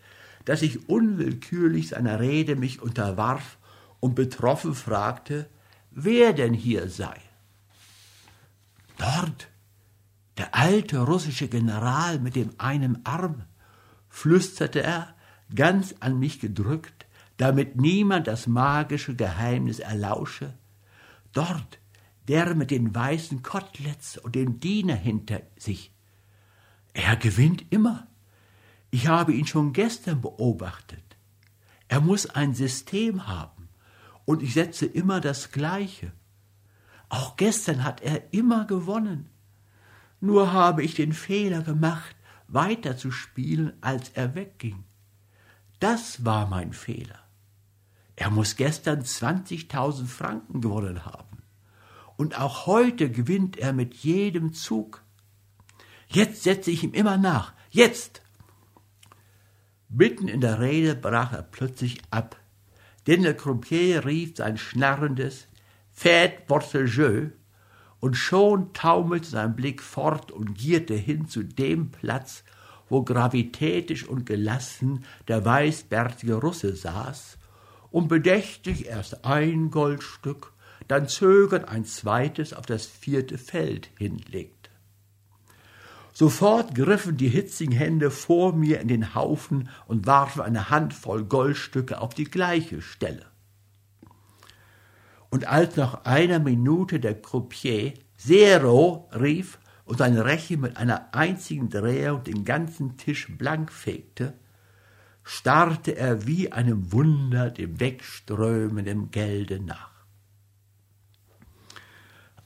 dass 0.44 0.62
ich 0.62 0.88
unwillkürlich 0.88 1.88
seiner 1.88 2.20
Rede 2.20 2.54
mich 2.54 2.80
unterwarf 2.80 3.58
und 4.00 4.14
betroffen 4.14 4.74
fragte, 4.74 5.48
wer 5.90 6.32
denn 6.32 6.54
hier 6.54 6.88
sei. 6.88 7.16
Dort, 8.98 9.48
der 10.38 10.54
alte 10.54 11.00
russische 11.00 11.48
General 11.48 12.18
mit 12.18 12.36
dem 12.36 12.50
einen 12.58 13.04
Arm, 13.04 13.44
flüsterte 14.08 14.82
er, 14.82 15.14
ganz 15.54 15.94
an 16.00 16.18
mich 16.18 16.40
gedrückt, 16.40 16.95
damit 17.36 17.76
niemand 17.76 18.26
das 18.26 18.46
magische 18.46 19.14
Geheimnis 19.14 19.78
erlausche. 19.78 20.54
Dort, 21.32 21.78
der 22.28 22.54
mit 22.54 22.70
den 22.70 22.94
weißen 22.94 23.42
Koteletts 23.42 24.18
und 24.18 24.34
dem 24.34 24.58
Diener 24.60 24.94
hinter 24.94 25.42
sich. 25.56 25.92
Er 26.92 27.16
gewinnt 27.16 27.66
immer. 27.70 28.08
Ich 28.90 29.06
habe 29.06 29.32
ihn 29.32 29.46
schon 29.46 29.72
gestern 29.72 30.20
beobachtet. 30.20 31.04
Er 31.88 32.00
muss 32.00 32.26
ein 32.26 32.54
System 32.54 33.26
haben, 33.26 33.68
und 34.24 34.42
ich 34.42 34.54
setze 34.54 34.86
immer 34.86 35.20
das 35.20 35.52
Gleiche. 35.52 36.12
Auch 37.08 37.36
gestern 37.36 37.84
hat 37.84 38.00
er 38.00 38.32
immer 38.32 38.64
gewonnen. 38.64 39.30
Nur 40.20 40.52
habe 40.52 40.82
ich 40.82 40.94
den 40.94 41.12
Fehler 41.12 41.62
gemacht, 41.62 42.16
weiter 42.48 42.96
zu 42.96 43.10
spielen, 43.10 43.74
als 43.80 44.10
er 44.10 44.34
wegging. 44.34 44.84
Das 45.78 46.24
war 46.24 46.48
mein 46.48 46.72
Fehler. 46.72 47.25
Er 48.16 48.30
muss 48.30 48.56
gestern 48.56 49.02
20.000 49.02 50.06
Franken 50.06 50.62
gewonnen 50.62 51.04
haben. 51.04 51.42
Und 52.16 52.40
auch 52.40 52.66
heute 52.66 53.10
gewinnt 53.10 53.58
er 53.58 53.74
mit 53.74 53.94
jedem 53.94 54.54
Zug. 54.54 55.02
Jetzt 56.08 56.42
setze 56.42 56.70
ich 56.70 56.82
ihm 56.82 56.94
immer 56.94 57.18
nach. 57.18 57.52
Jetzt! 57.70 58.22
Mitten 59.88 60.28
in 60.28 60.40
der 60.40 60.60
Rede 60.60 60.94
brach 60.94 61.32
er 61.32 61.42
plötzlich 61.42 62.00
ab, 62.10 62.36
denn 63.06 63.22
der 63.22 63.36
Croupier 63.36 64.04
rief 64.04 64.36
sein 64.36 64.56
schnarrendes 64.56 65.46
votre 66.48 66.84
jeu, 66.84 67.30
und 68.00 68.14
schon 68.14 68.72
taumelte 68.72 69.28
sein 69.28 69.56
Blick 69.56 69.82
fort 69.82 70.30
und 70.30 70.54
gierte 70.54 70.94
hin 70.94 71.28
zu 71.28 71.42
dem 71.42 71.90
Platz, 71.90 72.44
wo 72.88 73.02
gravitätisch 73.02 74.06
und 74.06 74.26
gelassen 74.26 75.04
der 75.28 75.44
weißbärtige 75.44 76.34
Russe 76.34 76.76
saß 76.76 77.35
und 77.90 78.08
bedächtig 78.08 78.86
erst 78.86 79.24
ein 79.24 79.70
Goldstück, 79.70 80.52
dann 80.88 81.08
zögernd 81.08 81.68
ein 81.68 81.84
zweites 81.84 82.52
auf 82.52 82.66
das 82.66 82.86
vierte 82.86 83.38
Feld 83.38 83.90
hinlegte. 83.98 84.70
Sofort 86.12 86.74
griffen 86.74 87.18
die 87.18 87.28
hitzigen 87.28 87.74
Hände 87.74 88.10
vor 88.10 88.54
mir 88.54 88.80
in 88.80 88.88
den 88.88 89.14
Haufen 89.14 89.68
und 89.86 90.06
warfen 90.06 90.40
eine 90.40 90.70
Handvoll 90.70 91.24
Goldstücke 91.24 92.00
auf 92.00 92.14
die 92.14 92.24
gleiche 92.24 92.80
Stelle. 92.80 93.26
Und 95.28 95.46
als 95.46 95.76
nach 95.76 96.04
einer 96.04 96.38
Minute 96.38 97.00
der 97.00 97.20
Croupier 97.20 97.92
Zero 98.16 99.10
rief 99.12 99.58
und 99.84 99.98
seine 99.98 100.24
Reche 100.24 100.56
mit 100.56 100.78
einer 100.78 101.14
einzigen 101.14 101.68
Drehung 101.68 102.24
den 102.24 102.46
ganzen 102.46 102.96
Tisch 102.96 103.28
blank 103.36 103.70
fegte, 103.70 104.32
starrte 105.28 105.96
er 105.96 106.24
wie 106.28 106.52
einem 106.52 106.92
Wunder 106.92 107.50
dem 107.50 107.80
wegströmenden 107.80 109.10
Gelde 109.10 109.58
nach. 109.58 109.90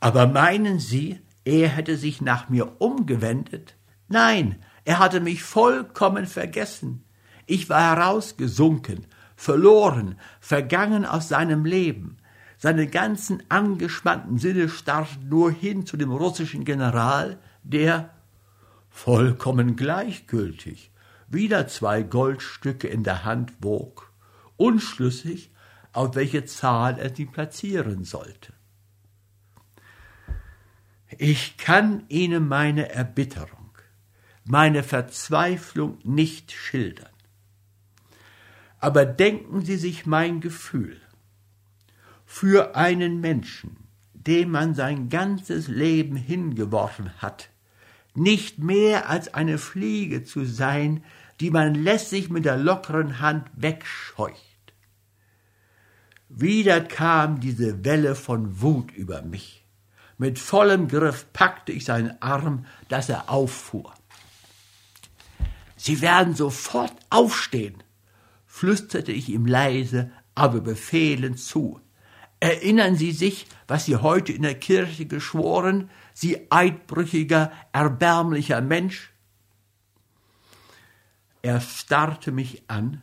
Aber 0.01 0.27
meinen 0.27 0.79
Sie, 0.79 1.21
er 1.45 1.69
hätte 1.69 1.99
sich 1.99 2.23
nach 2.23 2.49
mir 2.49 2.81
umgewendet. 2.81 3.77
Nein, 4.09 4.57
er 4.87 4.99
hatte 4.99 5.21
mich 5.21 5.43
vollkommen 5.43 6.25
vergessen. 6.27 7.05
Ich 7.45 7.69
war 7.69 7.83
herausgesunken, 7.83 9.07
verloren, 9.37 10.19
vergangen 10.41 11.05
aus 11.05 11.29
seinem 11.29 11.67
Leben. 11.67 12.17
Seine 12.57 12.87
ganzen 12.87 13.43
angespannten 13.51 14.39
Sinne 14.39 14.71
starrten 14.71 15.29
nur 15.29 15.51
hin 15.51 15.85
zu 15.85 15.99
dem 15.99 16.11
russischen 16.11 16.65
General, 16.65 17.39
der 17.63 18.09
vollkommen 18.89 19.77
gleichgültig 19.77 20.91
wieder 21.31 21.69
zwei 21.69 22.03
Goldstücke 22.03 22.89
in 22.89 23.05
der 23.05 23.25
Hand 23.25 23.53
wog, 23.61 24.13
unschlüssig, 24.57 25.51
auf 25.93 26.15
welche 26.15 26.45
Zahl 26.45 26.99
er 26.99 27.15
sie 27.15 27.27
platzieren 27.27 28.05
sollte. 28.05 28.53
Ich 31.19 31.57
kann 31.57 32.05
Ihnen 32.09 32.47
meine 32.47 32.91
Erbitterung, 32.91 33.71
meine 34.45 34.83
Verzweiflung 34.83 35.99
nicht 36.05 36.53
schildern. 36.53 37.11
Aber 38.79 39.05
denken 39.05 39.65
Sie 39.65 39.77
sich 39.77 40.07
mein 40.07 40.41
Gefühl. 40.41 41.01
Für 42.25 42.77
einen 42.77 43.21
Menschen, 43.21 43.77
dem 44.15 44.51
man 44.53 44.75
sein 44.75 45.09
ganzes 45.09 45.67
Leben 45.67 46.15
hingeworfen 46.17 47.11
hat, 47.19 47.51
nicht 48.15 48.59
mehr 48.59 49.09
als 49.09 49.35
eine 49.35 49.59
Fliege 49.59 50.23
zu 50.23 50.45
sein, 50.45 51.03
die 51.41 51.51
man 51.51 51.75
lässig 51.75 52.29
mit 52.29 52.45
der 52.45 52.59
lockeren 52.59 53.21
Hand 53.21 53.51
wegscheucht. 53.57 54.37
Wieder 56.29 56.81
kam 56.83 57.41
diese 57.41 57.85
Welle 57.85 58.15
von 58.15 58.61
Wut 58.61 58.93
über 58.93 59.23
mich. 59.23 59.67
Mit 60.19 60.39
vollem 60.39 60.87
Griff 60.87 61.27
packte 61.33 61.73
ich 61.73 61.87
seinen 61.87 62.21
Arm, 62.21 62.67
dass 62.89 63.09
er 63.09 63.31
auffuhr. 63.31 63.95
Sie 65.77 66.03
werden 66.03 66.35
sofort 66.35 66.93
aufstehen, 67.09 67.83
flüsterte 68.47 69.13
ich 69.13 69.31
ihm 69.31 69.47
leise, 69.47 70.11
aber 70.35 70.61
befehlend 70.61 71.41
zu. 71.41 71.81
Erinnern 72.39 72.97
Sie 72.97 73.13
sich, 73.13 73.47
was 73.67 73.87
Sie 73.87 73.97
heute 73.97 74.33
in 74.33 74.43
der 74.43 74.55
Kirche 74.55 75.07
geschworen, 75.07 75.91
Sie 76.13 76.51
eidbrüchiger, 76.51 77.51
erbärmlicher 77.73 78.61
Mensch? 78.61 79.10
Er 81.43 81.61
starrte 81.61 82.33
mich 82.33 82.65
an, 82.69 83.03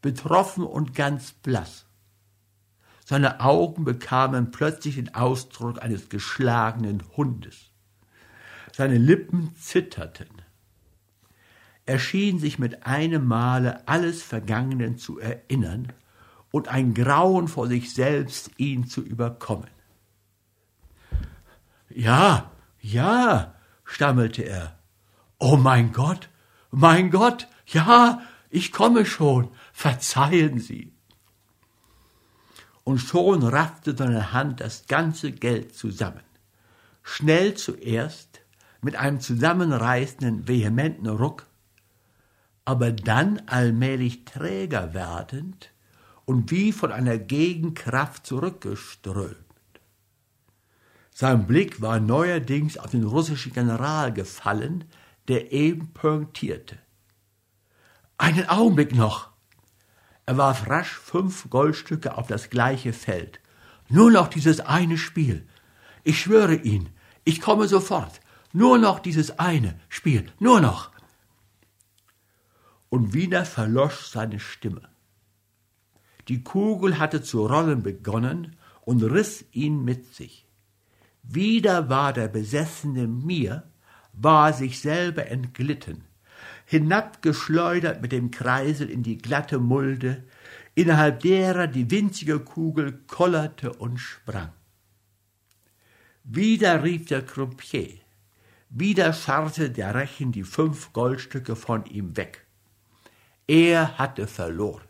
betroffen 0.00 0.64
und 0.64 0.94
ganz 0.94 1.32
blass. 1.32 1.86
Seine 3.04 3.40
Augen 3.40 3.84
bekamen 3.84 4.50
plötzlich 4.50 4.96
den 4.96 5.14
Ausdruck 5.14 5.82
eines 5.82 6.08
geschlagenen 6.08 7.02
Hundes. 7.16 7.70
Seine 8.72 8.98
Lippen 8.98 9.54
zitterten. 9.56 10.28
Er 11.84 11.98
schien 11.98 12.38
sich 12.38 12.58
mit 12.58 12.86
einem 12.86 13.26
Male 13.26 13.86
alles 13.88 14.22
Vergangenen 14.22 14.98
zu 14.98 15.18
erinnern 15.18 15.92
und 16.50 16.68
ein 16.68 16.94
Grauen 16.94 17.48
vor 17.48 17.66
sich 17.66 17.92
selbst 17.92 18.50
ihn 18.56 18.86
zu 18.86 19.02
überkommen. 19.02 19.70
Ja, 21.88 22.52
ja, 22.80 23.54
stammelte 23.84 24.42
er. 24.42 24.78
Oh 25.38 25.56
mein 25.56 25.92
Gott, 25.92 26.28
mein 26.72 27.10
Gott, 27.10 27.46
ja, 27.66 28.20
ich 28.50 28.72
komme 28.72 29.06
schon, 29.06 29.48
verzeihen 29.72 30.58
Sie 30.58 30.92
und 32.84 32.98
schon 32.98 33.42
raffte 33.42 33.96
seine 33.96 34.32
Hand 34.32 34.60
das 34.60 34.86
ganze 34.86 35.32
Geld 35.32 35.74
zusammen. 35.74 36.22
Schnell 37.02 37.54
zuerst, 37.54 38.40
mit 38.80 38.96
einem 38.96 39.20
zusammenreißenden, 39.20 40.48
vehementen 40.48 41.06
Ruck, 41.08 41.46
aber 42.64 42.90
dann 42.90 43.42
allmählich 43.46 44.24
träger 44.24 44.94
werdend 44.94 45.70
und 46.24 46.50
wie 46.50 46.72
von 46.72 46.92
einer 46.92 47.18
Gegenkraft 47.18 48.26
zurückgeströmt. 48.26 49.36
Sein 51.14 51.46
Blick 51.46 51.80
war 51.80 52.00
neuerdings 52.00 52.78
auf 52.78 52.90
den 52.90 53.04
russischen 53.04 53.52
General 53.52 54.12
gefallen, 54.12 54.84
der 55.28 55.52
eben 55.52 55.92
pointierte. 55.92 56.78
Einen 58.18 58.48
Augenblick 58.48 58.94
noch. 58.94 59.30
Er 60.26 60.36
warf 60.36 60.68
rasch 60.68 60.96
fünf 60.96 61.50
Goldstücke 61.50 62.16
auf 62.16 62.26
das 62.26 62.50
gleiche 62.50 62.92
Feld. 62.92 63.40
Nur 63.88 64.10
noch 64.10 64.28
dieses 64.28 64.60
eine 64.60 64.98
Spiel. 64.98 65.46
Ich 66.04 66.20
schwöre 66.20 66.54
Ihnen, 66.54 66.90
ich 67.24 67.40
komme 67.40 67.68
sofort. 67.68 68.20
Nur 68.52 68.78
noch 68.78 69.00
dieses 69.00 69.38
eine 69.38 69.78
Spiel. 69.88 70.30
Nur 70.38 70.60
noch. 70.60 70.90
Und 72.88 73.14
wieder 73.14 73.44
verlosch 73.44 74.06
seine 74.06 74.38
Stimme. 74.38 74.88
Die 76.28 76.44
Kugel 76.44 76.98
hatte 76.98 77.22
zu 77.22 77.46
rollen 77.46 77.82
begonnen 77.82 78.56
und 78.82 79.02
riss 79.02 79.44
ihn 79.52 79.82
mit 79.84 80.14
sich. 80.14 80.46
Wieder 81.22 81.88
war 81.88 82.12
der 82.12 82.28
Besessene 82.28 83.06
mir, 83.06 83.71
war 84.12 84.52
sich 84.52 84.80
selber 84.80 85.26
entglitten, 85.26 86.04
hinabgeschleudert 86.66 88.02
mit 88.02 88.12
dem 88.12 88.30
Kreisel 88.30 88.90
in 88.90 89.02
die 89.02 89.18
glatte 89.18 89.58
Mulde, 89.58 90.24
innerhalb 90.74 91.20
derer 91.20 91.66
die 91.66 91.90
winzige 91.90 92.40
Kugel 92.40 92.92
kollerte 93.06 93.72
und 93.72 93.98
sprang. 93.98 94.52
Wieder 96.24 96.82
rief 96.84 97.06
der 97.06 97.22
Croupier, 97.22 97.98
wieder 98.68 99.12
scharrte 99.12 99.70
der 99.70 99.94
Rechen 99.94 100.32
die 100.32 100.44
fünf 100.44 100.92
Goldstücke 100.92 101.56
von 101.56 101.84
ihm 101.86 102.16
weg. 102.16 102.46
Er 103.46 103.98
hatte 103.98 104.26
verloren. 104.26 104.86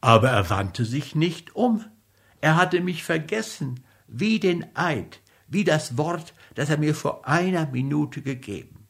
Aber 0.00 0.30
er 0.30 0.50
wandte 0.50 0.84
sich 0.84 1.14
nicht 1.14 1.54
um. 1.54 1.84
Er 2.40 2.56
hatte 2.56 2.80
mich 2.80 3.04
vergessen, 3.04 3.84
wie 4.06 4.40
den 4.40 4.66
Eid, 4.76 5.20
wie 5.54 5.64
das 5.64 5.96
Wort, 5.96 6.34
das 6.54 6.68
er 6.68 6.76
mir 6.76 6.94
vor 6.94 7.26
einer 7.26 7.66
Minute 7.66 8.20
gegeben. 8.20 8.86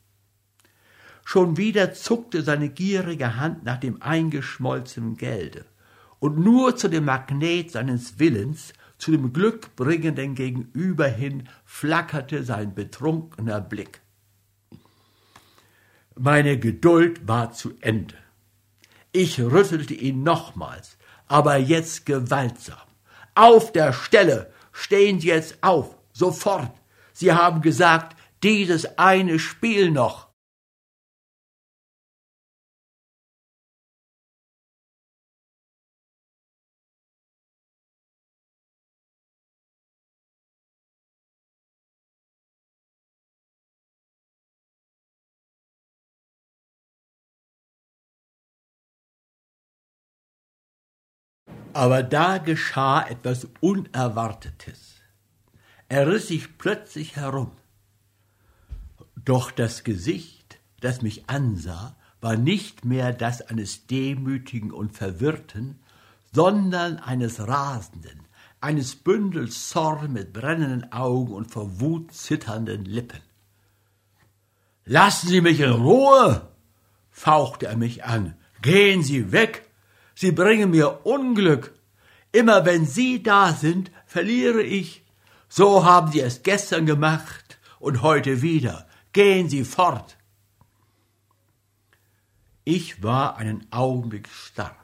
Schon 1.24 1.56
wieder 1.56 1.94
zuckte 1.94 2.42
seine 2.42 2.68
gierige 2.68 3.36
Hand 3.36 3.64
nach 3.64 3.78
dem 3.78 4.02
eingeschmolzenen 4.02 5.16
Gelde, 5.16 5.64
und 6.18 6.38
nur 6.38 6.76
zu 6.76 6.88
dem 6.88 7.04
Magnet 7.04 7.70
seines 7.70 8.18
Willens, 8.18 8.72
zu 8.98 9.12
dem 9.12 9.32
Glückbringenden 9.32 10.34
Gegenüber 10.34 11.06
hin, 11.06 11.48
flackerte 11.64 12.42
sein 12.42 12.74
betrunkener 12.74 13.60
Blick. 13.60 14.00
Meine 16.16 16.58
Geduld 16.58 17.26
war 17.26 17.52
zu 17.52 17.74
Ende. 17.80 18.14
Ich 19.12 19.40
rüttelte 19.40 19.94
ihn 19.94 20.22
nochmals, 20.22 20.96
aber 21.26 21.56
jetzt 21.56 22.06
gewaltsam. 22.06 22.78
Auf 23.34 23.72
der 23.72 23.92
Stelle! 23.92 24.52
Stehen 24.72 25.20
Sie 25.20 25.28
jetzt 25.28 25.62
auf! 25.62 25.96
Sofort! 26.16 26.70
Sie 27.12 27.32
haben 27.32 27.60
gesagt, 27.60 28.16
dieses 28.42 28.98
eine 28.98 29.38
Spiel 29.38 29.90
noch. 29.90 30.32
Aber 51.72 52.04
da 52.04 52.38
geschah 52.38 53.04
etwas 53.08 53.48
Unerwartetes. 53.60 54.93
Er 55.88 56.06
riss 56.06 56.28
sich 56.28 56.58
plötzlich 56.58 57.16
herum. 57.16 57.52
Doch 59.24 59.50
das 59.50 59.84
Gesicht, 59.84 60.58
das 60.80 61.02
mich 61.02 61.28
ansah, 61.28 61.96
war 62.20 62.36
nicht 62.36 62.84
mehr 62.84 63.12
das 63.12 63.42
eines 63.42 63.86
demütigen 63.86 64.70
und 64.70 64.96
verwirrten, 64.96 65.78
sondern 66.32 66.98
eines 66.98 67.46
rasenden, 67.46 68.26
eines 68.60 68.96
Bündels 68.96 69.68
Zorn 69.68 70.12
mit 70.12 70.32
brennenden 70.32 70.90
Augen 70.92 71.32
und 71.32 71.50
vor 71.50 71.80
Wut 71.80 72.12
zitternden 72.12 72.84
Lippen. 72.84 73.20
Lassen 74.84 75.28
Sie 75.28 75.40
mich 75.40 75.60
in 75.60 75.70
Ruhe, 75.70 76.48
fauchte 77.10 77.66
er 77.66 77.76
mich 77.76 78.04
an. 78.04 78.34
Gehen 78.60 79.02
Sie 79.02 79.32
weg, 79.32 79.70
Sie 80.14 80.32
bringen 80.32 80.70
mir 80.70 81.04
Unglück. 81.06 81.74
Immer 82.32 82.64
wenn 82.64 82.86
Sie 82.86 83.22
da 83.22 83.52
sind, 83.52 83.90
verliere 84.06 84.62
ich. 84.62 85.03
So 85.56 85.84
haben 85.84 86.10
Sie 86.10 86.18
es 86.18 86.42
gestern 86.42 86.84
gemacht 86.84 87.60
und 87.78 88.02
heute 88.02 88.42
wieder. 88.42 88.88
Gehen 89.12 89.48
Sie 89.48 89.62
fort. 89.62 90.16
Ich 92.64 93.04
war 93.04 93.36
einen 93.36 93.64
Augenblick 93.70 94.28
starr. 94.28 94.76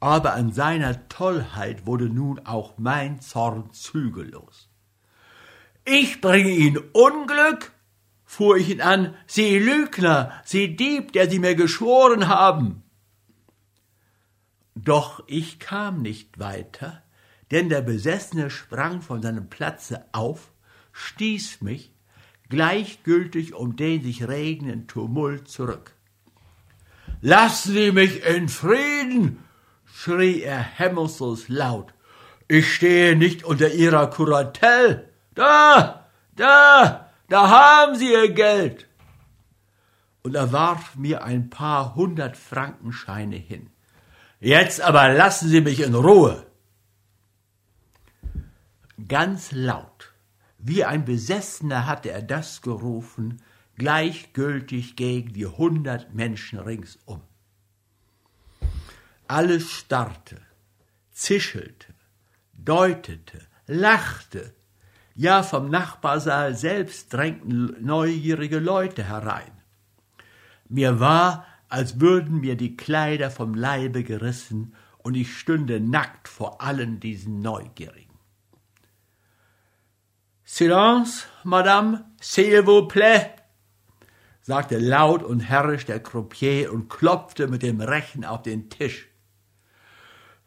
Aber 0.00 0.34
an 0.34 0.52
seiner 0.52 1.08
Tollheit 1.08 1.86
wurde 1.86 2.06
nun 2.06 2.44
auch 2.44 2.76
mein 2.76 3.20
Zorn 3.20 3.72
zügellos. 3.72 4.68
Ich 5.84 6.20
bringe 6.20 6.50
Ihnen 6.50 6.78
Unglück? 6.92 7.70
fuhr 8.24 8.56
ich 8.56 8.68
ihn 8.68 8.80
an. 8.80 9.14
Sie 9.28 9.60
Lügner, 9.60 10.42
Sie 10.44 10.74
Dieb, 10.74 11.12
der 11.12 11.30
Sie 11.30 11.38
mir 11.38 11.54
geschworen 11.54 12.26
haben. 12.26 12.82
Doch 14.74 15.22
ich 15.28 15.60
kam 15.60 16.02
nicht 16.02 16.40
weiter, 16.40 17.05
denn 17.50 17.68
der 17.68 17.82
Besessene 17.82 18.50
sprang 18.50 19.02
von 19.02 19.22
seinem 19.22 19.48
Platze 19.48 20.04
auf, 20.12 20.50
stieß 20.92 21.60
mich, 21.60 21.92
gleichgültig 22.48 23.54
um 23.54 23.76
den 23.76 24.02
sich 24.02 24.26
regenden 24.26 24.86
Tumult 24.86 25.48
zurück. 25.48 25.92
Lassen 27.20 27.72
Sie 27.72 27.92
mich 27.92 28.24
in 28.24 28.48
Frieden! 28.48 29.42
schrie 29.92 30.42
er 30.42 30.60
hemmungslos 30.60 31.48
laut. 31.48 31.92
Ich 32.48 32.74
stehe 32.74 33.16
nicht 33.16 33.44
unter 33.44 33.72
Ihrer 33.72 34.08
Kuratell. 34.10 35.08
Da, 35.34 36.06
da, 36.36 37.10
da 37.28 37.48
haben 37.48 37.96
Sie 37.96 38.12
Ihr 38.12 38.32
Geld. 38.32 38.86
Und 40.22 40.34
er 40.34 40.52
warf 40.52 40.96
mir 40.96 41.24
ein 41.24 41.50
paar 41.50 41.94
hundert 41.94 42.36
Frankenscheine 42.36 43.36
hin. 43.36 43.70
Jetzt 44.38 44.80
aber 44.80 45.12
lassen 45.12 45.48
Sie 45.48 45.60
mich 45.60 45.80
in 45.80 45.94
Ruhe. 45.94 46.45
Ganz 49.08 49.52
laut, 49.52 50.14
wie 50.58 50.84
ein 50.84 51.04
Besessener 51.04 51.86
hatte 51.86 52.10
er 52.10 52.22
das 52.22 52.62
gerufen, 52.62 53.42
gleichgültig 53.76 54.96
gegen 54.96 55.34
die 55.34 55.44
hundert 55.44 56.14
Menschen 56.14 56.58
ringsum. 56.58 57.20
Alles 59.28 59.70
starrte, 59.70 60.40
zischelte, 61.12 61.92
deutete, 62.54 63.40
lachte, 63.66 64.54
ja 65.14 65.42
vom 65.42 65.68
Nachbarsaal 65.68 66.54
selbst 66.54 67.12
drängten 67.12 67.76
neugierige 67.84 68.58
Leute 68.58 69.04
herein. 69.04 69.52
Mir 70.68 71.00
war, 71.00 71.46
als 71.68 72.00
würden 72.00 72.40
mir 72.40 72.56
die 72.56 72.76
Kleider 72.76 73.30
vom 73.30 73.54
Leibe 73.54 74.04
gerissen 74.04 74.74
und 74.98 75.16
ich 75.16 75.36
stünde 75.36 75.80
nackt 75.80 76.28
vor 76.28 76.62
allen 76.62 76.98
diesen 76.98 77.40
Neugierigen. 77.40 78.05
Silence, 80.48 81.26
Madame, 81.44 82.04
s'il 82.20 82.62
vous 82.62 82.86
plaît, 82.86 83.34
sagte 84.42 84.78
laut 84.78 85.24
und 85.24 85.40
herrisch 85.40 85.86
der 85.86 86.00
Croupier 86.00 86.72
und 86.72 86.88
klopfte 86.88 87.48
mit 87.48 87.62
dem 87.62 87.80
Rechen 87.80 88.24
auf 88.24 88.42
den 88.42 88.70
Tisch. 88.70 89.08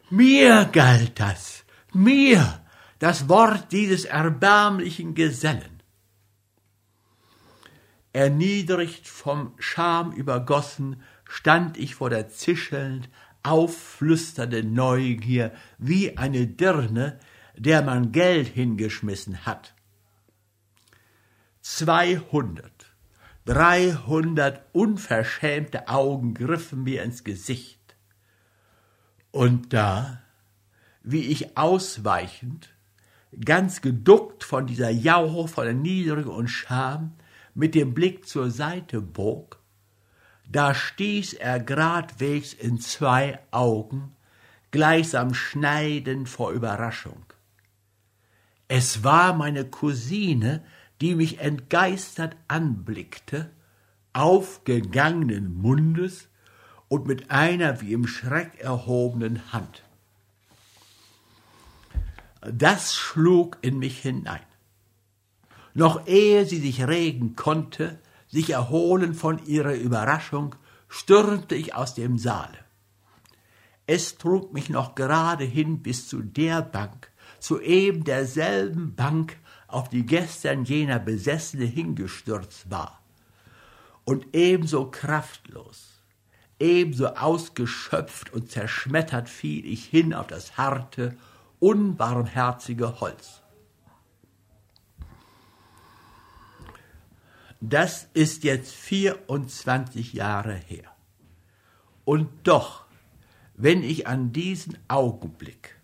Mir 0.08 0.64
galt 0.72 1.20
das, 1.20 1.64
mir, 1.92 2.62
das 2.98 3.28
Wort 3.28 3.72
dieses 3.72 4.06
erbärmlichen 4.06 5.14
Gesellen 5.14 5.82
erniedrigt 8.14 9.06
vom 9.06 9.52
Scham 9.58 10.12
übergossen, 10.12 11.02
stand 11.24 11.76
ich 11.76 11.94
vor 11.94 12.08
der 12.08 12.28
zischelnd 12.28 13.10
aufflüsternden 13.42 14.72
Neugier 14.72 15.52
wie 15.78 16.16
eine 16.16 16.46
Dirne, 16.46 17.18
der 17.54 17.82
man 17.82 18.12
Geld 18.12 18.48
hingeschmissen 18.48 19.44
hat. 19.46 19.74
Zweihundert, 21.60 22.86
dreihundert 23.44 24.64
unverschämte 24.72 25.88
Augen 25.88 26.34
griffen 26.34 26.84
mir 26.84 27.02
ins 27.02 27.22
Gesicht. 27.22 27.96
Und 29.30 29.72
da, 29.72 30.22
wie 31.02 31.26
ich 31.26 31.56
ausweichend, 31.58 32.70
ganz 33.44 33.82
geduckt 33.82 34.42
von 34.42 34.66
dieser 34.66 34.90
Jauche 34.90 35.48
von 35.48 35.66
Erniedrigung 35.66 36.34
und 36.34 36.48
Scham, 36.48 37.12
mit 37.54 37.74
dem 37.74 37.94
Blick 37.94 38.26
zur 38.26 38.50
Seite 38.50 39.00
bog, 39.00 39.60
da 40.48 40.74
stieß 40.74 41.34
er 41.34 41.60
gradwegs 41.60 42.54
in 42.54 42.80
zwei 42.80 43.38
Augen, 43.50 44.16
gleichsam 44.70 45.34
schneidend 45.34 46.28
vor 46.28 46.52
Überraschung. 46.52 47.24
Es 48.66 49.04
war 49.04 49.34
meine 49.34 49.64
Cousine, 49.64 50.64
die 51.00 51.14
mich 51.14 51.38
entgeistert 51.38 52.36
anblickte, 52.48 53.50
aufgegangenen 54.12 55.54
Mundes 55.60 56.28
und 56.88 57.06
mit 57.06 57.30
einer 57.30 57.80
wie 57.80 57.92
im 57.92 58.06
Schreck 58.06 58.58
erhobenen 58.58 59.52
Hand. 59.52 59.82
Das 62.40 62.94
schlug 62.94 63.58
in 63.60 63.78
mich 63.78 64.00
hinein. 64.00 64.40
Noch 65.74 66.06
ehe 66.06 66.46
sie 66.46 66.58
sich 66.58 66.86
regen 66.86 67.36
konnte, 67.36 68.00
sich 68.26 68.50
erholen 68.50 69.14
von 69.14 69.44
ihrer 69.46 69.74
Überraschung, 69.74 70.54
stürmte 70.88 71.54
ich 71.54 71.74
aus 71.74 71.94
dem 71.94 72.18
Saale. 72.18 72.58
Es 73.86 74.18
trug 74.18 74.52
mich 74.52 74.68
noch 74.68 74.94
gerade 74.94 75.44
hin 75.44 75.82
bis 75.82 76.08
zu 76.08 76.22
der 76.22 76.62
Bank, 76.62 77.10
zu 77.38 77.60
eben 77.60 78.04
derselben 78.04 78.94
Bank, 78.94 79.36
auf 79.72 79.88
die 79.88 80.04
gestern 80.04 80.64
jener 80.64 80.98
Besessene 80.98 81.64
hingestürzt 81.64 82.70
war. 82.70 83.00
Und 84.04 84.26
ebenso 84.34 84.90
kraftlos, 84.90 86.02
ebenso 86.58 87.08
ausgeschöpft 87.08 88.32
und 88.32 88.50
zerschmettert 88.50 89.28
fiel 89.28 89.66
ich 89.66 89.84
hin 89.84 90.14
auf 90.14 90.26
das 90.26 90.56
harte, 90.56 91.16
unbarmherzige 91.58 93.00
Holz. 93.00 93.42
Das 97.60 98.08
ist 98.14 98.42
jetzt 98.44 98.72
24 98.72 100.14
Jahre 100.14 100.54
her. 100.54 100.90
Und 102.06 102.28
doch, 102.44 102.86
wenn 103.54 103.82
ich 103.82 104.06
an 104.06 104.32
diesen 104.32 104.78
Augenblick, 104.88 105.76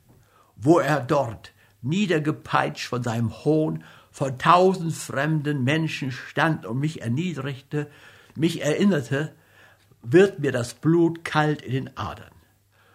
wo 0.56 0.78
er 0.78 1.00
dort, 1.00 1.52
niedergepeitscht 1.88 2.86
von 2.86 3.02
seinem 3.02 3.44
Hohn, 3.44 3.84
vor 4.10 4.38
tausend 4.38 4.94
fremden 4.94 5.64
Menschen 5.64 6.12
stand 6.12 6.66
und 6.66 6.78
mich 6.80 7.02
erniedrigte, 7.02 7.88
mich 8.34 8.62
erinnerte, 8.62 9.34
wird 10.02 10.38
mir 10.38 10.52
das 10.52 10.74
Blut 10.74 11.24
kalt 11.24 11.62
in 11.62 11.72
den 11.72 11.96
Adern. 11.96 12.30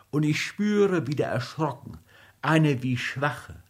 Und 0.10 0.24
ich 0.24 0.42
spüre 0.42 1.08
wieder 1.08 1.26
erschrocken 1.26 2.00
eine 2.42 2.82
wie 2.82 2.98
schwache, 2.98 3.62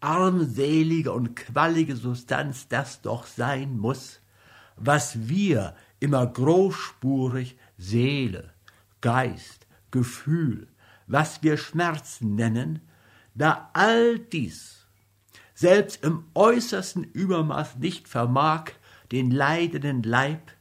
armselige 0.00 1.12
und 1.12 1.36
quallige 1.36 1.96
Substanz 1.96 2.68
das 2.68 3.02
doch 3.02 3.26
sein 3.26 3.78
muss, 3.78 4.20
was 4.76 5.28
wir 5.28 5.74
immer 6.00 6.26
großspurig 6.26 7.56
Seele, 7.76 8.52
Geist, 9.00 9.66
Gefühl, 9.90 10.68
was 11.06 11.42
wir 11.42 11.56
Schmerzen 11.56 12.34
nennen, 12.34 12.80
da 13.40 13.70
all 13.72 14.18
dies 14.18 14.86
selbst 15.54 16.04
im 16.04 16.24
äußersten 16.34 17.04
Übermaß 17.04 17.76
nicht 17.76 18.06
vermag, 18.06 18.72
den 19.12 19.30
leidenden 19.30 20.02
Leib, 20.02 20.52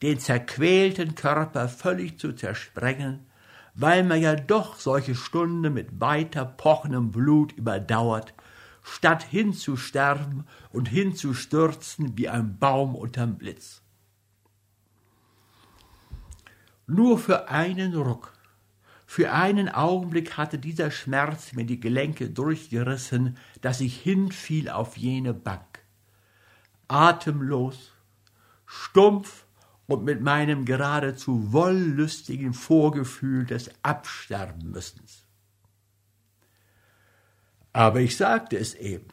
den 0.00 0.18
zerquälten 0.18 1.14
Körper 1.14 1.68
völlig 1.68 2.18
zu 2.18 2.32
zersprengen, 2.32 3.26
weil 3.74 4.02
man 4.02 4.20
ja 4.20 4.34
doch 4.34 4.76
solche 4.76 5.14
Stunde 5.14 5.68
mit 5.68 6.00
weiter 6.00 6.46
pochendem 6.46 7.10
Blut 7.12 7.52
überdauert, 7.52 8.32
statt 8.82 9.22
hinzusterben 9.22 10.46
und 10.70 10.88
hinzustürzen 10.88 12.16
wie 12.16 12.30
ein 12.30 12.58
Baum 12.58 12.94
unterm 12.94 13.36
Blitz. 13.36 13.82
Nur 16.86 17.18
für 17.18 17.48
einen 17.48 17.94
Ruck, 17.94 18.32
für 19.12 19.30
einen 19.30 19.68
Augenblick 19.68 20.38
hatte 20.38 20.58
dieser 20.58 20.90
Schmerz 20.90 21.52
mir 21.52 21.66
die 21.66 21.78
Gelenke 21.78 22.30
durchgerissen, 22.30 23.36
dass 23.60 23.82
ich 23.82 24.00
hinfiel 24.00 24.70
auf 24.70 24.96
jene 24.96 25.34
Bank. 25.34 25.84
Atemlos, 26.88 27.92
stumpf 28.64 29.44
und 29.86 30.02
mit 30.02 30.22
meinem 30.22 30.64
geradezu 30.64 31.52
wollüstigen 31.52 32.54
Vorgefühl 32.54 33.44
des 33.44 33.70
Absterbenmüssens. 33.82 35.26
Aber 37.74 38.00
ich 38.00 38.16
sagte 38.16 38.56
es 38.56 38.72
eben, 38.72 39.08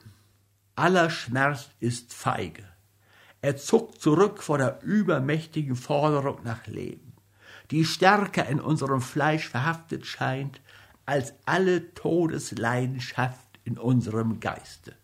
aller 0.77 1.09
Schmerz 1.09 1.71
ist 1.81 2.13
feige. 2.13 2.63
Er 3.41 3.57
zuckt 3.57 3.99
zurück 3.99 4.43
vor 4.43 4.59
der 4.59 4.81
übermächtigen 4.81 5.75
Forderung 5.75 6.41
nach 6.45 6.67
Leben, 6.67 7.08
die 7.71 7.85
stärker 7.85 8.47
in 8.47 8.59
unserem 8.59 9.01
Fleisch 9.01 9.47
verhaftet 9.47 10.05
scheint 10.05 10.61
als 11.05 11.33
alle 11.45 11.93
Todesleidenschaft 11.93 13.59
in 13.63 13.77
unserem 13.77 14.39
Geiste. 14.39 14.95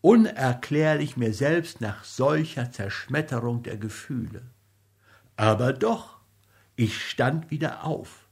Unerklärlich 0.00 1.16
mir 1.16 1.32
selbst 1.32 1.80
nach 1.80 2.04
solcher 2.04 2.72
Zerschmetterung 2.72 3.62
der 3.62 3.76
Gefühle. 3.76 4.42
Aber 5.36 5.72
doch, 5.72 6.18
ich 6.74 7.08
stand 7.08 7.50
wieder 7.50 7.84
auf 7.84 8.22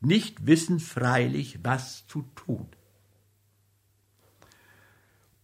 nicht 0.00 0.46
wissend 0.46 0.82
freilich, 0.82 1.60
was 1.62 2.06
zu 2.06 2.22
tun. 2.34 2.68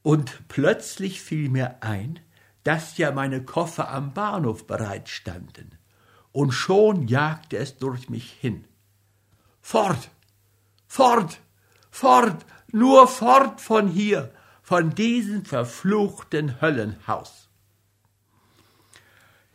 Und 0.03 0.49
plötzlich 0.49 1.20
fiel 1.20 1.49
mir 1.49 1.82
ein, 1.82 2.20
dass 2.67 2.99
ja 2.99 3.12
meine 3.12 3.45
Koffer 3.45 3.91
am 3.91 4.12
Bahnhof 4.12 4.67
bereit 4.67 5.09
standen, 5.09 5.79
und 6.33 6.51
schon 6.51 7.07
jagte 7.07 7.57
es 7.59 7.79
durch 7.79 8.11
mich 8.11 8.31
hin. 8.33 8.64
Fort, 9.62 10.11
fort, 10.89 11.41
fort, 11.91 12.45
nur 12.73 13.07
fort 13.07 13.61
von 13.61 13.87
hier, 13.89 14.33
von 14.62 14.95
diesem 14.95 15.45
verfluchten 15.45 16.61
Höllenhaus. 16.61 17.49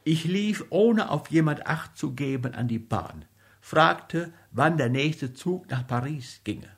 Ich 0.05 0.23
lief, 0.23 0.63
ohne 0.69 1.11
auf 1.11 1.29
jemand 1.29 1.67
Acht 1.67 1.97
zu 1.97 2.13
geben, 2.13 2.55
an 2.55 2.69
die 2.69 2.79
Bahn 2.79 3.25
fragte, 3.61 4.33
wann 4.51 4.77
der 4.77 4.89
nächste 4.89 5.33
Zug 5.33 5.69
nach 5.69 5.85
Paris 5.85 6.41
ginge. 6.43 6.69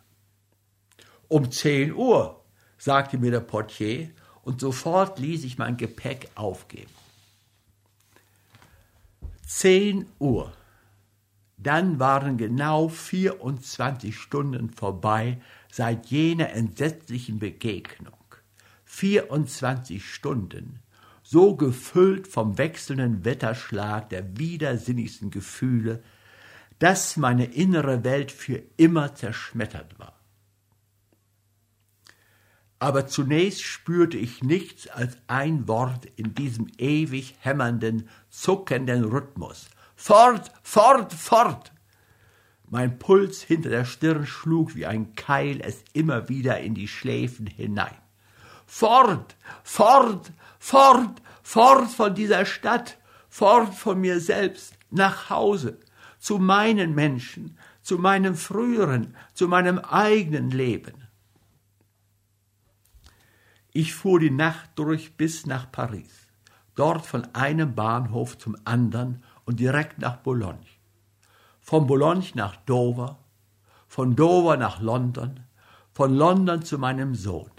Um 1.28 1.52
zehn 1.52 1.94
Uhr, 1.94 2.44
sagte 2.78 3.18
mir 3.18 3.32
der 3.32 3.40
Portier, 3.40 4.12
und 4.44 4.60
sofort 4.60 5.20
ließ 5.20 5.44
ich 5.44 5.58
mein 5.58 5.78
Gepäck 5.78 6.30
aufgeben. 6.36 6.92
Zehn 9.46 10.06
Uhr. 10.20 10.54
Dann 11.58 12.00
waren 12.00 12.38
genau 12.38 12.90
24 12.90 14.18
Stunden 14.18 14.70
vorbei 14.70 15.42
seit 15.72 16.08
jener 16.08 16.50
entsetzlichen 16.50 17.40
Begegnung. 17.40 18.14
24 18.86 20.06
Stunden, 20.06 20.80
so 21.24 21.56
gefüllt 21.56 22.28
vom 22.28 22.58
wechselnden 22.58 23.26
Wetterschlag 23.26 24.10
der 24.10 24.38
widersinnigsten 24.38 25.32
Gefühle, 25.32 26.04
dass 26.80 27.18
meine 27.18 27.46
innere 27.46 28.04
Welt 28.04 28.32
für 28.32 28.62
immer 28.78 29.16
zerschmettert 29.16 29.98
war. 29.98 30.23
Aber 32.84 33.08
zunächst 33.08 33.62
spürte 33.62 34.18
ich 34.18 34.44
nichts 34.44 34.90
als 34.90 35.16
ein 35.28 35.70
Wort 35.70 36.06
in 36.18 36.36
diesem 36.36 36.68
ewig 36.78 37.34
hämmernden, 37.40 38.10
zuckenden 38.30 39.06
Rhythmus. 39.06 39.70
Fort, 39.96 40.52
fort, 40.64 41.14
fort! 41.14 41.72
Mein 42.70 43.00
Puls 43.00 43.42
hinter 43.42 43.70
der 43.70 43.86
Stirn 43.86 44.28
schlug 44.28 44.76
wie 44.76 44.86
ein 44.86 45.16
Keil 45.16 45.62
es 45.62 45.86
immer 45.94 46.28
wieder 46.28 46.60
in 46.60 46.76
die 46.76 46.90
Schläfen 46.90 47.48
hinein. 47.48 47.96
Fort, 48.66 49.38
fort, 49.64 50.34
fort, 50.60 51.22
fort 51.42 51.90
von 51.90 52.14
dieser 52.14 52.46
Stadt, 52.46 52.98
fort 53.30 53.74
von 53.74 54.02
mir 54.02 54.20
selbst, 54.20 54.74
nach 54.92 55.30
Hause, 55.30 55.80
zu 56.20 56.38
meinen 56.38 56.94
Menschen, 56.94 57.58
zu 57.82 57.98
meinem 57.98 58.36
früheren, 58.36 59.16
zu 59.34 59.48
meinem 59.48 59.80
eigenen 59.80 60.52
Leben. 60.52 61.04
Ich 63.76 63.96
fuhr 63.96 64.20
die 64.20 64.30
Nacht 64.30 64.70
durch 64.76 65.18
bis 65.18 65.48
nach 65.48 65.72
Paris, 65.72 66.28
dort 66.76 67.08
von 67.08 67.26
einem 67.34 67.74
Bahnhof 67.74 68.38
zum 68.38 68.56
anderen 68.66 69.24
und 69.46 69.60
direkt 69.60 69.98
nach 69.98 70.18
Boulogne. 70.18 70.68
Von 71.60 71.88
Boulogne 71.88 72.30
nach 72.36 72.56
Dover, 72.56 73.18
von 73.88 74.16
Dover 74.16 74.58
nach 74.58 74.80
London, 74.80 75.40
von 75.92 76.14
London 76.14 76.62
zu 76.62 76.78
meinem 76.78 77.16
Sohn. 77.16 77.50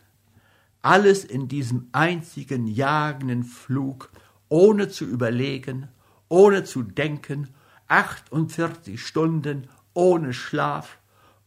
Alles 0.82 1.24
in 1.24 1.48
diesem 1.48 1.88
einzigen 1.90 2.68
jagenden 2.68 3.42
Flug, 3.42 4.10
ohne 4.48 4.88
zu 4.88 5.04
überlegen, 5.04 5.88
ohne 6.28 6.62
zu 6.62 6.84
denken 6.84 7.48
48 7.88 9.04
Stunden 9.04 9.66
ohne 9.94 10.32
Schlaf, 10.32 10.98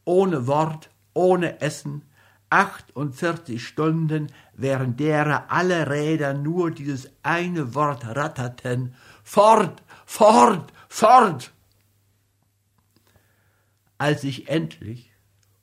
ohne 0.03 0.45
Wort, 0.45 0.89
ohne 1.13 1.61
Essen, 1.61 2.01
48 2.49 3.65
Stunden, 3.65 4.27
während 4.53 4.99
derer 4.99 5.51
alle 5.51 5.89
Räder 5.89 6.33
nur 6.33 6.71
dieses 6.71 7.11
eine 7.23 7.75
Wort 7.75 8.05
ratterten, 8.05 8.93
fort, 9.23 9.83
fort, 10.05 10.71
fort. 10.87 11.51
Als 13.97 14.23
ich 14.23 14.47
endlich, 14.47 15.11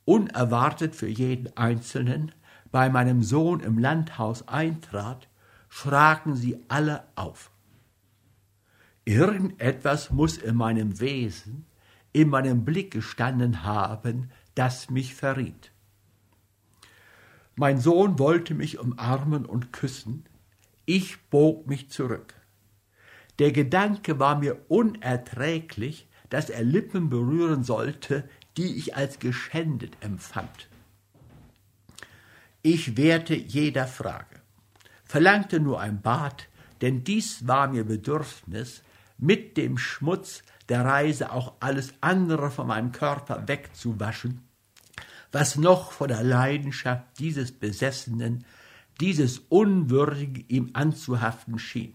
unerwartet 0.05 0.95
für 0.95 1.07
jeden 1.07 1.55
Einzelnen, 1.57 2.31
bei 2.71 2.89
meinem 2.89 3.23
Sohn 3.23 3.61
im 3.61 3.79
Landhaus 3.79 4.47
eintrat, 4.47 5.27
schraken 5.69 6.35
sie 6.35 6.59
alle 6.67 7.05
auf. 7.15 7.49
Irgendetwas 9.05 10.11
muss 10.11 10.37
in 10.37 10.55
meinem 10.55 10.99
Wesen, 10.99 11.65
in 12.11 12.29
meinem 12.29 12.65
Blick 12.65 12.91
gestanden 12.91 13.63
haben, 13.63 14.31
das 14.55 14.89
mich 14.89 15.15
verriet. 15.15 15.71
Mein 17.55 17.79
Sohn 17.79 18.19
wollte 18.19 18.53
mich 18.53 18.79
umarmen 18.79 19.45
und 19.45 19.71
küssen, 19.71 20.25
ich 20.85 21.21
bog 21.29 21.67
mich 21.67 21.89
zurück. 21.89 22.33
Der 23.39 23.51
Gedanke 23.51 24.19
war 24.19 24.37
mir 24.37 24.57
unerträglich, 24.67 26.07
dass 26.29 26.49
er 26.49 26.63
Lippen 26.63 27.09
berühren 27.09 27.63
sollte, 27.63 28.27
die 28.57 28.75
ich 28.75 28.95
als 28.95 29.19
geschändet 29.19 29.95
empfand. 30.01 30.69
Ich 32.61 32.97
wehrte 32.97 33.35
jeder 33.35 33.87
Frage, 33.87 34.41
verlangte 35.03 35.59
nur 35.59 35.79
ein 35.79 36.01
Bad, 36.01 36.47
denn 36.81 37.03
dies 37.03 37.47
war 37.47 37.67
mir 37.67 37.85
Bedürfnis, 37.85 38.81
mit 39.17 39.55
dem 39.55 39.77
Schmutz 39.77 40.43
der 40.67 40.83
Reise 40.83 41.31
auch 41.31 41.53
alles 41.59 41.93
andere 42.01 42.51
von 42.51 42.67
meinem 42.67 42.91
Körper 42.91 43.47
wegzuwaschen, 43.47 44.44
was 45.35 45.57
noch 45.57 45.91
von 45.91 46.07
der 46.07 46.23
Leidenschaft 46.23 47.19
dieses 47.19 47.51
Besessenen, 47.51 48.45
dieses 49.01 49.39
Unwürdigen 49.49 50.45
ihm 50.47 50.69
anzuhaften 50.71 51.59
schien. 51.59 51.93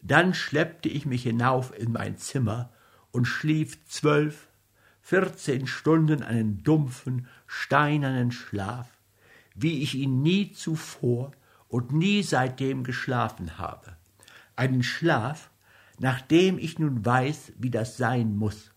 Dann 0.00 0.32
schleppte 0.32 0.88
ich 0.88 1.04
mich 1.04 1.24
hinauf 1.24 1.78
in 1.78 1.92
mein 1.92 2.16
Zimmer 2.16 2.72
und 3.10 3.26
schlief 3.26 3.84
zwölf, 3.84 4.48
vierzehn 5.02 5.66
Stunden 5.66 6.22
einen 6.22 6.62
dumpfen, 6.62 7.26
steinernen 7.46 8.32
Schlaf, 8.32 8.88
wie 9.54 9.82
ich 9.82 9.96
ihn 9.96 10.22
nie 10.22 10.52
zuvor 10.52 11.32
und 11.68 11.92
nie 11.92 12.22
seitdem 12.22 12.84
geschlafen 12.84 13.58
habe. 13.58 13.98
Einen 14.54 14.82
Schlaf, 14.82 15.50
nach 15.98 16.22
dem 16.22 16.58
ich 16.58 16.78
nun 16.78 17.04
weiß, 17.04 17.52
wie 17.58 17.70
das 17.70 17.98
sein 17.98 18.34
muss. 18.34 18.70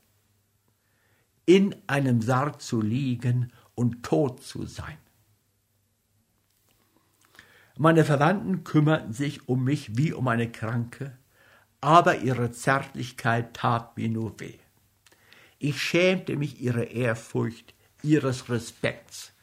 In 1.50 1.76
einem 1.88 2.22
Sarg 2.22 2.62
zu 2.62 2.80
liegen 2.80 3.52
und 3.74 4.04
tot 4.04 4.44
zu 4.44 4.68
sein. 4.68 5.00
Meine 7.76 8.06
Verwandten 8.06 8.64
kümmerten 8.64 9.14
sich 9.14 9.50
um 9.50 9.64
mich 9.64 9.98
wie 9.98 10.14
um 10.14 10.28
eine 10.28 10.52
Kranke, 10.52 11.18
aber 11.82 12.20
ihre 12.20 12.52
Zärtlichkeit 12.52 13.56
tat 13.56 13.98
mir 13.98 14.10
nur 14.10 14.40
weh. 14.40 14.60
Ich 15.58 15.82
schämte 15.82 16.36
mich 16.36 16.62
ihrer 16.62 16.92
Ehrfurcht, 16.92 17.74
ihres 18.04 18.48
Respekts, 18.50 19.34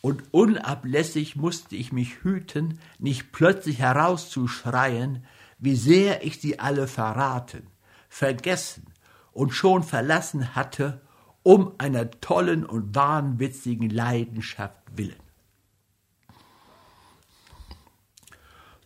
und 0.00 0.32
unablässig 0.32 1.34
musste 1.34 1.74
ich 1.74 1.90
mich 1.90 2.22
hüten, 2.22 2.78
nicht 3.00 3.32
plötzlich 3.32 3.80
herauszuschreien, 3.80 5.24
wie 5.58 5.74
sehr 5.74 6.24
ich 6.24 6.40
sie 6.40 6.60
alle 6.60 6.86
verraten, 6.86 7.66
vergessen 8.08 8.86
und 9.32 9.50
schon 9.50 9.82
verlassen 9.82 10.54
hatte, 10.54 11.00
um 11.42 11.72
einer 11.78 12.10
tollen 12.20 12.64
und 12.64 12.94
wahnwitzigen 12.94 13.90
Leidenschaft 13.90 14.82
willen. 14.96 15.22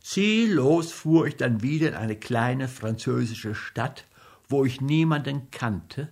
Ziellos 0.00 0.92
fuhr 0.92 1.26
ich 1.26 1.36
dann 1.36 1.62
wieder 1.62 1.88
in 1.88 1.94
eine 1.94 2.16
kleine 2.16 2.68
französische 2.68 3.55
Stadt, 3.55 4.05
wo 4.48 4.64
ich 4.64 4.80
niemanden 4.80 5.50
kannte, 5.50 6.09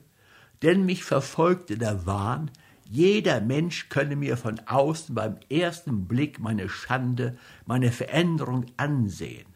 denn 0.62 0.86
mich 0.86 1.04
verfolgte 1.04 1.76
der 1.76 2.06
Wahn, 2.06 2.50
jeder 2.84 3.40
Mensch 3.40 3.88
könne 3.88 4.16
mir 4.16 4.36
von 4.36 4.58
außen 4.66 5.14
beim 5.14 5.36
ersten 5.48 6.08
Blick 6.08 6.40
meine 6.40 6.68
Schande, 6.68 7.38
meine 7.64 7.92
Veränderung 7.92 8.66
ansehen. 8.76 9.46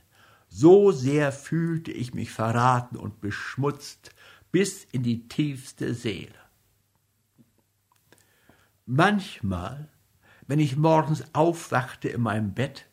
So 0.48 0.92
sehr 0.92 1.32
fühlte 1.32 1.90
ich 1.90 2.14
mich 2.14 2.30
verraten 2.30 2.96
und 2.96 3.20
beschmutzt 3.20 4.10
bis 4.52 4.84
in 4.92 5.02
die 5.02 5.26
tiefste 5.26 5.94
Seele. 5.94 6.43
Manchmal, 8.86 9.88
wenn 10.46 10.58
ich 10.58 10.76
morgens 10.76 11.24
aufwachte 11.34 12.08
in 12.08 12.20
meinem 12.20 12.52
Bett, 12.52 12.86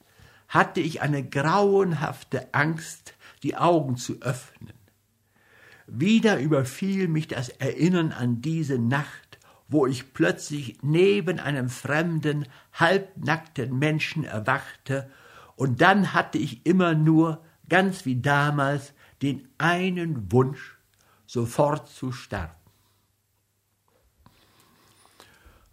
hatte 0.48 0.80
ich 0.80 1.02
eine 1.02 1.28
grauenhafte 1.28 2.54
Angst, 2.54 3.14
die 3.44 3.58
Augen 3.58 3.98
zu 3.98 4.22
öffnen. 4.22 4.74
Wieder 5.88 6.40
überfiel 6.40 7.10
mich 7.10 7.28
das 7.28 7.50
Erinnern 7.50 8.14
an 8.14 8.42
diese 8.42 8.80
Nacht, 8.80 9.40
wo 9.68 9.86
ich 9.86 10.14
plötzlich 10.14 10.78
neben 10.82 11.40
einem 11.40 11.70
fremden, 11.70 12.46
halbnackten 12.74 13.78
Menschen 13.78 14.24
erwachte, 14.24 15.10
und 15.58 15.82
dann 15.82 16.14
hatte 16.14 16.38
ich 16.38 16.66
immer 16.66 16.96
nur, 16.96 17.44
ganz 17.70 18.06
wie 18.06 18.20
damals, 18.20 18.94
den 19.22 19.48
einen 19.58 20.32
Wunsch, 20.32 20.78
sofort 21.28 21.90
zu 21.90 22.12
sterben. 22.12 22.61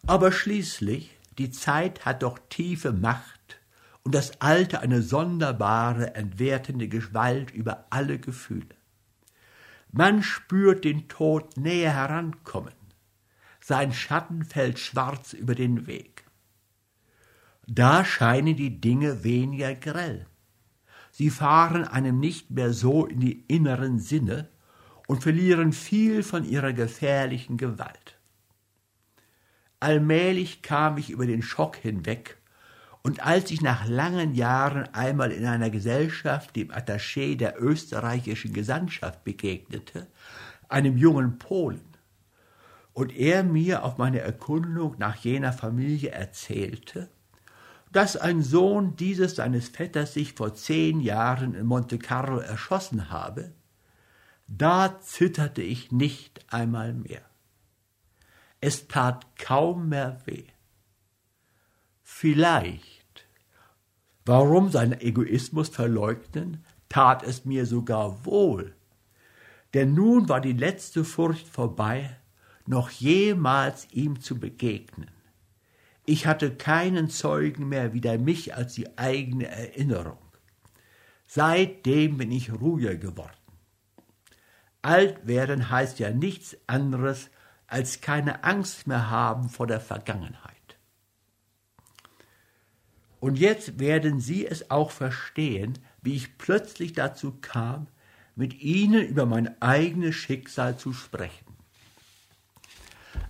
Aber 0.08 0.32
schließlich, 0.32 1.14
die 1.36 1.50
Zeit 1.50 2.06
hat 2.06 2.22
doch 2.22 2.38
tiefe 2.48 2.92
Macht, 2.92 3.60
und 4.04 4.14
das 4.14 4.40
Alte 4.40 4.80
eine 4.80 5.02
sonderbare, 5.02 6.14
entwertende 6.14 6.88
Gewalt 6.88 7.50
über 7.50 7.84
alle 7.90 8.18
Gefühle. 8.18 8.74
Man 9.92 10.22
spürt 10.22 10.86
den 10.86 11.08
Tod 11.08 11.58
näher 11.58 11.92
herankommen. 11.92 12.72
Sein 13.60 13.92
Schatten 13.92 14.46
fällt 14.46 14.78
schwarz 14.78 15.34
über 15.34 15.54
den 15.54 15.86
Weg. 15.86 16.24
Da 17.66 18.02
scheinen 18.02 18.56
die 18.56 18.80
Dinge 18.80 19.24
weniger 19.24 19.74
grell. 19.74 20.24
Sie 21.10 21.28
fahren 21.28 21.84
einem 21.84 22.18
nicht 22.18 22.50
mehr 22.50 22.72
so 22.72 23.04
in 23.04 23.20
die 23.20 23.44
inneren 23.46 23.98
Sinne 23.98 24.48
und 25.06 25.22
verlieren 25.22 25.74
viel 25.74 26.22
von 26.22 26.46
ihrer 26.46 26.72
gefährlichen 26.72 27.58
Gewalt. 27.58 28.07
Allmählich 29.80 30.62
kam 30.62 30.98
ich 30.98 31.10
über 31.10 31.26
den 31.26 31.42
Schock 31.42 31.76
hinweg 31.76 32.38
und 33.02 33.24
als 33.24 33.50
ich 33.50 33.60
nach 33.62 33.86
langen 33.86 34.34
Jahren 34.34 34.92
einmal 34.92 35.32
in 35.32 35.46
einer 35.46 35.70
Gesellschaft 35.70 36.56
dem 36.56 36.70
Attaché 36.70 37.36
der 37.36 37.62
österreichischen 37.62 38.52
Gesandtschaft 38.52 39.24
begegnete, 39.24 40.08
einem 40.68 40.96
jungen 40.96 41.38
Polen, 41.38 41.88
und 42.92 43.16
er 43.16 43.44
mir 43.44 43.84
auf 43.84 43.96
meine 43.96 44.18
Erkundung 44.18 44.96
nach 44.98 45.14
jener 45.16 45.52
Familie 45.52 46.10
erzählte, 46.10 47.08
dass 47.92 48.16
ein 48.16 48.42
Sohn 48.42 48.96
dieses 48.96 49.36
seines 49.36 49.68
Vetters 49.68 50.14
sich 50.14 50.32
vor 50.32 50.54
zehn 50.54 51.00
Jahren 51.00 51.54
in 51.54 51.64
Monte 51.64 51.98
Carlo 51.98 52.38
erschossen 52.38 53.08
habe, 53.08 53.52
da 54.48 55.00
zitterte 55.00 55.62
ich 55.62 55.92
nicht 55.92 56.44
einmal 56.52 56.92
mehr. 56.92 57.27
Es 58.60 58.88
tat 58.88 59.26
kaum 59.36 59.88
mehr 59.88 60.20
weh. 60.26 60.46
Vielleicht 62.02 62.98
Warum 64.28 64.68
seinen 64.70 65.00
Egoismus 65.00 65.70
verleugnen, 65.70 66.62
tat 66.90 67.22
es 67.22 67.46
mir 67.46 67.64
sogar 67.64 68.26
wohl. 68.26 68.74
Denn 69.72 69.94
nun 69.94 70.28
war 70.28 70.42
die 70.42 70.52
letzte 70.52 71.02
Furcht 71.02 71.48
vorbei, 71.48 72.14
noch 72.66 72.90
jemals 72.90 73.88
ihm 73.90 74.20
zu 74.20 74.38
begegnen. 74.38 75.10
Ich 76.04 76.26
hatte 76.26 76.54
keinen 76.54 77.08
Zeugen 77.08 77.70
mehr 77.70 77.94
wider 77.94 78.18
mich 78.18 78.54
als 78.54 78.74
die 78.74 78.98
eigene 78.98 79.48
Erinnerung. 79.48 80.18
Seitdem 81.26 82.18
bin 82.18 82.30
ich 82.30 82.52
ruhiger 82.52 82.96
geworden. 82.96 83.32
Alt 84.82 85.26
werden 85.26 85.70
heißt 85.70 86.00
ja 86.00 86.10
nichts 86.10 86.54
anderes 86.66 87.30
als 87.68 88.00
keine 88.00 88.42
Angst 88.44 88.86
mehr 88.86 89.10
haben 89.10 89.48
vor 89.48 89.66
der 89.66 89.80
Vergangenheit. 89.80 90.54
Und 93.20 93.38
jetzt 93.38 93.78
werden 93.78 94.20
Sie 94.20 94.46
es 94.46 94.70
auch 94.70 94.90
verstehen, 94.90 95.78
wie 96.02 96.14
ich 96.14 96.38
plötzlich 96.38 96.92
dazu 96.92 97.36
kam, 97.40 97.86
mit 98.34 98.60
Ihnen 98.60 99.02
über 99.02 99.26
mein 99.26 99.60
eigenes 99.60 100.14
Schicksal 100.14 100.76
zu 100.76 100.92
sprechen. 100.92 101.56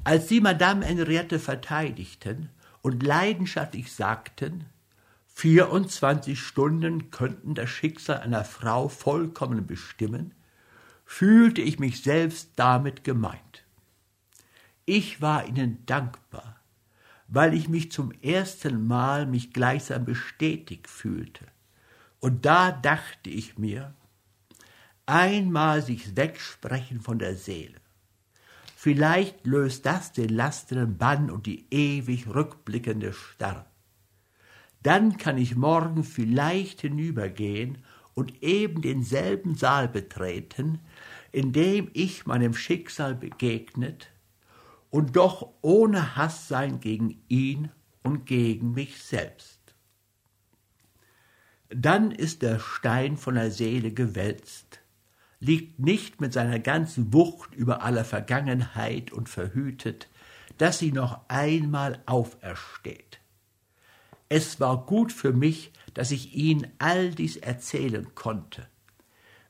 Als 0.05 0.28
Sie 0.28 0.41
Madame 0.41 0.84
Henriette 0.84 1.39
verteidigten 1.39 2.51
und 2.82 3.03
leidenschaftlich 3.03 3.93
sagten, 3.93 4.66
24 5.34 6.39
Stunden 6.39 7.11
könnten 7.11 7.55
das 7.55 7.70
Schicksal 7.70 8.18
einer 8.18 8.45
Frau 8.45 8.89
vollkommen 8.89 9.66
bestimmen, 9.66 10.34
fühlte 11.07 11.62
ich 11.62 11.78
mich 11.78 12.03
selbst 12.03 12.51
damit 12.57 13.05
gemeint. 13.05 13.64
Ich 14.91 15.20
war 15.20 15.47
Ihnen 15.47 15.84
dankbar, 15.84 16.62
weil 17.26 17.53
ich 17.53 17.68
mich 17.68 17.93
zum 17.93 18.11
ersten 18.22 18.86
Mal 18.86 19.26
mich 19.26 19.53
gleichsam 19.53 20.07
bestätigt 20.07 20.86
fühlte, 20.89 21.45
Und 22.20 22.47
da 22.47 22.72
dachte 22.72 23.28
ich 23.28 23.59
mir, 23.59 23.93
einmal 25.05 25.82
sich 25.82 26.16
wegsprechen 26.16 27.03
von 27.03 27.18
der 27.18 27.36
Seele. 27.36 27.76
Vielleicht 28.76 29.47
löst 29.47 29.84
das 29.84 30.12
den 30.12 30.30
lastenden 30.30 30.97
Bann 30.97 31.30
und 31.30 31.45
die 31.45 31.66
ewig 31.70 32.26
rückblickende 32.26 33.12
Starre. 33.12 33.66
Dann 34.82 35.18
kann 35.18 35.36
ich 35.36 35.55
morgen 35.55 36.03
vielleicht 36.03 36.80
hinübergehen 36.80 37.84
und 38.14 38.43
eben 38.43 38.80
denselben 38.80 39.55
Saal 39.55 39.86
betreten, 39.86 40.80
in 41.30 41.53
dem 41.53 41.91
ich 41.93 42.24
meinem 42.24 42.55
Schicksal 42.55 43.14
begegnet 43.14 44.09
und 44.91 45.16
doch 45.16 45.49
ohne 45.61 46.16
Hass 46.16 46.49
sein 46.49 46.80
gegen 46.80 47.22
ihn 47.28 47.70
und 48.03 48.26
gegen 48.26 48.72
mich 48.72 49.03
selbst. 49.03 49.59
Dann 51.68 52.11
ist 52.11 52.43
der 52.43 52.59
Stein 52.59 53.16
von 53.16 53.34
der 53.34 53.51
Seele 53.51 53.93
gewälzt, 53.93 54.80
liegt 55.41 55.78
nicht 55.78 56.20
mit 56.20 56.32
seiner 56.32 56.59
ganzen 56.59 57.12
Wucht 57.12 57.55
über 57.55 57.82
aller 57.82 58.05
Vergangenheit 58.05 59.12
und 59.12 59.28
verhütet, 59.28 60.09
dass 60.57 60.78
sie 60.78 60.93
noch 60.93 61.20
einmal 61.28 62.03
aufersteht. 62.07 63.20
Es 64.28 64.61
war 64.61 64.84
gut 64.84 65.12
für 65.12 65.32
mich, 65.32 65.72
dass 65.95 66.11
ich 66.11 66.34
Ihnen 66.34 66.66
all 66.78 67.11
dies 67.11 67.36
erzählen 67.36 68.14
konnte. 68.14 68.68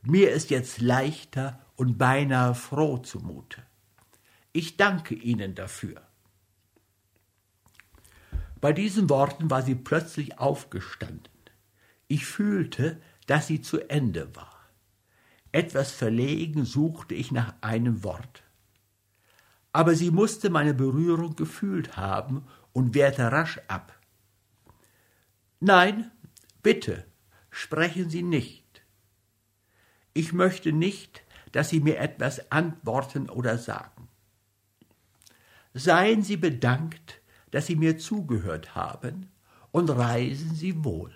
Mir 0.02 0.30
ist 0.30 0.50
jetzt 0.50 0.80
leichter 0.80 1.58
und 1.76 1.98
beinahe 1.98 2.54
froh 2.54 2.98
zumute. 2.98 3.62
Ich 4.52 4.76
danke 4.76 5.14
Ihnen 5.14 5.54
dafür. 5.54 6.08
Bei 8.60 8.72
diesen 8.72 9.08
Worten 9.08 9.50
war 9.50 9.62
sie 9.62 9.76
plötzlich 9.76 10.38
aufgestanden. 10.38 11.32
Ich 12.08 12.26
fühlte, 12.26 13.00
dass 13.26 13.46
sie 13.46 13.60
zu 13.60 13.88
Ende 13.88 14.34
war. 14.34 14.58
Etwas 15.52 15.92
verlegen 15.92 16.64
suchte 16.64 17.14
ich 17.14 17.30
nach 17.30 17.54
einem 17.60 18.02
Wort. 18.02 18.42
Aber 19.72 19.94
sie 19.94 20.10
musste 20.10 20.50
meine 20.50 20.74
Berührung 20.74 21.36
gefühlt 21.36 21.96
haben 21.96 22.46
und 22.72 22.94
wehrte 22.94 23.30
rasch 23.30 23.60
ab. 23.68 23.94
Nein, 25.60 26.10
bitte, 26.62 27.04
sprechen 27.50 28.10
Sie 28.10 28.22
nicht. 28.22 28.82
Ich 30.14 30.32
möchte 30.32 30.72
nicht, 30.72 31.22
dass 31.52 31.68
Sie 31.68 31.80
mir 31.80 31.98
etwas 31.98 32.50
antworten 32.50 33.28
oder 33.28 33.58
sagen. 33.58 33.97
Seien 35.74 36.22
Sie 36.22 36.36
bedankt, 36.36 37.20
dass 37.50 37.66
Sie 37.66 37.76
mir 37.76 37.98
zugehört 37.98 38.74
haben, 38.74 39.30
und 39.70 39.90
reisen 39.90 40.54
Sie 40.54 40.82
wohl. 40.84 41.14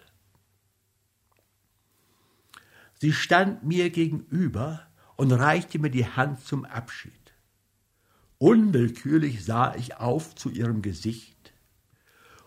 Sie 2.94 3.12
stand 3.12 3.64
mir 3.64 3.90
gegenüber 3.90 4.86
und 5.16 5.32
reichte 5.32 5.78
mir 5.78 5.90
die 5.90 6.06
Hand 6.06 6.44
zum 6.44 6.64
Abschied. 6.64 7.12
Unwillkürlich 8.38 9.44
sah 9.44 9.74
ich 9.74 9.96
auf 9.96 10.34
zu 10.34 10.50
ihrem 10.50 10.82
Gesicht, 10.82 11.52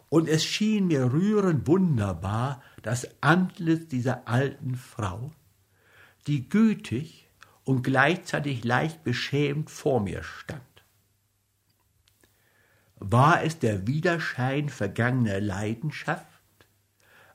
und 0.09 0.29
es 0.29 0.45
schien 0.45 0.87
mir 0.87 1.11
rührend 1.11 1.67
wunderbar 1.67 2.61
das 2.83 3.07
Antlitz 3.21 3.87
dieser 3.87 4.27
alten 4.27 4.75
Frau, 4.75 5.31
die 6.27 6.47
gütig 6.47 7.27
und 7.63 7.83
gleichzeitig 7.83 8.63
leicht 8.63 9.03
beschämt 9.03 9.69
vor 9.69 9.99
mir 9.99 10.23
stand. 10.23 10.74
War 12.97 13.43
es 13.43 13.59
der 13.59 13.87
Widerschein 13.87 14.69
vergangener 14.69 15.41
Leidenschaft? 15.41 16.25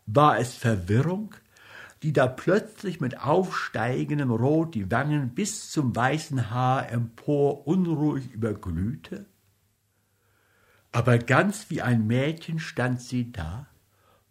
War 0.06 0.38
es 0.38 0.54
Verwirrung, 0.54 1.34
die 2.02 2.12
da 2.12 2.26
plötzlich 2.26 3.00
mit 3.00 3.20
aufsteigendem 3.20 4.30
Rot 4.30 4.74
die 4.74 4.90
Wangen 4.90 5.34
bis 5.34 5.70
zum 5.70 5.94
weißen 5.94 6.50
Haar 6.50 6.90
empor 6.90 7.66
unruhig 7.66 8.32
überglühte? 8.32 9.26
Aber 10.92 11.18
ganz 11.18 11.66
wie 11.68 11.82
ein 11.82 12.06
Mädchen 12.06 12.58
stand 12.58 13.00
sie 13.00 13.30
da, 13.30 13.68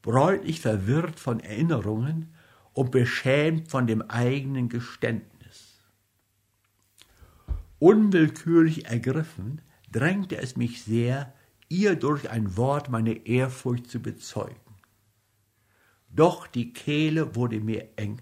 bräutlich 0.02 0.60
verwirrt 0.60 1.20
von 1.20 1.40
Erinnerungen 1.40 2.34
und 2.74 2.92
beschämt 2.92 3.70
von 3.70 3.88
dem 3.88 4.02
eigenen 4.02 4.68
Geständnis. 4.68 5.80
Unwillkürlich 7.78 8.88
ergriffen, 8.88 9.62
drängte 9.92 10.38
es 10.38 10.56
mich 10.56 10.84
sehr, 10.84 11.34
ihr 11.68 11.96
durch 11.96 12.30
ein 12.30 12.58
Wort 12.58 12.90
meine 12.90 13.26
Ehrfurcht 13.26 13.90
zu 13.90 14.02
bezeugen. 14.02 14.56
Doch 16.10 16.48
die 16.48 16.74
Kehle 16.74 17.36
wurde 17.36 17.60
mir 17.60 17.90
eng 17.96 18.22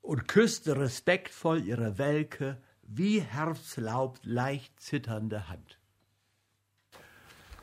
und 0.00 0.26
küsste 0.26 0.76
respektvoll 0.76 1.64
ihre 1.64 1.96
welke, 1.96 2.60
wie 2.82 3.20
Herbstlaub 3.20 4.18
leicht 4.24 4.80
zitternde 4.80 5.48
Hand. 5.48 5.78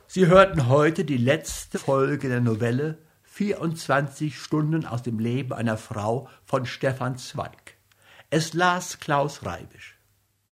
Sie 0.07 0.25
hörten 0.25 0.67
heute 0.67 1.05
die 1.05 1.17
letzte 1.17 1.77
Folge 1.77 2.29
der 2.29 2.41
Novelle 2.41 2.97
24 3.23 4.39
Stunden 4.39 4.85
aus 4.85 5.03
dem 5.03 5.19
Leben 5.19 5.53
einer 5.53 5.77
Frau 5.77 6.29
von 6.45 6.65
Stefan 6.65 7.17
Zweig. 7.17 7.75
Es 8.31 8.53
las 8.53 8.99
Klaus 8.99 9.45
Reibisch. 9.45 9.98